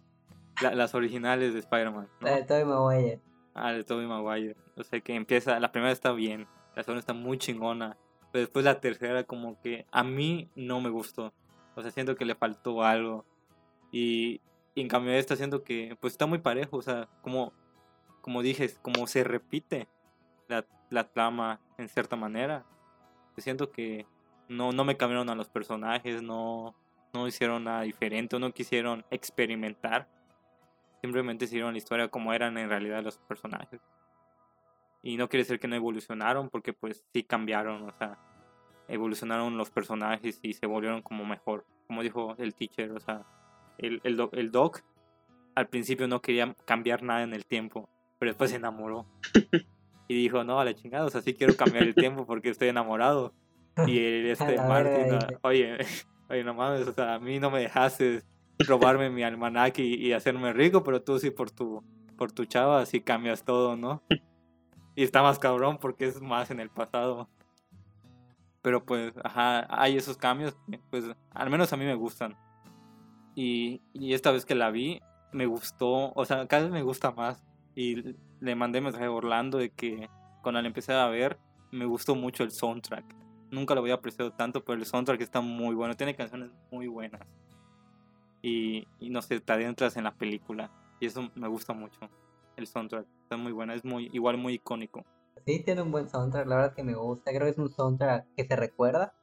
la- 0.62 0.76
las 0.76 0.96
originales 0.96 1.54
de 1.54 1.60
Spider-Man. 1.60 2.08
¿no? 2.22 2.28
La 2.28 2.36
de 2.38 2.44
Tobey 2.44 2.66
Maguire. 2.66 3.20
Ah, 3.54 3.72
de 3.72 3.84
Tobey 3.84 4.08
Maguire. 4.08 4.56
O 4.76 4.84
sea 4.84 5.00
que 5.00 5.16
empieza, 5.16 5.60
la 5.60 5.72
primera 5.72 5.92
está 5.92 6.12
bien, 6.12 6.48
la 6.76 6.84
segunda 6.84 7.00
está 7.00 7.14
muy 7.14 7.38
chingona, 7.38 7.98
pero 8.32 8.42
después 8.42 8.66
la 8.66 8.80
tercera 8.80 9.24
como 9.24 9.60
que 9.62 9.86
a 9.92 10.04
mí 10.04 10.50
no 10.56 10.82
me 10.82 10.90
gustó. 10.90 11.34
O 11.76 11.82
sea, 11.82 11.92
siento 11.92 12.16
que 12.16 12.26
le 12.26 12.36
faltó 12.36 12.84
algo. 12.84 13.26
Y, 13.92 14.42
y 14.76 14.82
en 14.82 14.88
cambio 14.88 15.14
esta 15.14 15.36
siento 15.36 15.64
que 15.64 15.98
pues 16.00 16.14
está 16.14 16.26
muy 16.26 16.40
parejo, 16.40 16.78
o 16.78 16.82
sea, 16.82 17.08
como, 17.22 17.54
como 18.22 18.42
dije, 18.42 18.70
como 18.82 19.08
se 19.08 19.24
repite 19.24 19.88
la, 20.48 20.66
la 20.90 21.08
trama 21.10 21.60
en 21.78 21.88
cierta 21.90 22.16
manera. 22.16 22.66
Yo 23.36 23.44
siento 23.44 23.72
que 23.72 24.06
no, 24.50 24.72
no 24.72 24.84
me 24.84 24.98
cambiaron 24.98 25.30
a 25.30 25.36
los 25.36 25.50
personajes, 25.50 26.22
no, 26.22 26.76
no 27.14 27.28
hicieron 27.28 27.64
nada 27.64 27.82
diferente, 27.82 28.40
no 28.40 28.52
quisieron 28.52 29.06
experimentar 29.12 30.08
simplemente 31.02 31.48
siguieron 31.48 31.74
la 31.74 31.78
historia 31.78 32.08
como 32.08 32.34
eran 32.34 32.58
en 32.58 32.70
realidad 32.70 33.04
los 33.04 33.18
personajes. 33.18 33.82
Y 35.04 35.18
no 35.18 35.30
quiere 35.30 35.44
decir 35.44 35.60
que 35.60 35.68
no 35.68 35.76
evolucionaron, 35.76 36.50
porque 36.50 36.74
pues 36.74 37.06
sí 37.14 37.24
cambiaron, 37.24 37.84
o 37.84 37.92
sea, 37.94 38.18
evolucionaron 38.88 39.58
los 39.58 39.70
personajes 39.70 40.40
y 40.42 40.54
se 40.54 40.66
volvieron 40.66 41.02
como 41.02 41.26
mejor. 41.26 41.66
Como 41.88 42.04
dijo 42.04 42.36
el 42.38 42.56
teacher, 42.56 42.92
o 42.92 43.00
sea, 43.00 43.26
el, 43.78 44.02
el, 44.04 44.18
doc, 44.18 44.34
el 44.34 44.52
doc 44.52 44.82
al 45.56 45.68
principio 45.68 46.08
no 46.08 46.22
quería 46.22 46.54
cambiar 46.66 47.04
nada 47.04 47.24
en 47.24 47.34
el 47.34 47.46
tiempo, 47.46 47.90
pero 48.20 48.32
después 48.32 48.50
se 48.50 48.58
enamoró. 48.58 49.06
Y 50.10 50.16
dijo, 50.16 50.46
no, 50.46 50.58
a 50.58 50.64
la 50.64 50.74
chingada, 50.74 51.06
o 51.06 51.10
sea, 51.10 51.20
sí 51.20 51.34
quiero 51.34 51.58
cambiar 51.58 51.84
el 51.84 51.94
tiempo 51.94 52.26
porque 52.26 52.50
estoy 52.50 52.70
enamorado. 52.70 53.34
Y 53.86 53.98
el, 54.06 54.28
este 54.28 54.58
Martin, 54.58 55.14
ah, 55.14 55.28
oye, 55.44 55.78
oye, 56.30 56.44
no 56.44 56.54
mames, 56.54 56.88
o 56.88 56.94
sea, 56.94 57.16
a 57.16 57.20
mí 57.20 57.40
no 57.40 57.52
me 57.52 57.60
dejaste 57.60 58.24
robarme 58.60 59.10
mi 59.10 59.24
almanaque 59.24 59.84
y, 59.84 60.08
y 60.08 60.14
hacerme 60.14 60.52
rico, 60.54 60.84
pero 60.84 61.02
tú 61.02 61.20
sí 61.20 61.30
por 61.30 61.52
tu, 61.52 61.84
por 62.18 62.32
tu 62.32 62.46
chava 62.46 62.86
sí 62.86 63.02
cambias 63.02 63.44
todo, 63.44 63.76
¿no? 63.76 64.02
Y 64.96 65.04
está 65.04 65.22
más 65.22 65.38
cabrón 65.38 65.78
porque 65.78 66.06
es 66.08 66.22
más 66.22 66.50
en 66.50 66.60
el 66.60 66.70
pasado. 66.70 67.30
Pero 68.64 68.84
pues, 68.84 69.14
ajá, 69.24 69.68
hay 69.70 69.96
esos 69.96 70.18
cambios 70.18 70.58
que 70.70 70.80
pues 70.90 71.06
al 71.32 71.50
menos 71.50 71.72
a 71.72 71.78
mí 71.78 71.86
me 71.86 71.94
gustan. 71.94 72.36
Y, 73.36 73.82
y 73.94 74.14
esta 74.14 74.32
vez 74.32 74.46
que 74.46 74.56
la 74.56 74.72
vi, 74.72 75.00
me 75.32 75.46
gustó, 75.46 76.12
o 76.14 76.26
sea, 76.26 76.48
cada 76.48 76.64
vez 76.64 76.72
me 76.72 76.82
gusta 76.82 77.12
más. 77.12 77.46
Y 77.76 78.16
le 78.40 78.56
mandé 78.56 78.82
mensaje 78.82 79.06
a 79.06 79.12
Orlando 79.12 79.60
de 79.60 79.70
que 79.70 80.10
cuando 80.42 80.62
la 80.62 80.68
empecé 80.68 80.94
a 80.94 81.08
ver, 81.08 81.38
me 81.72 81.86
gustó 81.86 82.16
mucho 82.16 82.44
el 82.44 82.52
soundtrack. 82.52 83.06
Nunca 83.52 83.74
lo 83.76 83.82
había 83.82 83.96
apreciado 83.96 84.32
tanto, 84.32 84.64
pero 84.64 84.78
el 84.78 84.86
soundtrack 84.86 85.22
está 85.22 85.42
muy 85.42 85.76
bueno, 85.76 85.96
tiene 85.96 86.16
canciones 86.16 86.52
muy 86.72 86.88
buenas. 86.88 87.22
Y, 88.42 88.88
y 89.00 89.10
no 89.10 89.22
sé, 89.22 89.40
te 89.40 89.54
adentras 89.54 89.98
en 89.98 90.04
la 90.04 90.14
película. 90.14 90.72
Y 91.00 91.06
eso 91.06 91.30
me 91.36 91.48
gusta 91.48 91.74
mucho. 91.74 92.00
El 92.56 92.68
soundtrack 92.68 93.06
está 93.24 93.38
muy 93.38 93.52
bueno, 93.52 93.74
es 93.74 93.86
muy 93.86 94.10
igual 94.14 94.38
muy 94.38 94.56
icónico. 94.56 95.06
Sí, 95.46 95.62
tiene 95.64 95.82
un 95.82 95.92
buen 95.92 96.10
soundtrack, 96.10 96.48
la 96.48 96.56
verdad 96.56 96.74
que 96.74 96.84
me 96.84 96.96
gusta. 96.96 97.32
Creo 97.32 97.44
que 97.44 97.52
es 97.52 97.58
un 97.58 97.70
soundtrack 97.70 98.26
que 98.36 98.46
se 98.46 98.56
recuerda. 98.56 99.14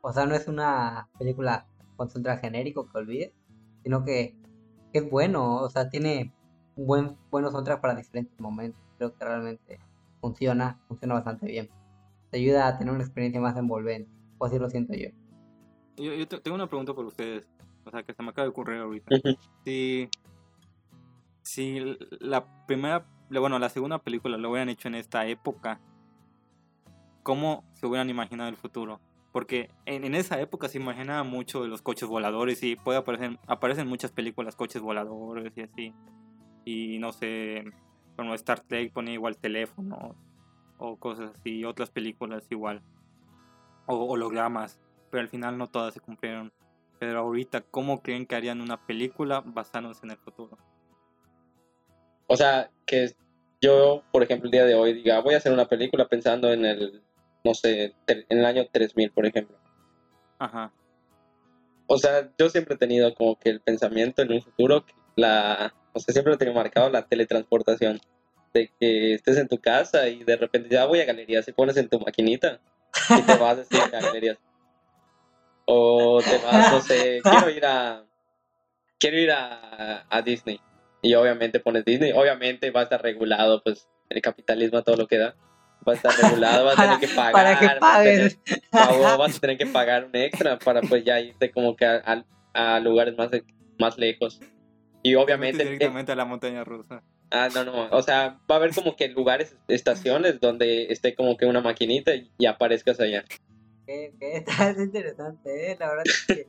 O 0.00 0.12
sea, 0.12 0.24
no 0.24 0.34
es 0.34 0.48
una 0.48 1.08
película 1.18 1.66
con 1.96 2.08
soundtrack 2.08 2.40
genérico 2.40 2.88
que 2.88 2.98
olvides, 2.98 3.32
sino 3.82 4.04
que, 4.04 4.36
es 4.92 5.10
bueno. 5.10 5.56
O 5.56 5.68
sea, 5.68 5.90
tiene 5.90 6.32
buen 6.76 7.16
buenos 7.30 7.52
soundtrack 7.52 7.80
para 7.80 7.94
diferentes 7.94 8.38
momentos. 8.40 8.80
Creo 8.96 9.14
que 9.14 9.24
realmente 9.24 9.80
funciona, 10.20 10.80
funciona 10.88 11.14
bastante 11.14 11.46
bien. 11.46 11.68
Te 12.30 12.38
ayuda 12.38 12.68
a 12.68 12.78
tener 12.78 12.92
una 12.94 13.02
experiencia 13.02 13.40
más 13.40 13.56
envolvente. 13.56 14.10
O 14.38 14.46
así 14.46 14.58
lo 14.58 14.70
siento 14.70 14.94
yo. 14.94 15.08
Yo, 15.96 16.14
yo 16.14 16.28
te- 16.28 16.40
tengo 16.40 16.54
una 16.54 16.66
pregunta 16.68 16.94
por 16.94 17.04
ustedes. 17.04 17.44
O 17.84 17.90
sea, 17.90 18.02
que 18.02 18.14
se 18.14 18.22
me 18.22 18.30
acaba 18.30 18.44
de 18.44 18.50
ocurrir 18.50 18.78
ahorita. 18.78 19.16
Si, 19.64 20.08
si 21.42 21.96
la 22.20 22.44
primera, 22.66 23.06
bueno, 23.30 23.58
la 23.58 23.68
segunda 23.68 23.98
película 23.98 24.36
lo 24.36 24.50
hubieran 24.50 24.68
hecho 24.68 24.88
en 24.88 24.94
esta 24.94 25.26
época, 25.26 25.80
¿cómo 27.22 27.64
se 27.74 27.86
hubieran 27.86 28.10
imaginado 28.10 28.48
el 28.48 28.56
futuro? 28.56 29.00
Porque 29.32 29.70
en, 29.86 30.04
en 30.04 30.14
esa 30.14 30.40
época 30.40 30.68
se 30.68 30.78
imaginaba 30.78 31.22
mucho 31.22 31.62
de 31.62 31.68
los 31.68 31.82
coches 31.82 32.08
voladores 32.08 32.62
y 32.62 32.76
puede 32.76 32.98
aparecer, 32.98 33.38
aparecen 33.46 33.86
muchas 33.88 34.10
películas 34.12 34.56
coches 34.56 34.82
voladores 34.82 35.52
y 35.56 35.62
así. 35.62 35.94
Y 36.64 36.98
no 36.98 37.12
sé, 37.12 37.64
como 38.16 38.34
Star 38.34 38.60
Trek 38.60 38.92
ponía 38.92 39.14
igual 39.14 39.36
teléfono 39.38 40.14
o 40.80 40.96
cosas 40.96 41.32
así, 41.38 41.64
otras 41.64 41.90
películas 41.90 42.46
igual. 42.50 42.82
O 43.86 44.04
hologramas, 44.06 44.80
pero 45.10 45.20
al 45.20 45.28
final 45.28 45.58
no 45.58 45.68
todas 45.68 45.94
se 45.94 46.00
cumplieron. 46.00 46.52
Pero 46.98 47.20
ahorita, 47.20 47.60
¿cómo 47.60 48.02
creen 48.02 48.26
que 48.26 48.34
harían 48.34 48.60
una 48.60 48.84
película 48.86 49.42
basándose 49.44 50.04
en 50.04 50.12
el 50.12 50.18
futuro? 50.18 50.58
O 52.26 52.36
sea, 52.36 52.70
que 52.86 53.14
yo, 53.60 54.02
por 54.10 54.22
ejemplo, 54.22 54.46
el 54.46 54.52
día 54.52 54.64
de 54.64 54.74
hoy 54.74 54.94
diga, 54.94 55.20
voy 55.20 55.34
a 55.34 55.38
hacer 55.38 55.52
una 55.52 55.66
película 55.66 56.08
pensando 56.08 56.52
en 56.52 56.64
el, 56.64 57.02
no 57.44 57.54
sé, 57.54 57.94
en 58.06 58.38
el 58.38 58.44
año 58.44 58.66
3000, 58.70 59.10
por 59.12 59.26
ejemplo. 59.26 59.56
Ajá. 60.38 60.72
O 61.86 61.98
sea, 61.98 62.30
yo 62.38 62.48
siempre 62.48 62.74
he 62.74 62.78
tenido 62.78 63.12
como 63.14 63.38
que 63.38 63.50
el 63.50 63.60
pensamiento 63.60 64.22
en 64.22 64.32
un 64.32 64.42
futuro, 64.42 64.84
la, 65.16 65.74
o 65.92 66.00
sea, 66.00 66.12
siempre 66.12 66.32
lo 66.32 66.38
tengo 66.38 66.54
marcado 66.54 66.88
la 66.88 67.06
teletransportación. 67.06 68.00
De 68.52 68.70
que 68.80 69.14
estés 69.14 69.36
en 69.38 69.46
tu 69.48 69.58
casa 69.58 70.08
y 70.08 70.24
de 70.24 70.36
repente 70.36 70.68
ya 70.70 70.84
voy 70.86 71.00
a 71.00 71.04
galerías 71.04 71.46
y 71.46 71.52
pones 71.52 71.76
en 71.76 71.88
tu 71.88 72.00
maquinita 72.00 72.60
y 73.16 73.22
te 73.22 73.34
vas 73.36 73.58
así 73.58 73.76
a 73.78 73.88
galerías. 73.88 74.38
O 75.66 76.20
te 76.20 76.38
vas, 76.38 76.72
no 76.72 76.80
sé, 76.80 77.20
quiero 77.22 77.48
ir 77.50 77.64
a, 77.64 78.04
quiero 78.98 79.18
ir 79.18 79.30
a, 79.30 80.04
a 80.10 80.22
Disney. 80.22 80.60
Y 81.02 81.14
obviamente 81.14 81.60
pones 81.60 81.84
Disney. 81.84 82.12
Obviamente 82.12 82.70
va 82.70 82.80
a 82.80 82.82
estar 82.84 83.00
regulado, 83.00 83.62
pues, 83.62 83.88
el 84.08 84.20
capitalismo 84.20 84.78
a 84.78 84.82
todo 84.82 84.96
lo 84.96 85.06
que 85.06 85.18
da. 85.18 85.36
Va 85.88 85.92
a 85.92 85.96
estar 85.96 86.12
regulado, 86.14 86.64
vas 86.64 86.78
a 86.78 86.82
tener 86.82 86.98
que 87.08 87.08
pagar. 87.08 87.32
para 87.32 87.58
que 87.58 87.66
vas 87.66 87.76
a 87.82 88.02
tener- 88.02 88.36
pagues. 88.70 89.18
Vas 89.18 89.36
a 89.36 89.40
tener 89.40 89.58
que 89.58 89.66
pagar 89.66 90.04
un 90.06 90.16
extra 90.16 90.58
para 90.58 90.82
pues 90.82 91.04
ya 91.04 91.20
irte 91.20 91.50
como 91.52 91.76
que 91.76 91.86
a, 91.86 92.02
a- 92.04 92.74
a 92.74 92.80
lugares 92.80 93.16
más, 93.16 93.30
de- 93.30 93.44
más 93.78 93.96
lejos. 93.96 94.40
Y 95.02 95.14
obviamente, 95.14 95.64
directamente 95.64 96.12
a 96.12 96.16
la 96.16 96.24
montaña 96.26 96.64
rusa. 96.64 97.02
Ah, 97.30 97.48
no, 97.54 97.64
no, 97.64 97.88
o 97.90 98.02
sea, 98.02 98.40
va 98.50 98.56
a 98.56 98.58
haber 98.58 98.74
como 98.74 98.96
que 98.96 99.08
lugares, 99.08 99.56
estaciones 99.68 100.40
donde 100.40 100.86
esté 100.90 101.14
como 101.14 101.36
que 101.36 101.46
una 101.46 101.60
maquinita 101.60 102.12
y, 102.14 102.46
aparezcas 102.46 103.00
allá. 103.00 103.24
Que, 103.86 104.12
que 104.20 104.36
está 104.38 104.70
es 104.70 104.78
interesante, 104.78 105.72
¿eh? 105.72 105.76
La 105.78 105.88
verdad 105.88 106.04
es 106.06 106.26
que 106.26 106.48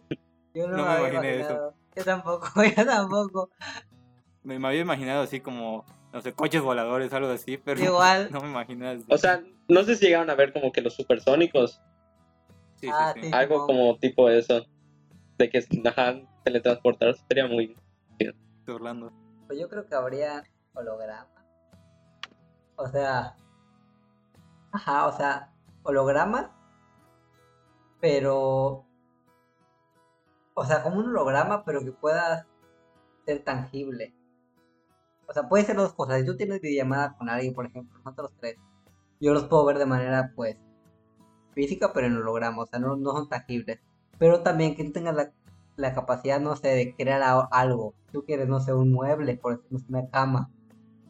yo 0.53 0.67
no, 0.67 0.77
No 0.77 0.85
me 0.85 0.99
imaginé 0.99 1.41
eso. 1.41 1.73
Yo 1.95 2.03
tampoco, 2.03 2.47
yo 2.77 2.85
tampoco. 2.85 3.49
Me, 4.43 4.59
me 4.59 4.67
había 4.67 4.81
imaginado 4.81 5.23
así 5.23 5.39
como, 5.39 5.85
no 6.13 6.21
sé, 6.21 6.33
coches 6.33 6.61
voladores, 6.61 7.13
algo 7.13 7.29
así, 7.29 7.57
pero 7.57 7.81
Igual. 7.83 8.29
no 8.31 8.41
me 8.41 8.49
imaginé 8.49 8.89
así. 8.89 9.05
O 9.09 9.17
sea, 9.17 9.43
no 9.67 9.83
sé 9.83 9.95
si 9.95 10.05
llegaron 10.05 10.29
a 10.29 10.35
ver 10.35 10.53
como 10.53 10.71
que 10.71 10.81
los 10.81 10.95
supersónicos, 10.95 11.81
Sí, 12.75 12.87
sí, 12.87 12.93
ah, 12.93 13.13
sí. 13.13 13.21
sí. 13.27 13.31
algo 13.31 13.67
como 13.67 13.95
tipo 13.99 14.27
eso, 14.27 14.65
de 15.37 15.49
que 15.51 15.63
ajá, 15.85 16.19
teletransportarse 16.43 17.23
sería 17.27 17.45
muy... 17.45 17.75
Orlando. 18.67 19.11
Pues 19.47 19.59
yo 19.59 19.67
creo 19.67 19.85
que 19.85 19.93
habría 19.95 20.43
hologramas. 20.73 21.27
O 22.75 22.87
sea. 22.87 23.35
Ajá, 24.71 25.07
o 25.07 25.17
sea, 25.17 25.51
hologramas. 25.83 26.49
Pero. 27.99 28.85
O 30.53 30.65
sea, 30.65 30.83
como 30.83 30.99
un 30.99 31.09
holograma, 31.09 31.63
pero 31.63 31.83
que 31.83 31.91
pueda 31.91 32.47
ser 33.25 33.43
tangible. 33.43 34.13
O 35.27 35.33
sea, 35.33 35.47
puede 35.47 35.63
ser 35.63 35.77
dos 35.77 35.93
cosas. 35.93 36.19
Si 36.19 36.25
tú 36.25 36.35
tienes 36.35 36.61
videollamada 36.61 37.15
con 37.17 37.29
alguien, 37.29 37.53
por 37.53 37.65
ejemplo, 37.65 37.97
nosotros 38.03 38.33
tres, 38.39 38.57
yo 39.19 39.33
los 39.33 39.45
puedo 39.45 39.65
ver 39.65 39.77
de 39.77 39.85
manera, 39.85 40.33
pues, 40.35 40.57
física, 41.53 41.93
pero 41.93 42.07
en 42.07 42.17
holograma. 42.17 42.63
O 42.63 42.65
sea, 42.65 42.79
no, 42.79 42.97
son 42.97 43.29
tangibles. 43.29 43.79
Pero 44.19 44.43
también 44.43 44.75
que 44.75 44.83
tú 44.83 44.91
tengas 44.91 45.15
la 45.15 45.31
la 45.81 45.93
capacidad, 45.93 46.39
no 46.39 46.55
sé, 46.55 46.69
de 46.69 46.95
crear 46.95 47.21
algo. 47.51 47.93
Tú 48.11 48.23
quieres, 48.23 48.47
no 48.47 48.59
sé, 48.59 48.73
un 48.73 48.91
mueble, 48.91 49.37
por 49.37 49.53
ejemplo, 49.53 49.79
una 49.89 50.09
cama. 50.09 50.49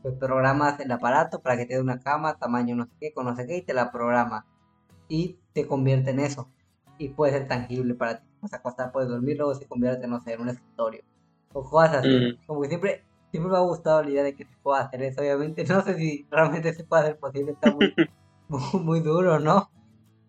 Pues 0.01 0.15
programas 0.15 0.79
el 0.79 0.91
aparato 0.91 1.41
para 1.41 1.57
que 1.57 1.65
te 1.65 1.75
dé 1.75 1.81
una 1.81 1.99
cama, 1.99 2.37
tamaño 2.37 2.75
no 2.75 2.85
sé 2.85 2.91
qué, 2.99 3.13
con 3.13 3.25
no 3.25 3.35
sé 3.35 3.45
qué, 3.45 3.57
y 3.57 3.61
te 3.61 3.73
la 3.73 3.91
programa. 3.91 4.45
Y 5.07 5.37
te 5.53 5.67
convierte 5.67 6.11
en 6.11 6.19
eso. 6.19 6.49
Y 6.97 7.09
puede 7.09 7.33
ser 7.33 7.47
tangible 7.47 7.93
para 7.95 8.19
ti. 8.19 8.27
Puedes 8.39 8.53
acostar, 8.53 8.91
puedes 8.91 9.09
dormir, 9.09 9.37
luego 9.37 9.53
se 9.53 9.67
convierte, 9.67 10.07
no 10.07 10.19
sé, 10.21 10.33
en 10.33 10.41
un 10.41 10.49
escritorio. 10.49 11.03
O 11.53 11.63
cosas 11.63 11.97
así. 11.97 12.09
Mm. 12.09 12.45
Como 12.47 12.61
que 12.61 12.69
siempre, 12.69 13.03
siempre 13.29 13.51
me 13.51 13.57
ha 13.57 13.61
gustado 13.61 14.03
la 14.03 14.09
idea 14.09 14.23
de 14.23 14.35
que 14.35 14.45
se 14.45 14.55
pueda 14.63 14.81
hacer 14.81 15.03
eso. 15.03 15.21
Obviamente, 15.21 15.63
no 15.69 15.81
sé 15.81 15.95
si 15.95 16.27
realmente 16.31 16.73
se 16.73 16.83
puede 16.83 17.03
hacer 17.03 17.19
posible. 17.19 17.51
Está 17.51 17.71
muy, 17.71 17.93
muy, 18.47 18.81
muy 18.81 18.99
duro, 19.01 19.39
¿no? 19.39 19.69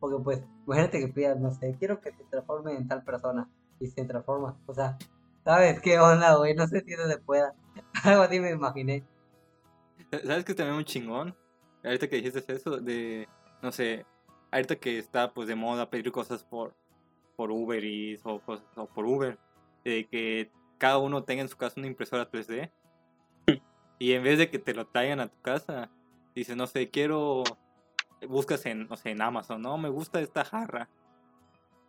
Porque 0.00 0.22
pues, 0.22 0.42
imagínate 0.66 1.00
que 1.00 1.08
pidas, 1.08 1.38
no 1.38 1.52
sé, 1.52 1.76
quiero 1.78 2.00
que 2.00 2.12
te 2.12 2.24
transforme 2.24 2.74
en 2.74 2.88
tal 2.88 3.02
persona. 3.04 3.48
Y 3.80 3.86
se 3.88 4.04
transforma. 4.04 4.56
O 4.66 4.74
sea, 4.74 4.96
¿sabes 5.44 5.80
qué 5.80 5.98
onda, 5.98 6.36
güey? 6.36 6.54
No 6.54 6.66
sé 6.66 6.82
si 6.82 6.92
eso 6.92 7.08
se 7.08 7.18
pueda. 7.18 7.54
Algo 8.04 8.22
así 8.22 8.40
me 8.40 8.50
imaginé. 8.50 9.04
¿Sabes 10.20 10.44
que 10.44 10.54
también 10.54 10.76
un 10.76 10.84
chingón? 10.84 11.34
Ahorita 11.82 12.06
que 12.08 12.16
dijiste 12.16 12.52
eso, 12.52 12.76
de, 12.76 13.28
no 13.62 13.72
sé, 13.72 14.04
ahorita 14.50 14.76
que 14.76 14.98
está 14.98 15.32
pues 15.32 15.48
de 15.48 15.54
moda 15.54 15.88
pedir 15.88 16.12
cosas 16.12 16.44
por, 16.44 16.74
por 17.34 17.50
Uber 17.50 17.82
Eats 17.82 18.20
o, 18.24 18.38
cosas, 18.40 18.66
o 18.76 18.86
por 18.86 19.06
Uber, 19.06 19.38
de 19.84 20.06
que 20.06 20.50
cada 20.76 20.98
uno 20.98 21.24
tenga 21.24 21.42
en 21.42 21.48
su 21.48 21.56
casa 21.56 21.80
una 21.80 21.86
impresora 21.86 22.30
3D 22.30 22.70
y 23.98 24.12
en 24.12 24.22
vez 24.22 24.38
de 24.38 24.50
que 24.50 24.58
te 24.58 24.74
lo 24.74 24.86
traigan 24.86 25.20
a 25.20 25.28
tu 25.28 25.40
casa, 25.40 25.90
dices, 26.34 26.56
no 26.56 26.66
sé, 26.66 26.90
quiero, 26.90 27.42
buscas 28.28 28.66
en, 28.66 28.86
no 28.88 28.96
sé, 28.96 29.10
en 29.10 29.22
Amazon, 29.22 29.62
no, 29.62 29.78
me 29.78 29.88
gusta 29.88 30.20
esta 30.20 30.44
jarra 30.44 30.90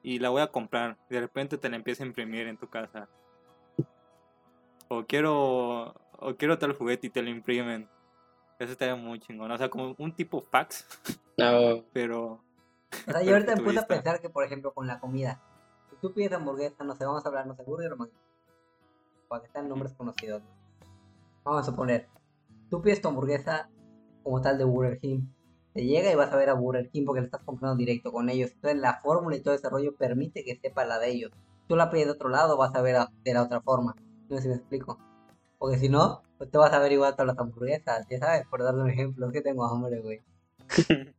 y 0.01 0.19
la 0.19 0.29
voy 0.29 0.41
a 0.41 0.51
comprar, 0.51 0.97
de 1.09 1.19
repente 1.19 1.57
te 1.57 1.69
la 1.69 1.75
empieza 1.75 2.03
a 2.03 2.07
imprimir 2.07 2.47
en 2.47 2.57
tu 2.57 2.69
casa. 2.69 3.09
O 4.87 5.05
quiero, 5.05 5.93
o 6.19 6.35
quiero 6.37 6.57
tal 6.57 6.73
juguete 6.73 7.07
y 7.07 7.09
te 7.09 7.21
lo 7.21 7.29
imprimen. 7.29 7.89
Eso 8.63 8.71
estaría 8.73 8.95
muy 8.95 9.19
chingón. 9.19 9.51
O 9.51 9.57
sea, 9.57 9.69
como 9.69 9.95
un 9.97 10.15
tipo 10.15 10.41
fax, 10.41 10.85
No, 11.37 11.83
pero. 11.93 12.41
O 13.07 13.11
sea, 13.11 13.21
yo 13.23 13.33
ahorita 13.33 13.55
me 13.55 13.63
puse 13.63 13.79
a 13.79 13.87
pensar 13.87 14.21
que, 14.21 14.29
por 14.29 14.43
ejemplo, 14.43 14.71
con 14.73 14.87
la 14.87 14.99
comida. 14.99 15.41
Si 15.89 15.95
tú 15.97 16.13
pides 16.13 16.31
hamburguesa, 16.31 16.83
no 16.83 16.95
sé, 16.95 17.05
vamos 17.05 17.25
a 17.25 17.29
hablar, 17.29 17.47
no 17.47 17.55
sé, 17.55 17.63
burger 17.63 17.93
o 17.93 17.97
McDonald's, 17.97 18.19
Para 19.27 19.43
que 19.43 19.49
sean 19.49 19.67
nombres 19.67 19.93
conocidos. 19.93 20.41
¿no? 20.43 20.49
Vamos 21.43 21.61
a 21.67 21.71
suponer. 21.71 22.07
Tú 22.69 22.81
pides 22.81 23.01
tu 23.01 23.07
hamburguesa 23.09 23.69
como 24.23 24.41
tal 24.41 24.57
de 24.57 24.63
Burger 24.63 24.99
King. 24.99 25.21
Te 25.73 25.83
llega 25.85 26.11
y 26.11 26.15
vas 26.15 26.31
a 26.31 26.35
ver 26.37 26.49
a 26.49 26.53
Burger 26.53 26.89
King 26.91 27.03
porque 27.05 27.21
le 27.21 27.25
estás 27.25 27.41
comprando 27.43 27.75
directo 27.75 28.11
con 28.11 28.29
ellos. 28.29 28.51
Entonces 28.53 28.79
la 28.79 28.99
fórmula 29.01 29.35
y 29.35 29.41
todo 29.41 29.53
ese 29.55 29.69
rollo 29.69 29.95
permite 29.95 30.43
que 30.45 30.55
sepa 30.55 30.85
la 30.85 30.99
de 30.99 31.09
ellos. 31.09 31.31
Tú 31.67 31.75
la 31.75 31.89
pides 31.89 32.05
de 32.05 32.11
otro 32.11 32.29
lado, 32.29 32.57
vas 32.57 32.75
a 32.75 32.81
ver 32.81 32.95
a- 32.97 33.11
de 33.23 33.33
la 33.33 33.41
otra 33.43 33.59
forma. 33.61 33.95
No 34.29 34.35
sé 34.37 34.43
si 34.43 34.47
me 34.49 34.55
explico. 34.55 34.99
Porque 35.57 35.77
si 35.79 35.89
no, 35.89 36.21
pues 36.43 36.51
te 36.51 36.57
vas 36.57 36.73
a 36.73 36.79
ver 36.79 36.91
igual 36.91 37.13
todas 37.13 37.27
las 37.27 37.39
hamburguesas. 37.39 38.05
Ya 38.09 38.19
sabes, 38.19 38.45
por 38.47 38.61
darle 38.61 38.83
un 38.83 38.89
ejemplo, 38.89 39.31
que 39.31 39.41
tengo 39.41 39.65
hambre, 39.65 40.01
güey. 40.01 40.21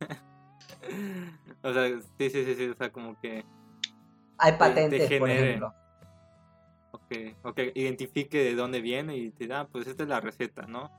O 1.62 1.72
sea, 1.72 1.88
sí, 2.18 2.28
sí, 2.30 2.44
sí, 2.44 2.54
sí. 2.56 2.68
O 2.68 2.74
sea, 2.74 2.92
como 2.92 3.18
que. 3.18 3.42
Hay 4.36 4.52
te 4.52 4.58
patentes, 4.58 5.18
por 5.18 5.30
ejemplo. 5.30 5.72
Ok, 6.92 7.12
ok, 7.42 7.58
identifique 7.74 8.36
de 8.44 8.54
dónde 8.54 8.82
viene 8.82 9.16
y 9.16 9.30
te 9.30 9.46
da, 9.46 9.66
pues 9.66 9.86
esta 9.86 10.02
es 10.02 10.08
la 10.10 10.20
receta, 10.20 10.66
¿no? 10.66 10.90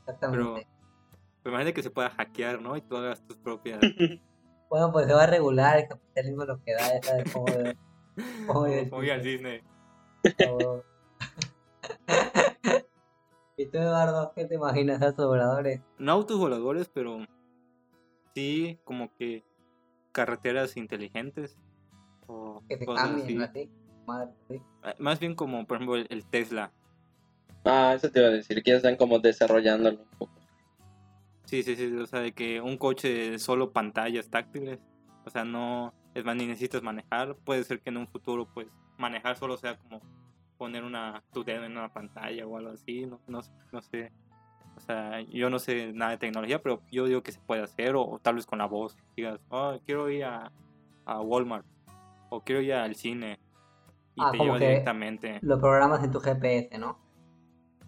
Exactamente. 0.00 0.66
Pero 1.42 1.52
imagínate 1.52 1.72
que 1.74 1.82
se 1.84 1.90
pueda 1.90 2.10
hackear, 2.10 2.60
¿no? 2.60 2.76
Y 2.76 2.80
tú 2.80 2.96
hagas 2.96 3.22
tus 3.22 3.36
propias. 3.36 3.80
Bueno, 4.70 4.92
pues 4.92 5.06
se 5.06 5.14
va 5.14 5.22
a 5.22 5.26
regular 5.26 5.78
el 5.78 5.88
capitalismo 5.88 6.44
lo 6.44 6.62
que 6.62 6.74
da, 6.74 6.92
ya 6.92 7.02
sabes 7.02 7.32
cómo 7.32 7.46
de- 8.66 8.90
Como 8.90 9.02
ir 9.02 9.12
al 9.12 9.22
Disney. 9.22 9.62
¿Y 13.58 13.66
tú, 13.66 13.76
Eduardo, 13.78 14.32
qué 14.34 14.44
te 14.46 14.54
imaginas 14.54 15.02
a 15.02 15.08
estos 15.08 15.26
voladores? 15.26 15.82
No 15.98 16.12
autos 16.12 16.38
voladores, 16.38 16.88
pero. 16.88 17.26
Sí, 18.34 18.78
como 18.84 19.12
que. 19.16 19.44
Carreteras 20.12 20.76
inteligentes. 20.76 21.58
O 22.28 22.62
Que 22.68 22.84
cosas 22.86 23.08
cambien, 23.08 23.42
así. 23.42 23.60
así. 23.62 23.70
Madre, 24.06 24.32
sí. 24.48 24.62
Ah, 24.82 24.94
Más 24.98 25.18
bien 25.20 25.34
como, 25.34 25.66
por 25.66 25.76
ejemplo, 25.76 25.96
el, 25.96 26.06
el 26.08 26.24
Tesla. 26.24 26.72
Ah, 27.64 27.92
eso 27.94 28.10
te 28.10 28.20
iba 28.20 28.28
a 28.28 28.32
decir, 28.32 28.62
que 28.62 28.70
ya 28.70 28.76
están 28.78 28.96
como 28.96 29.18
desarrollándolo 29.18 29.98
un 29.98 30.18
poco. 30.18 30.32
Sí, 31.44 31.62
sí, 31.62 31.76
sí, 31.76 31.92
o 31.94 32.06
sea, 32.06 32.20
de 32.20 32.32
que 32.32 32.60
un 32.60 32.76
coche 32.78 33.30
de 33.30 33.38
solo 33.38 33.72
pantallas 33.72 34.30
táctiles, 34.30 34.78
o 35.26 35.30
sea, 35.30 35.44
no, 35.44 35.92
es 36.14 36.24
más, 36.24 36.36
ni 36.36 36.46
necesitas 36.46 36.82
manejar, 36.82 37.36
puede 37.36 37.64
ser 37.64 37.80
que 37.80 37.90
en 37.90 37.96
un 37.96 38.06
futuro, 38.06 38.46
pues, 38.54 38.68
manejar 38.98 39.36
solo 39.36 39.56
sea 39.56 39.76
como 39.78 40.00
poner 40.58 40.84
una, 40.84 41.24
tu 41.32 41.44
dedo 41.44 41.64
en 41.64 41.72
una 41.72 41.92
pantalla 41.92 42.46
o 42.46 42.58
algo 42.58 42.72
así, 42.72 43.06
no, 43.06 43.20
no, 43.28 43.40
no 43.72 43.82
sé, 43.82 44.12
o 44.76 44.80
sea, 44.80 45.20
yo 45.22 45.50
no 45.50 45.58
sé 45.60 45.92
nada 45.94 46.12
de 46.12 46.18
tecnología, 46.18 46.62
pero 46.62 46.82
yo 46.90 47.06
digo 47.06 47.22
que 47.22 47.32
se 47.32 47.40
puede 47.40 47.62
hacer, 47.62 47.96
o, 47.96 48.04
o 48.06 48.20
tal 48.20 48.36
vez 48.36 48.46
con 48.46 48.58
la 48.58 48.66
voz, 48.66 48.96
digas, 49.16 49.40
oh, 49.50 49.78
quiero 49.86 50.10
ir 50.10 50.24
a, 50.24 50.52
a 51.06 51.20
Walmart, 51.22 51.66
o 52.30 52.42
quiero 52.42 52.62
ir 52.62 52.74
al 52.74 52.94
cine, 52.96 53.40
y 54.14 54.26
Ah, 54.26 54.30
te 54.30 54.38
como 54.38 54.44
lleva 54.44 54.58
que 54.58 54.64
directamente, 54.66 55.42
Lo 55.42 55.58
programas 55.60 56.02
en 56.04 56.10
tu 56.10 56.20
GPS, 56.20 56.78
¿no? 56.78 56.98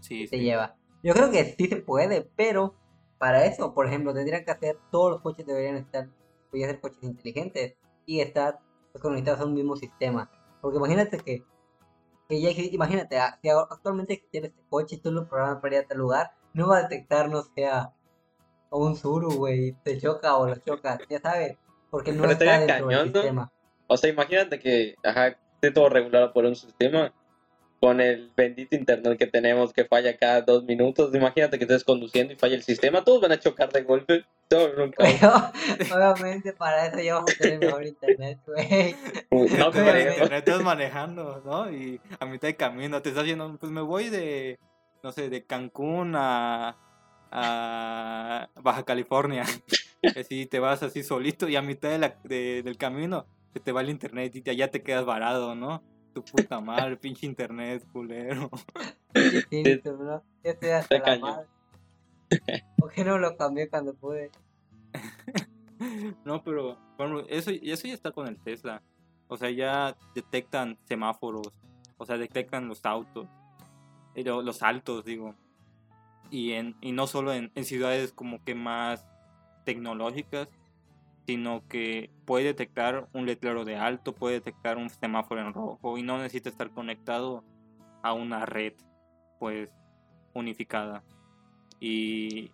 sí, 0.00 0.24
Y 0.24 0.28
te 0.28 0.36
sí. 0.36 0.42
lleva. 0.42 0.76
Yo 1.02 1.14
creo 1.14 1.30
que 1.30 1.44
sí 1.44 1.66
se 1.66 1.76
puede, 1.76 2.22
pero 2.36 2.74
para 3.18 3.44
eso, 3.46 3.74
por 3.74 3.86
ejemplo, 3.86 4.14
tendrían 4.14 4.44
que 4.44 4.50
hacer, 4.52 4.78
todos 4.90 5.10
los 5.12 5.22
coches 5.22 5.46
deberían 5.46 5.76
estar, 5.76 6.08
podrían 6.50 6.70
ser 6.70 6.80
coches 6.80 7.02
inteligentes 7.02 7.76
y 8.06 8.20
estar 8.20 8.60
pues, 8.92 9.02
conectados 9.02 9.40
a 9.40 9.46
un 9.46 9.54
mismo 9.54 9.76
sistema. 9.76 10.30
Porque 10.60 10.78
imagínate 10.78 11.18
que, 11.18 11.44
que 12.31 12.41
ya 12.41 12.51
imagínate, 12.51 13.16
si 13.43 13.49
actualmente 13.49 14.14
existiera 14.14 14.47
este 14.47 14.62
coche 14.70 14.97
y 14.97 14.99
tú 15.01 15.11
lo 15.11 15.28
programas 15.28 15.61
para 15.61 15.76
ir 15.76 15.83
a 15.83 15.89
tal 15.89 15.99
lugar, 15.99 16.31
no 16.55 16.68
va 16.68 16.78
a 16.78 16.83
detectar, 16.83 17.28
no 17.28 17.43
sé, 17.43 17.66
a, 17.66 17.93
a 18.70 18.76
un 18.76 18.97
Zuru, 18.97 19.33
güey, 19.33 19.72
te 19.83 20.01
choca 20.01 20.37
o 20.37 20.47
lo 20.47 20.55
chocas, 20.57 21.01
ya 21.11 21.20
sabes, 21.20 21.59
porque 21.91 22.12
no 22.12 22.22
Pero 22.22 22.33
está 22.33 22.59
dentro 22.61 22.87
del 22.87 23.12
sistema. 23.12 23.53
O 23.89 23.97
sea, 23.97 24.11
imagínate 24.11 24.61
que, 24.61 24.95
ajá, 25.03 25.37
esté 25.55 25.72
todo 25.72 25.89
regulado 25.89 26.33
por 26.33 26.45
un 26.45 26.55
sistema 26.55 27.12
con 27.81 28.01
el 28.01 28.31
bendito 28.37 28.76
internet 28.76 29.18
que 29.18 29.26
tenemos 29.26 29.72
que 29.72 29.85
falla 29.87 30.16
cada 30.18 30.43
dos 30.43 30.64
minutos. 30.64 31.14
Imagínate 31.14 31.57
que 31.59 31.64
estés 31.64 31.83
conduciendo 31.85 32.33
y 32.35 32.37
falla 32.37 32.55
el 32.55 32.62
sistema, 32.62 33.03
todos 33.03 33.22
van 33.22 33.33
a 33.33 33.41
chocar 33.41 33.72
de 33.72 33.83
golpe. 33.83 34.24
Todo. 34.49 34.72
Pero, 34.74 34.97
obviamente 35.95 36.53
para 36.53 36.87
eso 36.89 37.01
yo 37.01 37.14
vamos 37.16 37.31
a 37.35 37.39
tener 37.43 37.59
mejor 37.61 37.87
internet, 37.87 38.39
güey. 38.47 38.95
No. 39.31 39.66
Internet 39.68 40.33
estás 40.33 40.62
manejando, 40.62 41.41
¿no? 41.45 41.70
Y 41.72 42.01
a 42.18 42.26
mitad 42.26 42.49
de 42.49 42.57
camino 42.57 43.01
te 43.01 43.11
estás 43.11 43.24
yendo, 43.24 43.57
pues 43.59 43.70
me 43.72 43.81
voy 43.81 44.11
de, 44.11 44.59
no 45.03 45.12
sé, 45.12 45.31
de 45.31 45.45
Cancún 45.45 46.14
a, 46.16 46.76
a 47.31 48.49
Baja 48.61 48.85
California. 48.85 49.45
Así 50.16 50.47
te 50.47 50.59
vas 50.61 50.83
así 50.83 51.03
solito 51.03 51.47
y 51.49 51.57
a 51.57 51.62
mitad 51.62 51.91
de 51.91 51.99
la- 51.99 52.16
de- 52.24 52.62
del 52.62 52.78
camino 52.78 53.26
se 53.53 53.61
te 53.61 53.70
va 53.70 53.83
el 53.83 53.91
internet 53.91 54.35
y 54.35 54.43
ya- 54.43 54.55
ya 54.55 54.68
te 54.68 54.83
quedas 54.83 55.05
varado, 55.05 55.55
¿no? 55.55 55.83
Tu 56.14 56.22
puta 56.24 56.61
madre, 56.61 56.96
pinche 56.96 57.26
internet, 57.26 57.86
culero. 57.92 58.50
Pinche 59.12 59.42
Tinto, 59.48 59.96
bro. 59.96 60.22
Yo 60.42 60.50
estoy 60.50 60.70
hasta 60.70 60.98
la 60.98 61.18
madre. 61.18 61.46
¿Por 62.78 62.90
qué 62.92 63.04
no 63.04 63.18
lo 63.18 63.36
cambié 63.36 63.68
cuando 63.68 63.94
pude? 63.94 64.30
No, 66.26 66.42
pero 66.44 66.76
bueno, 66.98 67.20
eso, 67.28 67.50
eso 67.50 67.88
ya 67.88 67.94
está 67.94 68.11
con 68.12 68.26
el 68.28 68.36
Tesla. 68.38 68.82
O 69.28 69.38
sea, 69.38 69.50
ya 69.50 69.96
detectan 70.14 70.76
semáforos, 70.84 71.52
o 71.96 72.04
sea, 72.04 72.18
detectan 72.18 72.68
los 72.68 72.84
autos, 72.84 73.26
lo- 74.14 74.42
los 74.42 74.62
altos, 74.62 75.06
digo. 75.06 75.34
Y, 76.30 76.52
en, 76.52 76.76
y 76.82 76.92
no 76.92 77.06
solo 77.06 77.32
en, 77.32 77.50
en 77.54 77.64
ciudades 77.64 78.12
como 78.12 78.44
que 78.44 78.54
más 78.54 79.06
tecnológicas, 79.64 80.48
sino 81.31 81.64
que 81.68 82.11
puede 82.24 82.47
detectar 82.47 83.09
un 83.12 83.24
letrero 83.24 83.64
de 83.64 83.76
alto, 83.76 84.12
puede 84.12 84.35
detectar 84.35 84.78
un 84.78 84.91
semáforo 84.91 85.41
en 85.41 85.55
rojo 85.55 85.97
y 85.97 86.03
no 86.03 86.18
necesita 86.18 86.49
estar 86.49 86.70
conectado 86.72 87.45
a 88.03 88.12
una 88.14 88.47
red, 88.47 88.72
pues, 89.39 89.70
unificada. 90.35 91.05
Y, 91.78 92.51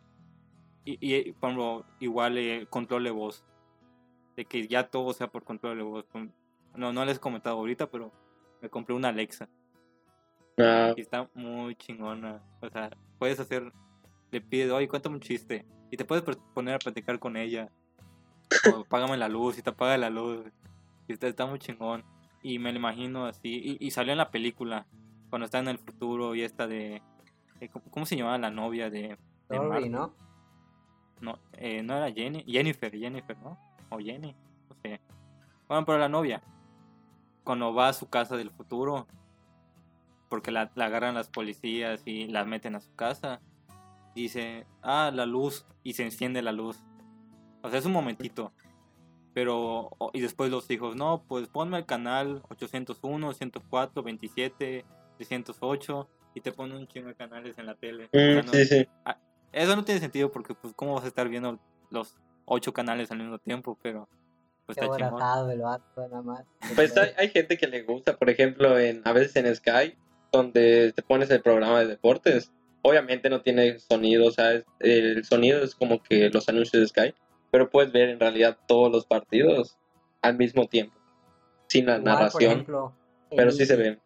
y, 0.85 0.99
y, 1.01 1.33
por 1.33 1.49
ejemplo, 1.49 1.87
igual 2.01 2.37
el 2.37 2.69
control 2.69 3.05
de 3.05 3.13
voz. 3.13 3.47
De 4.37 4.45
que 4.45 4.69
ya 4.69 4.87
todo 4.91 5.15
sea 5.15 5.29
por 5.29 5.45
control 5.45 5.79
de 5.79 5.83
voz. 5.83 6.05
No, 6.75 6.93
no 6.93 7.03
les 7.07 7.17
he 7.17 7.21
comentado 7.21 7.57
ahorita, 7.57 7.91
pero 7.91 8.13
me 8.61 8.69
compré 8.69 8.95
una 8.95 9.09
Alexa. 9.09 9.49
Ah, 10.59 10.93
Y 10.95 11.01
está 11.01 11.31
muy 11.33 11.77
chingona. 11.77 12.43
O 12.61 12.69
sea, 12.69 12.91
puedes 13.19 13.41
hacer, 13.41 13.73
le 14.31 14.41
pides, 14.43 14.71
oye, 14.71 14.87
cuéntame 14.87 15.15
un 15.15 15.23
chiste. 15.23 15.65
Y 15.91 15.97
te 15.97 16.05
puedes 16.05 16.23
poner 16.53 16.75
a 16.75 16.79
platicar 16.79 17.19
con 17.19 17.39
ella. 17.39 17.73
O 18.75 18.85
págame 18.85 19.17
la 19.17 19.29
luz 19.29 19.59
y 19.59 19.63
te 19.63 19.71
apaga 19.71 19.97
la 19.97 20.11
luz. 20.11 20.47
Y 21.09 21.13
está, 21.13 21.27
está 21.29 21.47
muy 21.47 21.59
chingón. 21.59 22.05
Y 22.43 22.59
me 22.59 22.73
lo 22.73 22.79
imagino 22.79 23.27
así. 23.27 23.77
Y, 23.81 23.87
y 23.87 23.91
salió 23.91 24.13
en 24.13 24.19
la 24.19 24.31
película. 24.31 24.87
Cuando 25.31 25.47
está 25.47 25.59
en 25.59 25.69
el 25.69 25.79
futuro 25.79 26.35
y 26.35 26.43
esta 26.43 26.67
de... 26.67 27.03
eh, 27.61 27.71
¿Cómo, 27.91 28.07
se 28.07 28.17
llamaba 28.17 28.39
la 28.39 28.51
novia 28.51 28.91
de... 28.91 29.19
de? 29.49 29.89
¿no? 29.89 30.15
No, 31.21 31.39
eh, 31.55 31.83
no 31.83 31.97
era 31.97 32.13
Jenny, 32.13 32.45
Jennifer, 32.47 32.93
Jennifer, 32.93 33.37
¿no? 33.39 33.59
O 33.89 33.99
Jenny, 33.99 34.35
no 34.69 34.77
sé. 34.83 35.01
Bueno, 35.67 35.85
pero 35.87 35.99
la 35.99 36.09
novia, 36.09 36.43
cuando 37.43 37.75
va 37.75 37.89
a 37.89 37.93
su 37.93 38.09
casa 38.09 38.37
del 38.37 38.51
futuro, 38.51 39.07
porque 40.29 40.51
la, 40.51 40.71
la 40.75 40.87
agarran 40.87 41.15
las 41.15 41.29
policías 41.29 42.03
y 42.05 42.27
la 42.27 42.45
meten 42.45 42.75
a 42.75 42.81
su 42.81 42.95
casa, 42.95 43.41
dice, 44.15 44.67
ah, 44.83 45.11
la 45.13 45.27
luz, 45.27 45.67
y 45.83 45.95
se 45.95 46.05
enciende 46.05 46.43
la 46.43 46.53
luz. 46.53 46.83
O 47.67 47.71
sea, 47.71 47.79
es 47.79 47.87
un 47.87 47.93
momentito. 47.93 48.53
Pero, 49.35 49.91
y 50.15 50.21
después 50.21 50.51
los 50.51 50.71
hijos, 50.71 50.97
no, 50.97 51.25
pues 51.29 51.47
ponme 51.49 51.77
el 51.79 51.85
canal 51.85 52.43
801, 52.49 53.35
104, 53.35 54.03
27, 54.03 54.85
308, 55.19 56.09
y 56.35 56.41
te 56.41 56.53
pone 56.53 56.77
un 56.77 56.87
chingo 56.87 57.09
de 57.09 57.15
canales 57.15 57.59
en 57.59 57.67
la 57.67 57.75
tele. 57.75 58.05
O 58.07 58.09
sea, 58.13 58.43
mm, 58.43 58.47
no- 58.47 58.53
sí, 58.53 58.65
sí. 58.65 58.89
eso 59.53 59.77
no 59.77 59.85
tiene 59.85 60.01
sentido 60.01 60.31
porque, 60.33 60.55
pues, 60.55 60.73
¿cómo 60.75 60.95
vas 60.95 61.05
a 61.05 61.09
estar 61.09 61.29
viendo 61.29 61.59
los 61.91 62.15
ocho 62.47 62.73
canales 62.73 63.11
al 63.11 63.19
mismo 63.19 63.39
tiempo? 63.39 63.79
Pero, 63.83 64.09
pues, 64.65 64.77
Qué 64.79 64.85
está 64.85 64.97
chingón. 64.97 65.15
abrazado 65.15 65.51
el 65.51 65.61
vato, 65.61 66.09
nada 66.09 66.23
más. 66.23 66.45
Pues 66.75 66.97
hay, 66.97 67.11
hay 67.19 67.29
gente 67.29 67.59
que 67.59 67.67
le 67.67 67.83
gusta, 67.83 68.17
por 68.17 68.31
ejemplo, 68.31 68.79
en 68.79 69.03
a 69.05 69.13
veces 69.13 69.37
en 69.37 69.55
Sky, 69.55 69.99
donde 70.33 70.93
te 70.95 71.03
pones 71.03 71.31
el 71.31 71.43
programa 71.43 71.81
de 71.81 71.89
deportes. 71.89 72.53
Obviamente 72.83 73.29
no 73.29 73.43
tiene 73.43 73.79
sonido, 73.81 74.27
o 74.29 74.31
sea, 74.31 74.63
el 74.81 75.25
sonido 75.25 75.63
es 75.63 75.75
como 75.75 76.03
que 76.03 76.31
los 76.31 76.49
anuncios 76.49 76.81
de 76.83 76.89
Sky, 76.89 77.15
pero 77.57 77.71
puedes 77.71 77.91
ver 77.91 78.11
en 78.11 78.21
realidad 78.21 78.59
todos 78.67 78.93
los 78.93 79.07
partidos 79.07 79.79
al 80.21 80.37
mismo 80.37 80.67
tiempo, 80.67 80.95
sin 81.69 81.87
la 81.87 81.93
Igual, 81.97 82.05
por 82.05 82.13
narración, 82.13 82.53
ejemplo, 82.53 82.93
pero 83.35 83.51
sí 83.51 83.65
se 83.65 83.77
ve. 83.77 83.99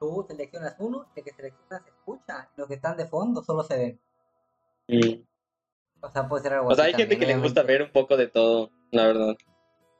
Tú 0.00 0.24
seleccionas 0.26 0.74
uno, 0.78 1.04
el 1.14 1.22
que 1.22 1.32
seleccionas 1.34 1.82
se 1.84 1.90
escucha, 1.90 2.48
los 2.56 2.66
que 2.68 2.72
están 2.76 2.96
de 2.96 3.04
fondo 3.06 3.42
solo 3.44 3.62
se 3.62 3.76
ven. 3.76 4.00
Mm. 4.88 5.22
O 6.00 6.10
sea, 6.10 6.26
puede 6.26 6.44
ser 6.44 6.54
algo 6.54 6.68
O 6.70 6.74
sea, 6.74 6.86
hay 6.86 6.94
gente 6.94 7.18
que 7.18 7.26
le 7.26 7.36
gusta 7.36 7.62
ver 7.62 7.82
un 7.82 7.92
poco 7.92 8.16
de 8.16 8.28
todo, 8.28 8.70
la 8.90 9.06
verdad. 9.08 9.36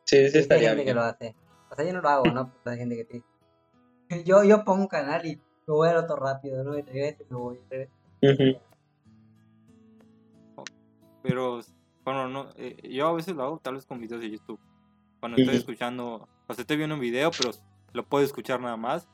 Sí, 0.04 0.16
sí 0.16 0.30
Sí, 0.30 0.30
sí, 0.30 0.36
hay 0.38 0.42
estaría 0.44 0.68
gente 0.70 0.84
que 0.84 0.92
bien. 0.94 0.96
lo 0.96 1.02
hace. 1.02 1.36
O 1.70 1.74
sea, 1.74 1.84
yo 1.84 1.92
no 1.92 2.00
lo 2.00 2.08
hago, 2.08 2.24
¿no? 2.24 2.54
Pero 2.64 2.72
hay 2.72 2.78
gente 2.78 2.96
que 2.96 3.04
sí. 3.04 3.22
Yo, 4.24 4.44
yo 4.44 4.64
pongo 4.64 4.80
un 4.80 4.88
canal 4.88 5.26
y 5.26 5.36
me 5.36 5.74
voy 5.74 5.90
al 5.90 5.98
otro 5.98 6.16
rápido, 6.16 6.64
¿no? 6.64 6.78
Y 6.78 6.80
regreso 6.80 7.22
y 7.22 7.26
me 7.32 7.36
voy. 7.38 7.60
regreso. 7.68 7.92
Pero, 11.22 11.60
bueno, 12.04 12.28
no, 12.28 12.48
eh, 12.56 12.76
yo 12.90 13.06
a 13.08 13.12
veces 13.12 13.36
lo 13.36 13.44
hago 13.44 13.58
tal 13.58 13.74
vez 13.74 13.86
con 13.86 14.00
videos 14.00 14.20
de 14.20 14.30
YouTube. 14.30 14.60
Cuando 15.20 15.38
estoy 15.38 15.56
escuchando, 15.56 16.28
o 16.48 16.54
sea, 16.54 16.62
estoy 16.62 16.76
viendo 16.76 16.96
un 16.96 17.00
video, 17.00 17.30
pero 17.30 17.50
lo 17.92 18.04
puedo 18.04 18.24
escuchar 18.24 18.60
nada 18.60 18.76
más. 18.76 19.08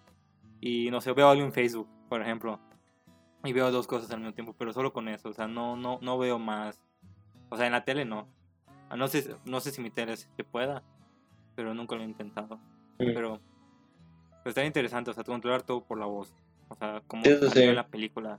Y 0.60 0.90
no 0.90 1.00
sé, 1.00 1.12
veo 1.12 1.28
algo 1.28 1.44
en 1.44 1.52
Facebook, 1.52 1.88
por 2.08 2.22
ejemplo. 2.22 2.58
Y 3.44 3.52
veo 3.52 3.70
dos 3.70 3.86
cosas 3.86 4.10
al 4.10 4.20
mismo 4.20 4.32
tiempo, 4.32 4.54
pero 4.56 4.72
solo 4.72 4.92
con 4.92 5.08
eso. 5.08 5.28
O 5.28 5.32
sea, 5.34 5.46
no, 5.46 5.76
no, 5.76 5.98
no 6.00 6.18
veo 6.18 6.38
más. 6.38 6.82
O 7.50 7.56
sea, 7.56 7.66
en 7.66 7.72
la 7.72 7.84
tele 7.84 8.04
no. 8.06 8.26
Ah, 8.88 8.96
No 8.96 9.06
sé, 9.06 9.36
no 9.44 9.60
sé 9.60 9.70
si 9.70 9.82
mi 9.82 9.90
tele 9.90 10.16
se 10.16 10.44
pueda, 10.44 10.82
pero 11.54 11.74
nunca 11.74 11.94
lo 11.94 12.02
he 12.02 12.06
intentado. 12.06 12.56
Mm. 12.56 13.12
Pero, 13.14 13.40
pero 14.42 14.48
está 14.48 14.64
interesante, 14.64 15.10
o 15.10 15.14
sea, 15.14 15.24
controlar 15.24 15.62
todo 15.62 15.84
por 15.84 15.98
la 15.98 16.06
voz. 16.06 16.34
O 16.68 16.74
sea, 16.74 17.02
como 17.06 17.22
sí. 17.24 17.32
en 17.62 17.74
la 17.74 17.86
película. 17.86 18.38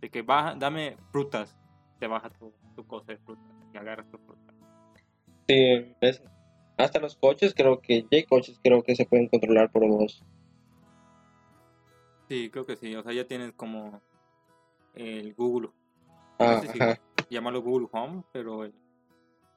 De 0.00 0.08
que 0.08 0.22
baja, 0.22 0.54
dame 0.54 0.96
frutas, 1.10 1.58
te 1.98 2.06
baja 2.06 2.30
tu, 2.30 2.52
tu 2.76 2.86
cosa 2.86 3.12
de 3.12 3.18
frutas 3.18 3.57
y 3.72 3.76
agarras 3.76 4.08
tu 4.10 4.18
fruta. 4.18 4.52
Sí, 5.48 5.94
es- 6.00 6.22
hasta 6.76 7.00
los 7.00 7.16
coches 7.16 7.54
creo 7.54 7.80
que, 7.80 8.02
ya 8.02 8.08
hay 8.18 8.24
coches 8.24 8.60
creo 8.62 8.82
que 8.82 8.94
se 8.94 9.04
pueden 9.06 9.28
controlar 9.28 9.70
por 9.70 9.86
voz. 9.88 10.22
Sí, 12.28 12.50
creo 12.50 12.66
que 12.66 12.76
sí. 12.76 12.94
O 12.94 13.02
sea, 13.02 13.12
ya 13.12 13.26
tienes 13.26 13.52
como 13.52 14.00
el 14.94 15.34
Google. 15.34 15.70
Ah, 16.38 16.54
No 16.54 16.60
sé 16.60 16.68
si 16.68 16.80
ajá. 16.80 17.00
llamarlo 17.30 17.62
Google 17.62 17.88
Home, 17.92 18.22
pero 18.32 18.64
el, 18.64 18.74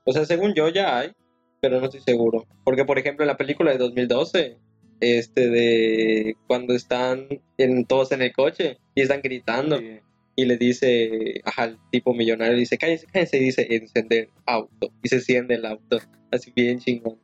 O 0.06 0.14
sea, 0.14 0.26
según 0.26 0.54
yo 0.54 0.68
ya 0.70 0.98
hay, 1.00 1.12
pero 1.60 1.80
no 1.80 1.86
estoy 1.86 2.02
seguro. 2.02 2.46
Porque, 2.64 2.86
por 2.86 2.98
ejemplo, 2.98 3.24
en 3.24 3.28
la 3.28 3.38
película 3.38 3.72
de 3.72 3.78
2012, 3.78 4.58
este 5.00 5.50
de 5.50 6.38
cuando 6.48 6.74
están 6.74 7.28
en, 7.58 7.86
todos 7.86 8.12
en 8.12 8.22
el 8.22 8.34
coche 8.34 8.80
y 8.96 9.02
están 9.02 9.22
gritando 9.22 9.78
sí, 9.78 10.00
y 10.36 10.46
le 10.46 10.58
dice, 10.58 11.42
ajá, 11.46 11.66
el 11.66 11.80
tipo 11.92 12.14
millonario 12.14 12.58
dice, 12.58 12.78
cállese, 12.78 13.08
cállese, 13.08 13.38
y 13.38 13.44
dice, 13.46 13.68
encender 13.70 14.30
auto. 14.46 14.92
Y 15.04 15.10
se 15.10 15.16
enciende 15.16 15.56
el 15.56 15.66
auto. 15.66 16.00
Así 16.32 16.52
bien 16.56 16.80
chingón. 16.80 17.18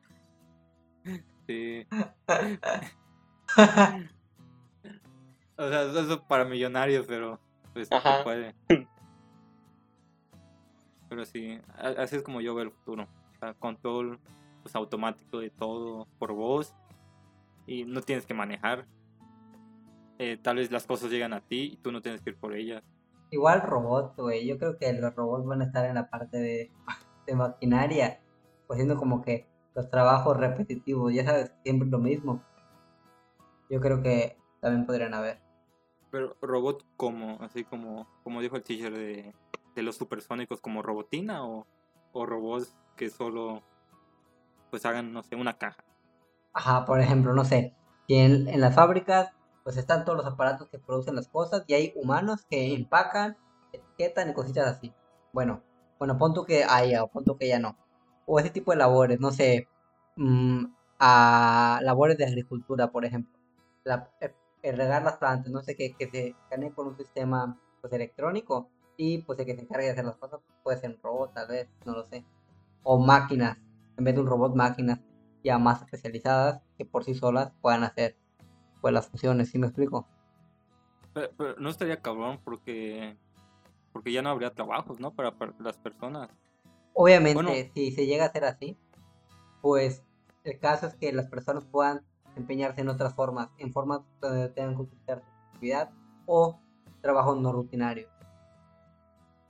sí. 1.48 1.86
O 5.60 5.68
sea, 5.68 5.84
eso 5.84 6.14
es 6.14 6.20
para 6.28 6.46
millonarios, 6.46 7.06
pero 7.08 7.40
pues 7.74 7.90
no 7.90 8.00
se 8.00 8.08
Ajá. 8.08 8.24
puede. 8.24 8.54
Pero 11.10 11.26
sí, 11.26 11.58
así 11.76 12.18
es 12.18 12.22
como 12.22 12.42
yo 12.42 12.54
veo 12.54 12.66
el 12.66 12.72
futuro. 12.72 13.08
O 13.36 13.40
sea, 13.40 13.54
control 13.54 14.20
pues, 14.62 14.76
automático 14.76 15.40
de 15.40 15.50
todo 15.50 16.06
por 16.20 16.34
voz 16.34 16.76
y 17.66 17.86
no 17.86 18.02
tienes 18.02 18.26
que 18.26 18.34
manejar. 18.34 18.86
Eh, 20.20 20.38
tal 20.42 20.58
vez 20.58 20.70
las 20.70 20.86
cosas 20.86 21.10
llegan 21.10 21.34
a 21.34 21.40
ti 21.40 21.72
y 21.74 21.78
tú 21.78 21.92
no 21.92 22.02
tienes 22.02 22.22
que 22.22 22.32
ir 22.32 22.36
por 22.36 22.56
ellas. 22.56 22.84
Igual 23.30 23.62
robots, 23.62 24.16
güey. 24.18 24.48
Yo 24.48 24.58
creo 24.58 24.78
que 24.78 24.92
los 24.94 25.16
robots 25.16 25.46
van 25.46 25.62
a 25.62 25.66
estar 25.66 25.86
en 25.86 25.96
la 25.96 26.10
parte 26.10 26.38
de, 26.38 26.72
de 27.28 27.36
maquinaria, 27.36 28.22
haciendo 28.70 28.98
como 28.98 29.22
que 29.22 29.48
los 29.76 29.90
trabajos 29.90 30.38
repetitivos, 30.38 31.14
ya 31.14 31.26
sabes, 31.26 31.54
siempre 31.64 31.88
lo 31.88 32.00
mismo. 32.00 32.44
Yo 33.70 33.80
creo 33.80 34.02
que 34.02 34.38
también 34.62 34.86
podrían 34.86 35.14
haber. 35.14 35.40
Pero 36.10 36.36
robot 36.42 36.86
como, 36.96 37.38
así 37.42 37.64
como, 37.64 38.08
como 38.24 38.42
dijo 38.42 38.56
el 38.56 38.64
teacher 38.64 38.94
de, 38.94 39.36
de 39.76 39.82
los 39.84 39.98
supersónicos, 39.98 40.62
como 40.62 40.82
robotina 40.82 41.46
o, 41.46 41.68
o 42.14 42.26
robots 42.26 42.76
que 42.96 43.10
solo 43.10 43.62
pues 44.70 44.86
hagan, 44.86 45.14
no 45.14 45.22
sé, 45.24 45.36
una 45.36 45.58
caja. 45.58 45.84
Ajá, 46.54 46.86
por 46.86 47.00
ejemplo, 47.00 47.34
no 47.34 47.46
sé, 47.46 47.76
en, 48.08 48.48
en 48.48 48.62
las 48.62 48.74
fábricas 48.74 49.34
pues 49.68 49.76
están 49.78 50.06
todos 50.06 50.18
los 50.18 50.26
aparatos 50.28 50.70
que 50.70 50.80
producen 50.80 51.16
las 51.16 51.28
cosas 51.28 51.66
y 51.68 51.74
hay 51.74 51.92
humanos 51.98 52.46
que 52.50 52.74
empacan, 52.74 53.38
etiquetan 53.74 54.30
y 54.30 54.34
cositas 54.34 54.66
así. 54.78 54.96
Bueno, 55.34 55.62
bueno, 56.00 56.18
pon 56.18 56.34
tú 56.34 56.46
que 56.46 56.64
haya 56.64 57.04
o 57.04 57.10
pon 57.12 57.26
tú 57.26 57.38
que 57.38 57.50
ya 57.50 57.60
no. 57.60 57.78
O 58.26 58.40
ese 58.40 58.50
tipo 58.50 58.72
de 58.72 58.78
labores, 58.78 59.20
no 59.20 59.32
sé, 59.32 59.68
mm, 60.16 60.66
a 61.00 61.82
labores 61.84 62.18
de 62.18 62.26
agricultura, 62.26 62.92
por 62.92 63.04
ejemplo. 63.04 63.38
La- 63.84 64.10
eh, 64.22 64.34
eh, 64.64 64.72
regar 64.72 65.04
las 65.04 65.18
plantas, 65.18 65.52
no 65.52 65.62
sé, 65.62 65.76
que, 65.76 65.96
que 65.98 66.10
se 66.10 66.36
gane 66.50 66.74
con 66.74 66.88
un 66.88 66.96
sistema 66.98 67.60
pues 67.82 67.92
electrónico 67.94 68.70
y 68.96 69.20
pues 69.24 69.38
el 69.40 69.46
que 69.46 69.56
se 69.56 69.62
encargue 69.64 69.88
de 69.88 69.92
hacer 69.92 70.06
las 70.06 70.18
cosas 70.18 70.40
puede 70.64 70.78
ser 70.80 70.92
un 70.92 71.00
robot 71.04 71.34
tal 71.34 71.48
vez, 71.50 71.70
no 71.86 71.94
lo 71.94 72.06
sé. 72.06 72.26
O 72.84 73.00
máquinas, 73.00 73.58
en 73.98 74.04
vez 74.06 74.16
de 74.16 74.22
un 74.22 74.28
robot, 74.28 74.56
máquinas 74.56 75.00
ya 75.44 75.58
más 75.60 75.82
especializadas 75.84 76.62
que 76.78 76.86
por 76.86 77.04
sí 77.04 77.14
solas 77.14 77.54
puedan 77.62 77.84
hacer 77.84 78.18
pues 78.82 78.94
las 78.94 79.08
funciones, 79.08 79.50
¿sí 79.50 79.60
me 79.60 79.68
explico? 79.68 80.08
Pero, 81.14 81.30
pero 81.38 81.56
no 81.58 81.70
estaría 81.70 82.02
cabrón 82.02 82.40
porque 82.44 83.18
porque 83.98 84.12
ya 84.12 84.22
no 84.22 84.30
habría 84.30 84.54
trabajos, 84.54 85.00
¿no? 85.00 85.12
Para, 85.12 85.32
para 85.32 85.54
las 85.58 85.78
personas. 85.80 86.30
Obviamente, 86.94 87.34
Bueno. 87.34 87.52
si 87.74 87.92
se 87.92 88.06
llega 88.06 88.26
a 88.26 88.28
hacer 88.28 88.46
así, 88.46 88.78
pues 89.62 90.04
el 90.44 90.60
caso 90.60 90.86
es 90.86 90.96
que 90.96 91.12
las 91.12 91.28
personas 91.28 91.66
puedan 91.66 92.04
empeñarse 92.36 92.82
en 92.82 92.90
otras 92.90 93.16
formas, 93.16 93.50
en 93.58 93.74
formas 93.74 94.02
donde 94.22 94.50
tengan 94.50 94.76
que 94.76 94.84
utilizar 94.84 95.22
su 95.22 95.48
actividad 95.48 95.90
o 96.28 96.60
trabajo 97.02 97.36
no 97.36 97.52
rutinario. 97.52 98.08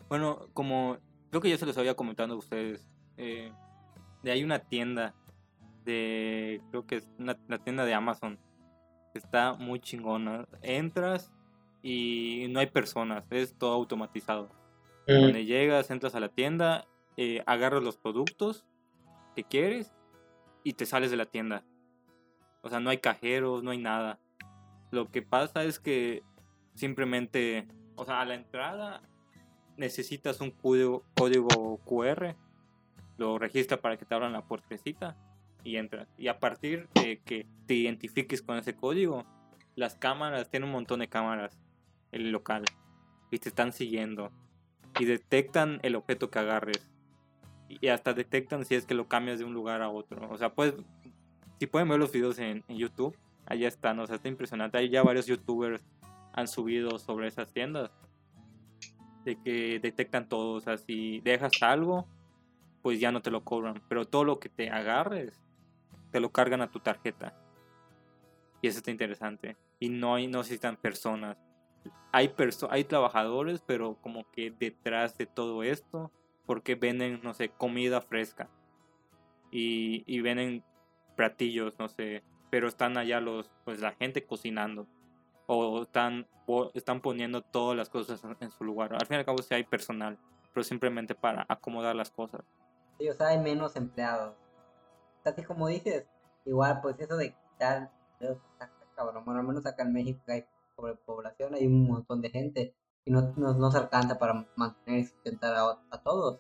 Bueno, 0.08 0.48
como 0.54 0.98
creo 1.30 1.42
que 1.42 1.50
ya 1.50 1.58
se 1.58 1.66
los 1.66 1.78
había 1.78 1.96
comentado 1.96 2.34
a 2.34 2.38
ustedes, 2.38 2.90
eh, 3.18 3.52
de 4.24 4.32
hay 4.32 4.46
una 4.46 4.60
tienda 4.60 5.14
de, 5.84 6.62
creo 6.70 6.86
que 6.86 6.96
es 6.96 7.10
una, 7.20 7.38
la 7.48 7.58
tienda 7.60 7.84
de 7.84 7.94
Amazon, 7.94 8.40
está 9.18 9.54
muy 9.54 9.80
chingona. 9.80 10.48
Entras 10.62 11.32
y 11.82 12.48
no 12.50 12.60
hay 12.60 12.68
personas, 12.68 13.26
es 13.32 13.58
todo 13.58 13.74
automatizado. 13.74 14.50
Mm, 15.08 15.22
Donde 15.22 15.46
llegas, 15.46 15.90
entras 15.92 16.16
a 16.16 16.20
la 16.20 16.30
tienda, 16.30 16.86
eh, 17.18 17.44
agarras 17.46 17.84
los 17.84 17.98
productos 17.98 18.66
que 19.36 19.44
quieres 19.44 19.94
y 20.64 20.74
te 20.74 20.86
sales 20.86 21.12
de 21.12 21.18
la 21.18 21.26
tienda. 21.26 21.64
O 22.62 22.70
sea, 22.70 22.80
no 22.80 22.90
hay 22.90 22.98
cajeros, 22.98 23.64
no 23.64 23.72
hay 23.72 23.78
nada. 23.78 24.20
Lo 24.92 25.10
que 25.12 25.22
pasa 25.22 25.64
es 25.64 25.80
que 25.80 26.24
simplemente, 26.74 27.68
o 27.96 28.06
sea, 28.06 28.22
a 28.22 28.26
la 28.26 28.36
entrada 28.36 29.02
necesitas 29.78 30.42
un 30.42 30.52
código, 30.52 31.04
código 31.16 31.80
QR, 31.86 32.36
lo 33.18 33.38
registra 33.40 33.78
para 33.78 33.98
que 33.98 34.06
te 34.06 34.16
abran 34.16 34.34
la 34.34 34.46
puertecita 34.46 35.16
y 35.68 35.76
entras. 35.76 36.08
Y 36.18 36.30
a 36.30 36.40
partir 36.40 36.88
de 36.96 37.20
que 37.20 37.46
te 37.66 37.74
identifiques 37.74 38.42
con 38.42 38.58
ese 38.58 38.74
código, 38.74 39.26
las 39.76 39.96
cámaras, 39.96 40.50
tiene 40.50 40.66
un 40.66 40.72
montón 40.72 41.02
de 41.02 41.10
cámaras 41.10 41.60
el 42.14 42.32
local 42.32 42.64
y 43.32 43.38
te 43.38 43.50
están 43.50 43.74
siguiendo 43.74 44.32
y 44.98 45.04
detectan 45.04 45.80
el 45.84 45.96
objeto 45.96 46.30
que 46.32 46.40
agarres 46.40 46.90
y 47.68 47.90
hasta 47.90 48.14
detectan 48.14 48.64
si 48.64 48.76
es 48.76 48.86
que 48.86 48.94
lo 48.94 49.10
cambias 49.10 49.40
de 49.40 49.46
un 49.46 49.54
lugar 49.54 49.82
a 49.82 49.90
otro. 49.90 50.32
O 50.32 50.38
sea, 50.38 50.54
pues, 50.54 50.74
si 51.60 51.68
pueden 51.68 51.90
ver 51.90 52.00
los 52.00 52.14
videos 52.14 52.40
en, 52.40 52.64
en 52.70 52.78
YouTube, 52.78 53.18
allá 53.46 53.68
están, 53.68 54.00
o 54.00 54.08
sea, 54.08 54.16
está 54.16 54.30
impresionante. 54.30 54.78
Hay 54.78 54.90
ya 54.90 55.04
varios 55.04 55.28
youtubers 55.28 55.84
han 56.32 56.48
subido 56.48 56.98
sobre 56.98 57.28
esas 57.28 57.52
tiendas 57.52 57.92
de 59.26 59.36
que 59.42 59.80
detectan 59.82 60.30
todo, 60.30 60.54
o 60.54 60.62
sea, 60.62 60.78
si 60.78 61.20
dejas 61.20 61.52
algo, 61.62 62.08
pues 62.82 63.02
ya 63.02 63.12
no 63.12 63.22
te 63.22 63.32
lo 63.32 63.44
cobran, 63.44 63.82
pero 63.90 64.08
todo 64.08 64.24
lo 64.24 64.40
que 64.40 64.48
te 64.48 64.70
agarres, 64.70 65.44
te 66.12 66.20
lo 66.20 66.32
cargan 66.32 66.62
a 66.62 66.72
tu 66.72 66.80
tarjeta. 66.80 67.34
Y 68.62 68.68
eso 68.68 68.80
está 68.80 68.92
interesante. 68.92 69.58
Y 69.80 69.90
no 69.90 70.16
hay, 70.16 70.28
no 70.28 70.40
necesitan 70.40 70.78
personas. 70.78 71.38
Hay, 72.12 72.30
perso 72.30 72.68
hay 72.72 72.84
trabajadores, 72.84 73.62
pero 73.66 73.96
como 74.02 74.30
que 74.32 74.52
detrás 74.52 75.18
de 75.18 75.26
todo 75.26 75.64
esto, 75.64 76.12
porque 76.46 76.76
venden, 76.76 77.20
no 77.24 77.34
sé, 77.34 77.50
comida 77.50 78.02
fresca. 78.02 78.50
Y, 79.52 80.04
y 80.06 80.22
venden 80.22 80.64
platillos, 81.16 81.74
no 81.80 81.88
sé, 81.90 82.24
pero 82.50 82.68
están 82.68 82.98
allá 82.98 83.20
los, 83.20 83.52
pues 83.66 83.82
la 83.82 83.92
gente 83.94 84.26
cocinando. 84.26 84.88
O 85.48 85.84
están, 85.84 86.28
o 86.46 86.72
están 86.74 87.02
poniendo 87.02 87.42
todas 87.42 87.78
las 87.78 87.90
cosas 87.90 88.22
en, 88.40 88.52
su 88.52 88.64
lugar. 88.64 88.94
Al 88.94 89.06
fin 89.08 89.16
y 89.16 89.20
al 89.20 89.26
cabo 89.26 89.38
sí 89.42 89.54
hay 89.54 89.64
personal, 89.64 90.18
pero 90.54 90.64
simplemente 90.64 91.16
para 91.16 91.46
acomodar 91.48 91.96
las 91.96 92.12
cosas. 92.12 92.42
Sí, 93.00 93.08
o 93.08 93.14
sea, 93.14 93.28
hay 93.28 93.40
menos 93.40 93.76
empleados. 93.76 94.36
Así 95.28 95.44
como 95.44 95.68
dices, 95.68 96.06
igual, 96.46 96.80
pues 96.82 97.00
eso 97.00 97.18
de 97.18 97.34
quitar, 97.34 97.92
está 98.20 98.72
cabrón. 98.96 99.26
Bueno, 99.26 99.42
al 99.42 99.48
menos 99.48 99.66
acá 99.66 99.84
en 99.84 99.94
México 99.94 100.22
hay 100.28 100.46
sobrepoblación, 100.76 101.54
hay 101.54 101.68
un 101.68 101.88
montón 101.88 102.22
de 102.22 102.30
gente 102.30 102.76
y 103.06 103.12
no, 103.12 103.34
no, 103.38 103.54
no 103.54 103.72
se 103.72 103.78
alcanza 103.78 104.18
para 104.18 104.48
mantener 104.56 105.02
y 105.02 105.06
sustentar 105.06 105.54
a, 105.56 105.80
a 105.92 106.02
todos. 106.04 106.40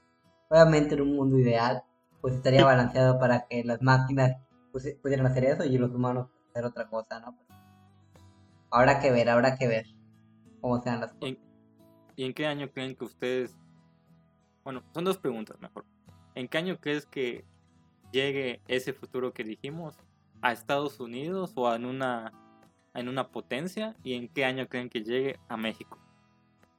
Obviamente 0.50 0.96
en 0.96 1.02
un 1.02 1.16
mundo 1.16 1.38
ideal, 1.38 1.84
pues 2.22 2.36
estaría 2.36 2.66
balanceado 2.66 3.20
para 3.20 3.48
que 3.48 3.64
las 3.64 3.82
máquinas 3.82 4.38
pues, 4.72 4.96
pudieran 5.02 5.28
hacer 5.28 5.46
eso 5.46 5.64
y 5.66 5.78
los 5.78 5.92
humanos 5.94 6.30
hacer 6.50 6.66
otra 6.66 6.88
cosa, 6.90 7.20
¿no? 7.20 7.36
Pero 7.38 7.60
habrá 8.72 9.00
que 9.00 9.12
ver, 9.12 9.30
habrá 9.30 9.58
que 9.58 9.68
ver 9.68 9.86
cómo 10.62 10.82
sean 10.82 11.02
las 11.02 11.14
cosas. 11.14 11.30
¿En- 11.30 11.48
¿Y 12.16 12.26
en 12.26 12.34
qué 12.34 12.48
año 12.48 12.72
creen 12.72 12.96
que 12.96 13.06
ustedes... 13.06 13.56
Bueno, 14.64 14.84
son 14.94 15.04
dos 15.04 15.18
preguntas 15.20 15.60
mejor. 15.62 15.86
¿En 16.34 16.48
qué 16.48 16.58
año 16.58 16.80
crees 16.80 17.06
que 17.06 17.46
llegue 18.12 18.62
ese 18.68 18.94
futuro 18.94 19.34
que 19.34 19.44
dijimos 19.44 19.96
a 20.42 20.52
Estados 20.52 21.00
Unidos 21.00 21.54
o 21.56 21.74
en 21.74 21.86
una, 21.86 22.32
en 22.94 23.08
una 23.08 23.30
potencia? 23.30 23.96
¿Y 24.04 24.14
en 24.14 24.28
qué 24.28 24.46
año 24.46 24.68
creen 24.68 24.90
que 24.90 25.04
llegue 25.04 25.40
a 25.50 25.58
México? 25.58 25.98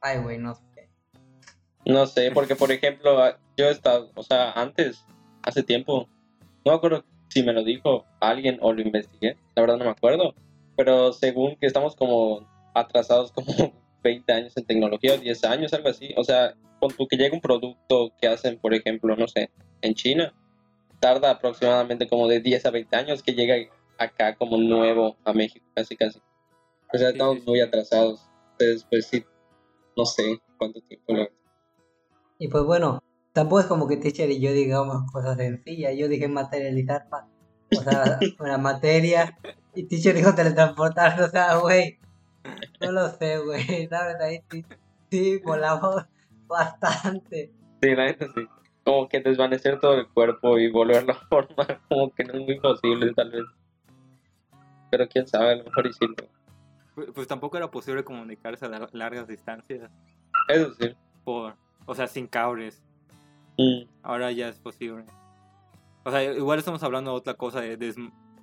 Ay, 0.01 0.19
güey, 0.19 0.39
no 0.39 0.55
sé. 0.55 0.89
No 1.85 2.07
sé, 2.07 2.31
porque 2.33 2.55
por 2.55 2.71
ejemplo, 2.71 3.19
yo 3.57 3.67
he 3.67 3.71
estado, 3.71 4.11
o 4.15 4.23
sea, 4.23 4.53
antes, 4.53 5.05
hace 5.43 5.63
tiempo, 5.63 6.09
no 6.65 6.73
me 6.73 6.77
acuerdo 6.77 7.05
si 7.29 7.43
me 7.43 7.53
lo 7.53 7.65
dijo 7.65 8.05
alguien 8.21 8.59
o 8.61 8.73
lo 8.73 8.81
investigué, 8.81 9.37
la 9.55 9.63
verdad 9.63 9.79
no 9.79 9.85
me 9.85 9.91
acuerdo, 9.91 10.35
pero 10.77 11.13
según 11.13 11.57
que 11.57 11.67
estamos 11.67 11.97
como 11.97 12.47
atrasados 12.75 13.33
como 13.33 13.47
20 14.03 14.33
años 14.33 14.57
en 14.57 14.65
tecnología, 14.65 15.15
o 15.15 15.19
10 15.19 15.45
años, 15.45 15.73
algo 15.73 15.89
así, 15.89 16.15
o 16.17 16.25
sea, 16.25 16.55
con 16.79 16.91
tu 16.93 17.07
que 17.09 17.17
llega 17.17 17.35
un 17.35 17.41
producto 17.41 18.13
que 18.21 18.29
hacen, 18.29 18.59
por 18.59 18.75
ejemplo, 18.75 19.17
no 19.17 19.27
sé, 19.27 19.51
en 19.83 19.95
China, 19.95 20.33
tarda 21.01 21.31
aproximadamente 21.31 22.09
como 22.09 22.29
de 22.29 22.41
10 22.41 22.65
a 22.67 22.71
20 22.71 22.97
años 22.97 23.23
que 23.23 23.33
llega 23.35 23.57
acá 23.99 24.37
como 24.37 24.57
nuevo 24.59 25.17
a 25.25 25.33
México, 25.33 25.67
casi 25.75 25.97
casi. 25.97 26.21
O 26.93 26.99
sea, 26.99 27.09
Sí, 27.09 27.13
estamos 27.13 27.39
sí, 27.39 27.45
muy 27.47 27.61
atrasados. 27.61 28.29
Entonces, 28.53 28.87
pues 28.91 29.07
sí, 29.07 29.25
no 29.97 30.05
sé 30.07 30.41
cuánto 30.59 30.81
tiempo. 30.83 31.13
la 31.13 31.19
verdad. 31.21 31.35
Y 32.39 32.49
pues 32.49 32.65
bueno, 32.65 33.03
tampoco 33.33 33.61
es 33.61 33.67
como 33.67 33.89
que 33.89 33.97
Teacher 33.97 34.31
y 34.31 34.41
yo 34.41 34.53
digamos 34.53 35.11
cosas 35.13 35.37
sencillas. 35.37 35.95
Yo 35.97 36.09
dije 36.09 36.29
materializar, 36.29 37.09
pa- 37.09 37.29
o 37.71 37.83
sea, 37.83 38.19
una 38.41 38.59
materia. 38.59 39.39
Y 39.75 39.85
Teacher 39.89 40.15
dijo 40.15 40.35
teletransportar, 40.35 41.21
o 41.23 41.29
sea, 41.29 41.57
güey. 41.59 41.99
No 42.81 42.93
lo 42.93 43.09
sé, 43.11 43.39
güey. 43.39 43.89
¿Sabes? 43.89 44.17
Ahí 44.21 44.41
sí, 44.51 44.65
sí, 45.11 45.39
volamos 45.39 46.05
bastante. 46.47 47.53
Sí, 47.83 47.95
la 47.95 48.07
neta 48.07 48.27
sí. 48.35 48.49
Como 48.89 49.07
que 49.07 49.21
desvanecer 49.21 49.79
todo 49.81 49.97
el 49.97 50.09
cuerpo 50.09 50.59
y 50.59 50.71
volverlo 50.71 51.13
a 51.13 51.27
formar, 51.29 51.79
como 51.91 52.11
que 52.15 52.25
no 52.25 52.33
es 52.35 52.41
muy 52.41 52.59
posible, 52.59 53.13
tal 53.13 53.31
vez. 53.31 53.45
Pero 54.91 55.07
quién 55.09 55.27
sabe, 55.27 55.53
a 55.53 55.57
lo 55.57 55.65
mejor 55.65 55.87
y 55.89 55.93
sí. 55.93 56.07
Pues, 56.95 57.09
pues 57.15 57.27
tampoco 57.29 57.59
era 57.59 57.71
posible 57.71 58.03
comunicarse 58.03 58.65
a 58.65 58.69
lar- 58.71 58.89
largas 58.93 59.29
distancias. 59.29 59.91
Eso 60.49 60.73
sí. 60.81 60.95
Por, 61.23 61.55
o 61.85 61.95
sea, 61.95 62.07
sin 62.07 62.27
cables. 62.27 62.83
Mm, 63.59 63.83
Ahora 64.03 64.33
ya 64.33 64.49
es 64.49 64.59
posible. 64.59 65.05
O 66.05 66.11
sea, 66.11 66.25
igual 66.25 66.59
estamos 66.59 66.83
hablando 66.83 67.11
de 67.11 67.17
otra 67.19 67.35
cosa, 67.35 67.61
de, 67.61 67.77
des- 67.77 67.97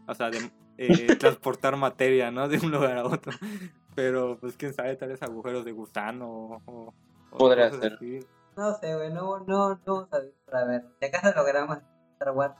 o 0.08 0.14
sea, 0.14 0.30
de 0.30 0.52
eh, 0.78 1.16
transportar 1.20 1.76
materia, 1.76 2.30
¿no? 2.30 2.48
De 2.48 2.60
un 2.60 2.70
lugar 2.72 3.00
a 3.00 3.06
otro. 3.06 3.34
Pero, 3.96 4.38
pues, 4.39 4.56
quién 4.58 4.74
sabe, 4.76 4.96
tal 4.96 5.10
vez 5.10 5.24
agujeros 5.24 5.66
de 5.66 5.72
gusano 5.72 6.28
o... 6.30 6.62
o- 6.68 6.93
o 7.32 7.38
Podría 7.38 7.72
ser. 7.72 7.93
así. 7.93 8.20
No 8.56 8.74
sé, 8.76 8.95
güey. 8.95 9.12
No, 9.14 9.39
no, 9.39 9.70
no 9.70 9.78
vamos 9.86 10.14
a 10.14 10.20
ver. 10.20 10.34
A 10.51 10.64
ver, 10.66 10.86
si 10.99 11.06
acaso 11.06 11.34
logramos 11.36 11.78
Star 12.14 12.32
Wars. 12.32 12.56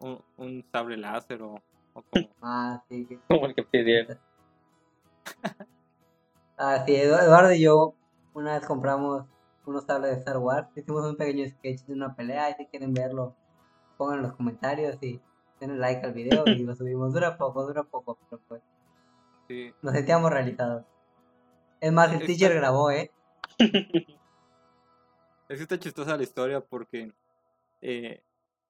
Un, 0.00 0.22
un 0.36 0.64
sable 0.72 0.96
láser 0.96 1.42
o, 1.42 1.54
o 1.94 2.02
como... 2.02 2.28
Ah, 2.42 2.82
sí. 2.88 3.06
que- 3.06 3.20
como 3.28 3.46
el 3.46 3.54
que 3.54 3.62
pidieron. 3.62 4.18
Ah, 6.58 6.82
sí, 6.86 6.94
Edu- 6.94 7.20
Eduardo 7.22 7.52
y 7.52 7.60
yo 7.60 7.92
una 8.32 8.54
vez 8.54 8.66
compramos 8.66 9.26
unos 9.66 9.84
tablets 9.86 10.14
de 10.14 10.18
Star 10.20 10.38
Wars. 10.38 10.66
Hicimos 10.74 11.04
un 11.04 11.14
pequeño 11.16 11.46
sketch 11.50 11.82
de 11.82 11.92
una 11.92 12.14
pelea. 12.16 12.48
Y 12.50 12.54
si 12.54 12.64
quieren 12.66 12.94
verlo, 12.94 13.34
pongan 13.98 14.16
en 14.18 14.22
los 14.22 14.32
comentarios 14.36 14.96
y 15.02 15.20
denle 15.60 15.76
like 15.76 16.06
al 16.06 16.14
video 16.14 16.44
y 16.46 16.64
lo 16.64 16.74
subimos. 16.74 17.12
Dura 17.12 17.36
poco, 17.36 17.66
dura 17.66 17.82
poco, 17.82 18.16
pero 18.30 18.40
pues 18.48 18.62
sí. 19.48 19.74
nos 19.82 19.92
sentíamos 19.92 20.30
realizados. 20.30 20.84
Es 21.80 21.92
más, 21.92 22.10
el 22.14 22.24
teacher 22.24 22.54
grabó, 22.54 22.90
¿eh? 22.90 23.10
Es 25.48 25.58
que 25.58 25.62
está 25.62 25.78
chistosa 25.78 26.16
la 26.16 26.22
historia 26.24 26.60
porque, 26.60 27.12
eh, 27.82 28.22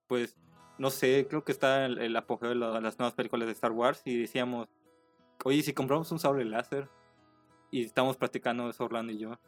pues, 0.07 0.37
no 0.79 0.91
sé, 0.91 1.27
creo 1.29 1.45
que 1.45 1.53
está 1.53 1.87
el, 1.87 1.99
el 1.99 2.17
apogeo 2.17 2.51
de 2.51 2.55
la- 2.57 2.81
las 2.81 2.99
nuevas 2.99 3.15
películas 3.15 3.47
de 3.47 3.53
Star 3.53 3.73
Wars 3.73 4.03
y 4.05 4.19
decíamos, 4.19 4.69
oye, 5.45 5.63
si 5.63 5.73
compramos 5.75 6.13
un 6.13 6.19
sable 6.19 6.45
láser 6.45 6.89
y 7.71 7.85
estamos 7.85 8.17
practicando 8.17 8.69
eso 8.71 8.85
Orlando 8.85 9.13
y 9.13 9.19
yo. 9.19 9.39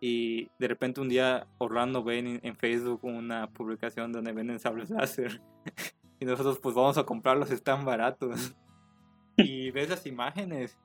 Y 0.00 0.50
de 0.58 0.68
repente 0.68 1.00
un 1.00 1.08
día 1.10 1.46
Orlando 1.58 2.04
ve 2.04 2.18
en, 2.18 2.40
en 2.42 2.56
Facebook 2.56 3.04
una 3.04 3.48
publicación 3.50 4.12
donde 4.12 4.32
venden 4.32 4.60
sables 4.60 4.90
láser. 4.90 5.42
y 6.20 6.24
nosotros 6.24 6.58
pues 6.60 6.74
vamos 6.74 6.98
a 6.98 7.04
comprarlos, 7.04 7.50
están 7.50 7.84
baratos. 7.84 8.56
y 9.36 9.70
ves 9.72 9.90
las 9.90 10.06
imágenes 10.06 10.78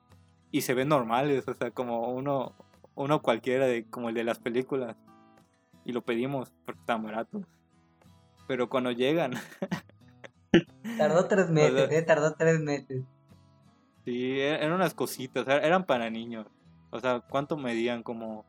y 0.52 0.62
se 0.62 0.74
ven 0.74 0.88
normales, 0.88 1.48
o 1.48 1.54
sea, 1.54 1.70
como 1.70 2.12
uno, 2.12 2.54
uno 2.98 3.22
cualquiera, 3.22 3.66
de, 3.66 3.84
como 3.88 4.08
el 4.08 4.14
de 4.14 4.24
las 4.24 4.38
películas. 4.38 4.96
Y 5.84 5.92
lo 5.92 6.02
pedimos 6.02 6.52
porque 6.66 6.80
estaban 6.80 7.04
baratos. 7.04 7.42
Pero 8.46 8.68
cuando 8.68 8.90
llegan, 8.90 9.32
Tardó 10.98 11.26
tres 11.28 11.48
meses, 11.50 11.88
sea- 11.88 11.98
eh, 11.98 12.02
tardó 12.02 12.34
tres 12.34 12.60
meses. 12.60 13.04
sí, 14.04 14.40
e- 14.40 14.54
eran 14.56 14.72
unas 14.72 14.94
cositas, 14.94 15.46
er- 15.46 15.64
eran 15.64 15.84
para 15.84 16.10
niños. 16.10 16.46
O 16.90 16.98
sea, 17.00 17.20
¿cuánto 17.20 17.56
medían? 17.56 18.02
Como... 18.02 18.44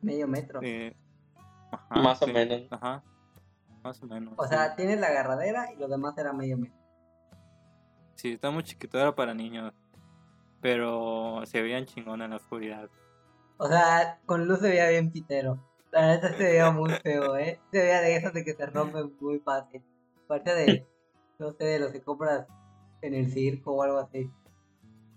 Medio 0.00 0.28
metro. 0.28 0.60
eh, 0.62 0.94
ajá, 1.72 2.00
Más 2.00 2.22
o 2.22 2.26
menos. 2.28 2.62
Ajá, 2.70 3.02
más 3.82 4.00
o 4.02 4.06
menos. 4.06 4.34
O 4.36 4.44
sí. 4.44 4.50
sea, 4.50 4.76
tienes 4.76 5.00
la 5.00 5.08
agarradera 5.08 5.72
y 5.72 5.76
lo 5.76 5.88
demás 5.88 6.16
era 6.16 6.32
medio 6.32 6.56
metro. 6.56 6.78
Sí, 8.14 8.32
está 8.32 8.50
muy 8.50 8.62
chiquito, 8.62 8.98
era 8.98 9.14
para 9.14 9.34
niños. 9.34 9.72
Pero 10.60 11.42
se 11.44 11.62
veían 11.62 11.84
chingón 11.86 12.22
en 12.22 12.30
la 12.30 12.36
oscuridad. 12.36 12.88
O 13.58 13.68
sea, 13.68 14.20
con 14.26 14.46
luz 14.46 14.60
se 14.60 14.68
veía 14.68 14.88
bien 14.88 15.10
pitero. 15.10 15.58
La 15.90 16.06
neta 16.08 16.32
se 16.36 16.42
veía 16.44 16.70
muy 16.70 16.90
feo, 16.90 17.36
¿eh? 17.36 17.60
Se 17.72 17.78
veía 17.80 18.00
de 18.00 18.16
esas 18.16 18.32
de 18.34 18.44
que 18.44 18.54
se 18.54 18.66
rompen 18.66 19.12
muy 19.20 19.38
fácil. 19.40 19.82
Parte 20.26 20.54
de, 20.54 20.86
no 21.38 21.52
sé, 21.52 21.64
de 21.64 21.78
los 21.78 21.92
que 21.92 22.02
compras 22.02 22.46
en 23.02 23.14
el 23.14 23.30
circo 23.32 23.72
o 23.72 23.82
algo 23.82 23.98
así. 23.98 24.30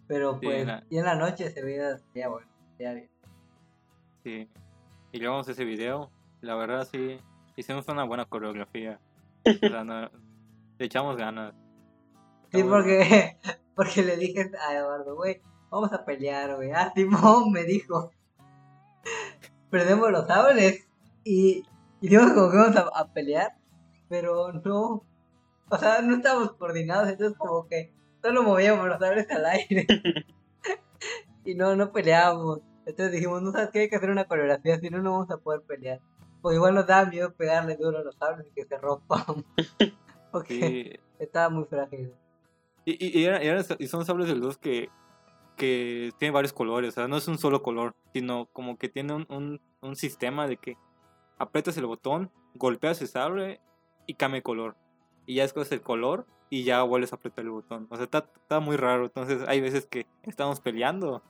Pero 0.07 0.33
Sí, 0.39 0.39
pues, 0.45 0.65
la- 0.67 0.83
y 0.89 0.97
en 0.97 1.05
la 1.05 1.15
noche 1.15 1.49
se 1.51 1.63
veía, 1.63 1.97
se 1.97 2.05
veía 2.13 2.29
bueno, 2.29 2.47
se 2.77 2.83
veía 2.83 2.93
bien. 2.93 3.09
Sí. 4.23 4.49
Y 5.11 5.19
luego 5.19 5.35
vimos 5.35 5.49
ese 5.49 5.65
video. 5.65 6.09
La 6.41 6.55
verdad, 6.55 6.87
sí. 6.89 7.19
Hicimos 7.55 7.87
una 7.89 8.03
buena 8.05 8.25
coreografía. 8.25 8.99
O 9.45 9.67
sea, 9.67 9.83
no- 9.83 10.09
le 10.77 10.85
echamos 10.85 11.17
ganas. 11.17 11.53
Sí, 12.51 12.63
porque, 12.63 13.37
porque 13.81 14.03
le 14.03 14.17
dije 14.17 14.51
a 14.67 14.75
Eduardo, 14.75 15.15
güey, 15.15 15.41
vamos 15.69 15.91
a 15.93 16.05
pelear, 16.05 16.55
güey. 16.55 16.71
Ah, 16.71 16.91
Simón 16.95 17.51
me 17.51 17.63
dijo, 17.63 18.11
perdemos 19.69 20.11
los 20.11 20.27
sables 20.27 20.87
y, 21.23 21.63
y 22.01 22.09
dijimos 22.09 22.33
como 22.33 22.51
que 22.51 22.57
vamos 22.57 22.75
a, 22.75 22.81
a 22.93 23.07
pelear, 23.13 23.57
pero 24.09 24.51
no, 24.53 25.03
o 25.69 25.77
sea, 25.77 26.01
no 26.01 26.15
estábamos 26.17 26.53
coordinados, 26.53 27.09
entonces 27.09 27.37
como 27.37 27.67
que 27.67 27.93
solo 28.21 28.43
movíamos 28.43 28.87
los 28.87 28.99
sables 28.99 29.29
al 29.31 29.45
aire 29.45 29.87
y 31.45 31.55
no, 31.55 31.75
no 31.75 31.91
peleábamos. 31.91 32.59
Entonces 32.85 33.11
dijimos, 33.13 33.41
no 33.41 33.51
sabes 33.51 33.69
qué, 33.71 33.79
hay 33.81 33.89
que 33.89 33.95
hacer 33.95 34.09
una 34.09 34.25
coreografía, 34.25 34.79
si 34.79 34.89
no, 34.89 35.01
no 35.01 35.13
vamos 35.13 35.31
a 35.31 35.37
poder 35.37 35.61
pelear. 35.61 36.01
Pues 36.41 36.55
igual 36.55 36.73
nos 36.73 36.87
da 36.87 37.05
miedo 37.05 37.33
pegarle 37.33 37.77
duro 37.77 37.99
a 37.99 38.03
los 38.03 38.15
sables 38.15 38.47
y 38.47 38.51
que 38.51 38.65
se 38.65 38.77
rompan. 38.77 39.23
Porque 40.31 40.99
Sí. 40.99 40.99
estaba 41.19 41.49
muy 41.49 41.65
frágil. 41.65 42.13
Y, 42.85 42.93
y, 43.05 43.19
y 43.19 43.25
era- 43.25 43.43
y 43.43 43.47
eran- 43.47 43.65
y 43.79 43.87
son 43.87 44.05
sables 44.05 44.27
de 44.27 44.35
luz 44.35 44.57
que, 44.57 44.89
que 45.57 46.11
tienen 46.17 46.33
varios 46.33 46.53
colores. 46.53 46.89
O 46.89 46.91
sea, 46.93 47.07
no 47.07 47.17
es 47.17 47.27
un 47.27 47.37
solo 47.37 47.61
color, 47.61 47.95
sino 48.13 48.47
como 48.53 48.77
que 48.77 48.89
tiene 48.89 49.13
un, 49.13 49.25
un, 49.29 49.61
un 49.81 49.95
sistema 49.95 50.47
de 50.47 50.57
que 50.57 50.77
aprietas 51.37 51.77
el 51.77 51.85
botón, 51.85 52.31
golpeas 52.55 53.01
el 53.01 53.07
sable 53.07 53.61
y 54.07 54.15
cambia 54.15 54.37
el 54.37 54.43
color. 54.43 54.75
Y 55.25 55.35
ya 55.35 55.43
escoges 55.43 55.71
el 55.71 55.81
color 55.81 56.25
y 56.49 56.63
ya 56.63 56.81
vuelves 56.83 57.13
a 57.13 57.15
apretar 57.17 57.45
el 57.45 57.51
botón. 57.51 57.87
O 57.89 57.95
sea, 57.95 58.05
está, 58.05 58.25
está 58.35 58.59
muy 58.59 58.75
raro. 58.77 59.05
Entonces, 59.05 59.43
hay 59.47 59.61
veces 59.61 59.85
que 59.85 60.07
estamos 60.23 60.59
peleando 60.59 61.21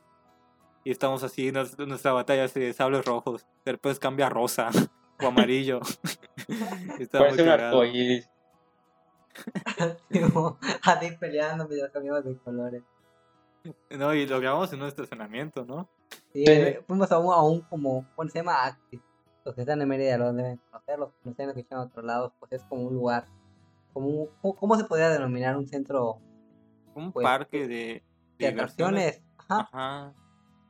y 0.84 0.90
estamos 0.90 1.22
así, 1.22 1.52
nos- 1.52 1.78
nuestra 1.78 2.12
batalla 2.12 2.44
es 2.44 2.54
de 2.54 2.72
sables 2.72 3.04
rojos. 3.04 3.46
Después 3.64 3.98
cambia 4.00 4.26
a 4.26 4.30
rosa 4.30 4.70
o 5.22 5.26
amarillo. 5.26 5.80
Está 6.98 7.18
muy 7.20 7.28
un 7.42 7.48
arcoíris. 7.66 8.28
Digo, 10.10 10.58
así 10.82 11.10
peleando 11.18 11.66
mientras 11.68 11.90
cambiamos 11.92 12.24
de 12.24 12.36
colores. 12.38 12.82
No, 13.90 14.12
y 14.14 14.26
lo 14.26 14.40
grabamos 14.40 14.72
en 14.72 14.82
un 14.82 14.88
estacionamiento, 14.88 15.64
¿no? 15.64 15.88
Sí, 16.32 16.44
Sí. 16.46 16.76
fuimos 16.86 17.10
a 17.12 17.18
un, 17.18 17.32
a 17.32 17.42
un 17.42 17.60
como, 17.62 18.06
bueno, 18.16 18.30
se 18.30 18.38
llama 18.40 18.64
Actis. 18.64 19.00
Los 19.44 19.54
que 19.54 19.62
están 19.62 19.80
en 19.82 19.88
Mérida 19.88 20.18
lo 20.18 20.32
deben 20.32 20.60
conocer, 20.70 20.98
los 20.98 21.10
que 21.10 21.18
no 21.24 21.30
están 21.32 21.48
escuchando 21.48 21.84
en 21.84 21.88
otros 21.90 22.04
lados, 22.04 22.32
pues 22.38 22.52
es 22.52 22.62
como 22.64 22.82
un 22.82 22.94
lugar, 22.94 23.24
como 23.92 24.06
un- 24.08 24.28
¿cómo, 24.40 24.56
cómo 24.56 24.76
se 24.76 24.84
podría 24.84 25.10
denominar? 25.10 25.56
Un 25.56 25.66
centro 25.66 26.18
Un 26.94 27.12
Pues, 27.12 27.24
parque 27.24 27.66
de, 27.66 28.02
de 28.38 28.46
atracciones. 28.48 29.22
Ajá. 29.48 29.68
Ajá. 29.72 30.12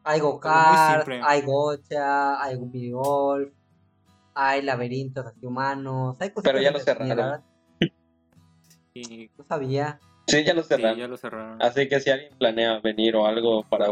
Hay 0.04 0.20
go-kart, 0.20 1.08
hay 1.22 1.42
gocha, 1.42 2.42
hay 2.42 2.58
minigolf, 2.58 3.52
hay 4.34 4.62
laberintos 4.62 5.24
así 5.26 5.46
humanos, 5.46 6.16
hay 6.20 6.30
cosas 6.30 6.44
Pero 6.50 6.60
ya 6.60 6.70
lo 6.72 6.78
cerraron. 6.80 7.42
Y 8.94 9.30
No 9.38 9.44
sabía. 9.44 10.00
Sí, 10.26 10.44
ya 10.44 10.54
lo 10.54 10.62
sí, 10.62 10.68
cerraron. 10.68 10.98
ya 10.98 11.08
lo 11.08 11.16
cerraron. 11.16 11.60
Así 11.62 11.88
que 11.88 11.98
si 12.00 12.10
alguien 12.10 12.36
planea 12.38 12.78
venir 12.80 13.16
o 13.16 13.26
algo 13.26 13.64
para 13.68 13.86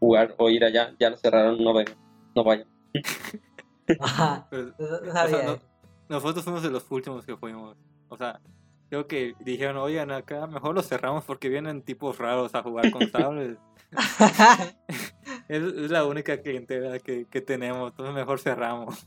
jugar 0.00 0.34
o 0.38 0.48
ir 0.50 0.64
allá, 0.64 0.94
ya 0.98 1.10
lo 1.10 1.16
cerraron, 1.16 1.62
no 1.62 1.72
vayan. 1.72 1.96
No 2.34 2.44
vayan. 2.44 2.66
Ajá, 4.00 4.46
Pero, 4.50 4.72
no, 4.78 4.86
no 4.88 4.96
o 4.96 5.12
sea, 5.12 5.12
sabía. 5.28 5.42
no- 5.44 5.52
eso. 5.54 5.60
nosotros 6.08 6.44
fuimos 6.44 6.62
de 6.62 6.70
los 6.70 6.90
últimos 6.90 7.26
que 7.26 7.36
fuimos. 7.36 7.76
O 8.08 8.16
sea, 8.16 8.40
creo 8.88 9.06
que 9.06 9.34
dijeron, 9.40 9.76
oigan, 9.76 10.10
acá 10.10 10.46
mejor 10.46 10.74
lo 10.74 10.82
cerramos 10.82 11.24
porque 11.24 11.48
vienen 11.48 11.82
tipos 11.82 12.18
raros 12.18 12.54
a 12.54 12.62
jugar 12.62 12.90
con 12.90 13.08
sables. 13.10 13.58
es, 15.48 15.62
es 15.62 15.90
la 15.90 16.04
única 16.04 16.40
clientela 16.40 16.98
que, 16.98 17.26
que 17.26 17.40
tenemos, 17.40 17.90
entonces 17.90 18.14
mejor 18.14 18.38
cerramos. 18.40 19.06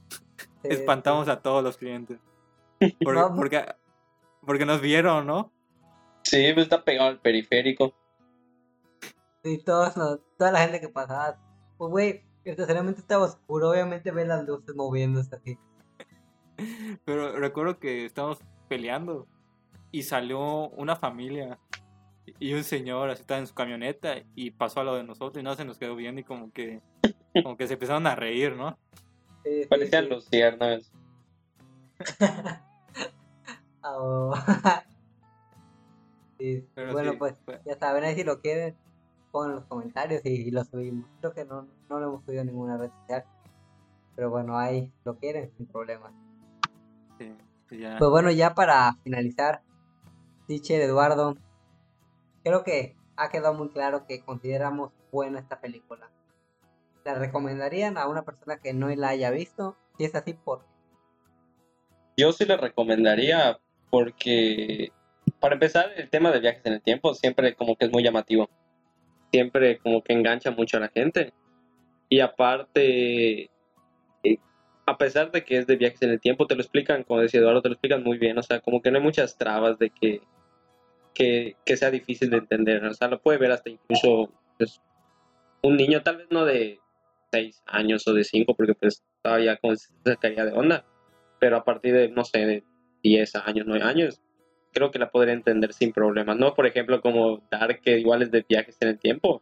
Sí, 0.62 0.70
Espantamos 0.70 1.28
a 1.28 1.42
todos 1.42 1.64
los 1.64 1.78
clientes. 1.78 2.20
Porque, 2.80 3.20
No, 3.20 3.36
porque, 3.36 3.66
porque 4.48 4.66
nos 4.66 4.82
vieron, 4.82 5.28
¿no? 5.28 5.52
Sí, 6.24 6.52
pues 6.54 6.66
está 6.66 6.84
pegado 6.84 7.10
al 7.10 7.20
periférico. 7.22 7.94
Sí, 9.44 9.60
todos 9.64 9.96
los- 9.96 10.20
toda 10.38 10.52
la 10.52 10.60
gente 10.62 10.82
que 10.82 10.90
pasaba. 10.90 11.38
Pues, 11.78 11.92
güey, 11.92 12.10
el 12.44 12.52
estacionamiento 12.52 13.00
estaba 13.02 13.26
oscuro. 13.26 13.70
Obviamente 13.70 14.10
ves 14.12 14.28
las 14.28 14.44
luces 14.46 14.76
moviéndose 14.76 15.36
así. 15.36 15.58
Pero 17.06 17.38
recuerdo 17.38 17.78
que 17.80 18.06
estábamos 18.06 18.40
peleando 18.68 19.28
y 19.92 20.04
salió 20.04 20.70
una 20.70 20.96
familia 20.96 21.60
y 22.40 22.54
un 22.54 22.64
señor 22.64 23.10
así 23.10 23.22
estaba 23.22 23.40
en 23.40 23.48
su 23.48 23.54
camioneta 23.54 24.16
y 24.36 24.52
pasó 24.52 24.82
a 24.82 24.84
lo 24.84 24.96
de 24.96 25.04
nosotros 25.04 25.40
y 25.40 25.44
no 25.44 25.56
se 25.56 25.64
nos 25.64 25.78
quedó 25.78 25.96
viendo 25.96 26.20
y 26.20 26.24
como 26.26 26.52
que 26.52 26.82
como 27.42 27.56
que 27.56 27.68
se 27.68 27.74
empezaron 27.76 28.06
a 28.08 28.16
reír, 28.16 28.56
¿no? 28.56 28.78
Sí, 29.46 29.62
sí, 29.64 29.68
Parecían 29.70 30.06
sí. 30.06 30.10
luciérnagas. 30.10 30.92
Ah, 32.20 32.62
oh. 33.98 34.34
Sí, 36.40 36.68
bueno, 36.92 37.14
sí, 37.14 37.18
pues 37.18 37.40
fue- 37.46 37.62
ya 37.66 37.78
saben, 37.80 38.04
ahí 38.04 38.14
si 38.16 38.24
lo 38.24 38.40
quieren, 38.42 38.78
pongan 39.32 39.50
en 39.52 39.56
los 39.58 39.66
comentarios 39.66 40.22
y, 40.24 40.30
y 40.48 40.52
lo 40.52 40.64
subimos. 40.64 41.10
Creo 41.20 41.34
que 41.34 41.46
no, 41.46 41.68
no 41.90 42.00
lo 42.00 42.08
hemos 42.10 42.26
subido 42.26 42.42
en 42.42 42.48
ninguna 42.48 42.78
red 42.78 42.92
social. 43.02 43.26
Pero 44.16 44.30
bueno, 44.30 44.58
ahí 44.58 44.92
lo 45.04 45.18
quieren, 45.18 45.52
sin 45.58 45.66
problema. 45.66 46.12
sí, 47.18 47.34
sí, 47.70 47.80
ya. 47.80 47.98
Pues 47.98 48.10
bueno, 48.12 48.30
ya 48.32 48.54
para 48.54 48.94
finalizar, 49.04 49.64
Teacher 50.48 50.82
Eduardo, 50.82 51.36
creo 52.44 52.64
que 52.64 52.96
ha 53.16 53.30
quedado 53.30 53.54
muy 53.56 53.70
claro 53.70 54.06
que 54.06 54.24
consideramos 54.24 54.92
buena 55.12 55.40
esta 55.40 55.60
película. 55.60 56.10
¿La 57.04 57.16
recomendarían 57.16 57.98
a 57.98 58.08
una 58.08 58.24
persona 58.26 58.60
que 58.60 58.74
no 58.74 58.90
la 58.90 59.10
haya 59.10 59.32
visto? 59.32 59.76
Si 59.98 60.04
es 60.06 60.14
así, 60.14 60.34
¿por 60.34 60.60
qué? 60.60 60.68
Yo 62.18 62.32
sí 62.32 62.46
le 62.46 62.58
recomendaría 62.58 63.60
porque, 63.90 64.92
para 65.40 65.56
empezar, 65.56 65.92
el 65.96 66.10
tema 66.10 66.32
de 66.32 66.40
viajes 66.40 66.66
en 66.66 66.74
el 66.74 66.82
tiempo 66.82 67.14
siempre 67.14 67.56
como 67.56 67.76
que 67.76 67.86
es 67.86 67.92
muy 67.92 68.04
llamativo. 68.04 68.50
Siempre 69.32 69.78
como 69.80 70.04
que 70.04 70.14
engancha 70.14 70.52
mucho 70.52 70.78
a 70.78 70.82
la 70.82 70.90
gente. 70.90 71.34
Y 72.10 72.20
aparte, 72.20 73.50
eh, 74.24 74.38
a 74.86 74.98
pesar 74.98 75.32
de 75.32 75.44
que 75.44 75.58
es 75.58 75.68
de 75.68 75.76
viajes 75.76 76.02
en 76.02 76.12
el 76.12 76.22
tiempo, 76.22 76.48
te 76.48 76.56
lo 76.56 76.62
explican, 76.62 77.04
como 77.04 77.22
decía 77.22 77.40
Eduardo, 77.40 77.62
te 77.62 77.70
lo 77.70 77.74
explican 77.74 78.04
muy 78.04 78.18
bien. 78.18 78.38
O 78.38 78.44
sea, 78.44 78.60
como 78.62 78.82
que 78.82 78.92
no 78.92 78.98
hay 78.98 79.04
muchas 79.04 79.38
trabas 79.38 79.78
de 79.80 79.90
que, 79.90 80.22
que, 81.14 81.56
que 81.66 81.78
sea 81.78 81.92
difícil 81.92 82.30
de 82.30 82.38
entender. 82.38 82.84
O 82.86 82.94
sea, 82.94 83.08
lo 83.08 83.22
puede 83.22 83.38
ver 83.38 83.52
hasta 83.52 83.70
incluso 83.70 84.32
pues, 84.58 84.82
un 85.62 85.76
niño, 85.76 86.04
tal 86.04 86.18
vez 86.18 86.28
no 86.30 86.46
de 86.46 86.80
6 87.32 87.64
años 87.66 88.08
o 88.08 88.14
de 88.14 88.24
5, 88.24 88.56
porque 88.56 88.74
pues 88.76 89.04
todavía 89.22 89.58
como 89.58 89.76
se 89.76 89.90
sacaría 90.06 90.46
de 90.46 90.54
onda 90.54 90.86
pero 91.40 91.58
a 91.58 91.64
partir 91.64 91.94
de, 91.94 92.10
no 92.10 92.24
sé, 92.24 92.40
de 92.46 92.64
10 93.08 93.36
años, 93.36 93.66
9 93.68 93.84
años, 93.84 94.22
creo 94.74 94.92
que 94.92 95.00
la 95.00 95.10
podría 95.10 95.34
entender 95.34 95.74
sin 95.74 95.92
problemas, 95.92 96.38
¿no? 96.38 96.54
Por 96.54 96.66
ejemplo, 96.68 97.02
como 97.02 97.42
Dark, 97.52 97.82
que 97.82 98.00
igual 98.00 98.22
es 98.22 98.32
de 98.32 98.46
viajes 98.48 98.78
en 98.82 98.90
el 98.90 99.00
tiempo. 99.00 99.42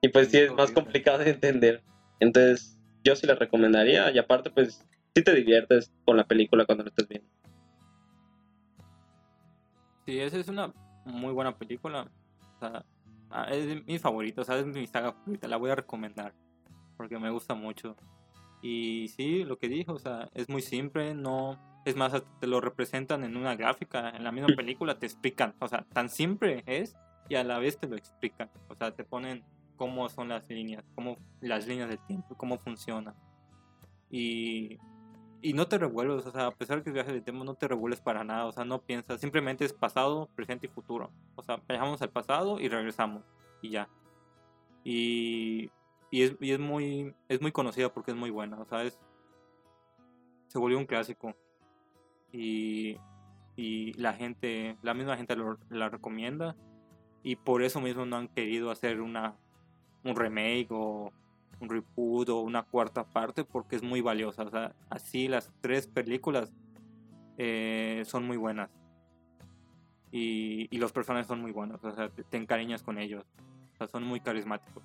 Y 0.00 0.08
pues 0.08 0.28
sí, 0.28 0.38
Sí, 0.38 0.42
es 0.44 0.52
más 0.52 0.70
complicado 0.72 1.18
de 1.18 1.30
entender. 1.30 1.82
Entonces, 2.20 2.78
yo 3.04 3.14
sí 3.16 3.26
la 3.26 3.34
recomendaría 3.34 4.10
y 4.10 4.18
aparte, 4.18 4.50
pues, 4.50 4.86
sí 5.14 5.22
te 5.22 5.34
diviertes 5.34 5.92
con 6.04 6.16
la 6.16 6.24
película 6.24 6.64
cuando 6.64 6.84
lo 6.84 6.90
estés 6.90 7.08
viendo. 7.08 7.28
Sí, 10.06 10.18
esa 10.18 10.38
es 10.38 10.48
una 10.48 10.72
muy 11.04 11.32
buena 11.32 11.56
película. 11.56 12.08
O 12.56 12.58
sea, 12.58 12.84
ah, 13.30 13.48
es 13.50 13.84
mi 13.86 13.98
favorita, 13.98 14.42
o 14.42 14.44
sea, 14.44 14.58
es 14.58 14.66
mi 14.66 14.86
saga 14.86 15.12
favorita, 15.12 15.48
la 15.48 15.56
voy 15.56 15.70
a 15.70 15.76
recomendar 15.76 16.32
porque 16.96 17.18
me 17.18 17.30
gusta 17.30 17.54
mucho. 17.54 17.96
Y 18.62 19.08
sí, 19.08 19.44
lo 19.44 19.58
que 19.58 19.68
dijo, 19.68 19.92
o 19.92 19.98
sea, 19.98 20.30
es 20.34 20.48
muy 20.48 20.62
simple, 20.62 21.14
no... 21.14 21.60
Es 21.84 21.96
más, 21.96 22.12
te 22.40 22.46
lo 22.46 22.60
representan 22.60 23.24
en 23.24 23.36
una 23.36 23.56
gráfica, 23.56 24.10
en 24.10 24.22
la 24.22 24.30
misma 24.30 24.54
película 24.54 25.00
te 25.00 25.06
explican, 25.06 25.56
o 25.58 25.66
sea, 25.66 25.84
tan 25.92 26.08
simple 26.08 26.62
es 26.66 26.96
y 27.28 27.34
a 27.34 27.42
la 27.42 27.58
vez 27.58 27.76
te 27.76 27.88
lo 27.88 27.96
explican, 27.96 28.48
o 28.68 28.76
sea, 28.76 28.94
te 28.94 29.02
ponen 29.02 29.44
cómo 29.76 30.08
son 30.08 30.28
las 30.28 30.48
líneas, 30.48 30.84
cómo 30.94 31.16
las 31.40 31.66
líneas 31.66 31.88
del 31.88 31.98
tiempo, 32.06 32.36
cómo 32.36 32.56
funciona. 32.58 33.16
Y, 34.10 34.78
y 35.40 35.54
no 35.54 35.66
te 35.66 35.76
revuelves, 35.76 36.24
o 36.24 36.30
sea, 36.30 36.46
a 36.46 36.54
pesar 36.54 36.78
de 36.78 36.84
que 36.84 36.90
es 36.90 36.94
viaje 36.94 37.12
del 37.12 37.24
tiempo, 37.24 37.42
no 37.42 37.54
te 37.54 37.66
revuelves 37.66 38.00
para 38.00 38.22
nada, 38.22 38.46
o 38.46 38.52
sea, 38.52 38.64
no 38.64 38.80
piensas, 38.80 39.20
simplemente 39.20 39.64
es 39.64 39.72
pasado, 39.72 40.28
presente 40.36 40.66
y 40.66 40.70
futuro. 40.70 41.10
O 41.34 41.42
sea, 41.42 41.60
viajamos 41.68 42.00
al 42.00 42.10
pasado 42.10 42.60
y 42.60 42.68
regresamos 42.68 43.24
y 43.60 43.70
ya. 43.70 43.88
Y, 44.84 45.70
y, 46.12 46.22
es, 46.22 46.36
y 46.40 46.52
es, 46.52 46.60
muy, 46.60 47.12
es 47.28 47.40
muy 47.40 47.50
conocida 47.50 47.92
porque 47.92 48.12
es 48.12 48.16
muy 48.16 48.30
buena, 48.30 48.60
o 48.60 48.64
sea, 48.64 48.84
es, 48.84 49.00
se 50.46 50.58
volvió 50.58 50.78
un 50.78 50.86
clásico. 50.86 51.34
Y, 52.30 52.96
y 53.56 53.92
la 53.94 54.12
gente, 54.12 54.76
la 54.82 54.94
misma 54.94 55.16
gente 55.16 55.34
lo, 55.34 55.58
la 55.70 55.88
recomienda 55.88 56.54
y 57.24 57.36
por 57.36 57.62
eso 57.62 57.80
mismo 57.80 58.06
no 58.06 58.16
han 58.16 58.28
querido 58.28 58.70
hacer 58.70 59.00
una 59.00 59.36
un 60.04 60.16
remake 60.16 60.68
o 60.70 61.12
un 61.60 61.68
reboot 61.68 62.28
o 62.28 62.40
una 62.40 62.62
cuarta 62.64 63.04
parte 63.04 63.44
porque 63.44 63.76
es 63.76 63.82
muy 63.82 64.00
valiosa. 64.00 64.42
O 64.42 64.50
sea, 64.50 64.74
así 64.90 65.28
las 65.28 65.52
tres 65.60 65.86
películas 65.86 66.52
eh, 67.38 68.02
son 68.04 68.26
muy 68.26 68.36
buenas. 68.36 68.70
Y, 70.10 70.68
y, 70.70 70.78
los 70.78 70.92
personajes 70.92 71.26
son 71.26 71.40
muy 71.40 71.52
buenos. 71.52 71.82
O 71.84 71.94
sea, 71.94 72.10
te, 72.10 72.36
encariñas 72.36 72.82
con 72.82 72.98
ellos. 72.98 73.24
O 73.74 73.76
sea, 73.78 73.86
son 73.86 74.04
muy 74.04 74.20
carismáticos. 74.20 74.82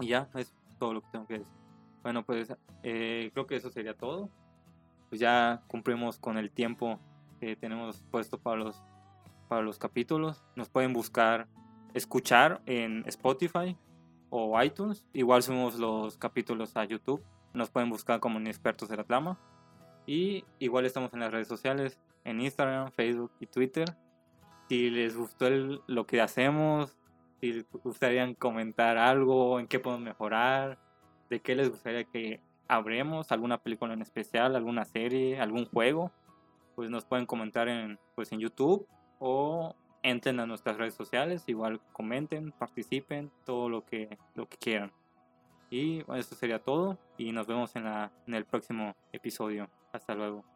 Y 0.00 0.08
ya, 0.08 0.28
es 0.34 0.54
todo 0.78 0.94
lo 0.94 1.00
que 1.02 1.08
tengo 1.12 1.26
que 1.26 1.38
decir. 1.38 1.54
Bueno, 2.02 2.24
pues 2.24 2.54
eh, 2.82 3.30
creo 3.32 3.46
que 3.46 3.56
eso 3.56 3.70
sería 3.70 3.96
todo. 3.96 4.28
Pues 5.08 5.20
ya 5.20 5.62
cumplimos 5.68 6.18
con 6.18 6.38
el 6.38 6.50
tiempo 6.50 6.98
que 7.40 7.56
tenemos 7.56 8.02
puesto 8.10 8.38
para 8.38 8.56
los, 8.56 8.82
para 9.48 9.62
los 9.62 9.78
capítulos. 9.78 10.44
Nos 10.56 10.68
pueden 10.68 10.92
buscar, 10.92 11.48
escuchar 11.94 12.62
en 12.66 13.04
Spotify, 13.06 13.76
o 14.36 14.60
iTunes. 14.60 15.04
Igual 15.12 15.44
subimos 15.44 15.78
los 15.78 16.18
capítulos 16.18 16.76
a 16.76 16.84
YouTube. 16.84 17.22
Nos 17.52 17.70
pueden 17.70 17.88
buscar 17.88 18.18
como 18.18 18.40
expertos 18.40 18.88
de 18.88 18.96
la 18.96 19.04
trama. 19.04 19.38
Y 20.06 20.44
igual 20.58 20.86
estamos 20.86 21.12
en 21.14 21.20
las 21.20 21.30
redes 21.30 21.46
sociales, 21.46 22.00
en 22.24 22.40
Instagram, 22.40 22.90
Facebook 22.90 23.30
y 23.38 23.46
Twitter. 23.46 23.96
Si 24.68 24.90
les 24.90 25.16
gustó 25.16 25.48
lo 25.86 26.06
que 26.06 26.20
hacemos, 26.20 26.98
si 27.44 27.52
les 27.52 27.66
gustaría 27.70 28.34
comentar 28.36 28.96
algo, 28.96 29.60
en 29.60 29.66
qué 29.66 29.78
podemos 29.78 30.02
mejorar, 30.02 30.78
de 31.28 31.40
qué 31.40 31.54
les 31.54 31.68
gustaría 31.68 32.04
que 32.04 32.40
hablemos, 32.68 33.30
alguna 33.32 33.58
película 33.58 33.92
en 33.92 34.00
especial, 34.00 34.56
alguna 34.56 34.86
serie, 34.86 35.38
algún 35.38 35.66
juego, 35.66 36.10
pues 36.74 36.88
nos 36.88 37.04
pueden 37.04 37.26
comentar 37.26 37.68
en, 37.68 37.98
pues 38.14 38.32
en 38.32 38.40
YouTube 38.40 38.86
o 39.18 39.74
entren 40.02 40.40
a 40.40 40.46
nuestras 40.46 40.78
redes 40.78 40.94
sociales, 40.94 41.44
igual 41.46 41.82
comenten, 41.92 42.50
participen, 42.52 43.30
todo 43.44 43.68
lo 43.68 43.84
que, 43.84 44.16
lo 44.34 44.48
que 44.48 44.56
quieran. 44.56 44.90
Y 45.68 46.02
bueno, 46.04 46.20
eso 46.20 46.34
sería 46.34 46.60
todo 46.60 46.98
y 47.18 47.32
nos 47.32 47.46
vemos 47.46 47.76
en, 47.76 47.84
la, 47.84 48.10
en 48.26 48.34
el 48.34 48.46
próximo 48.46 48.94
episodio. 49.12 49.68
Hasta 49.92 50.14
luego. 50.14 50.53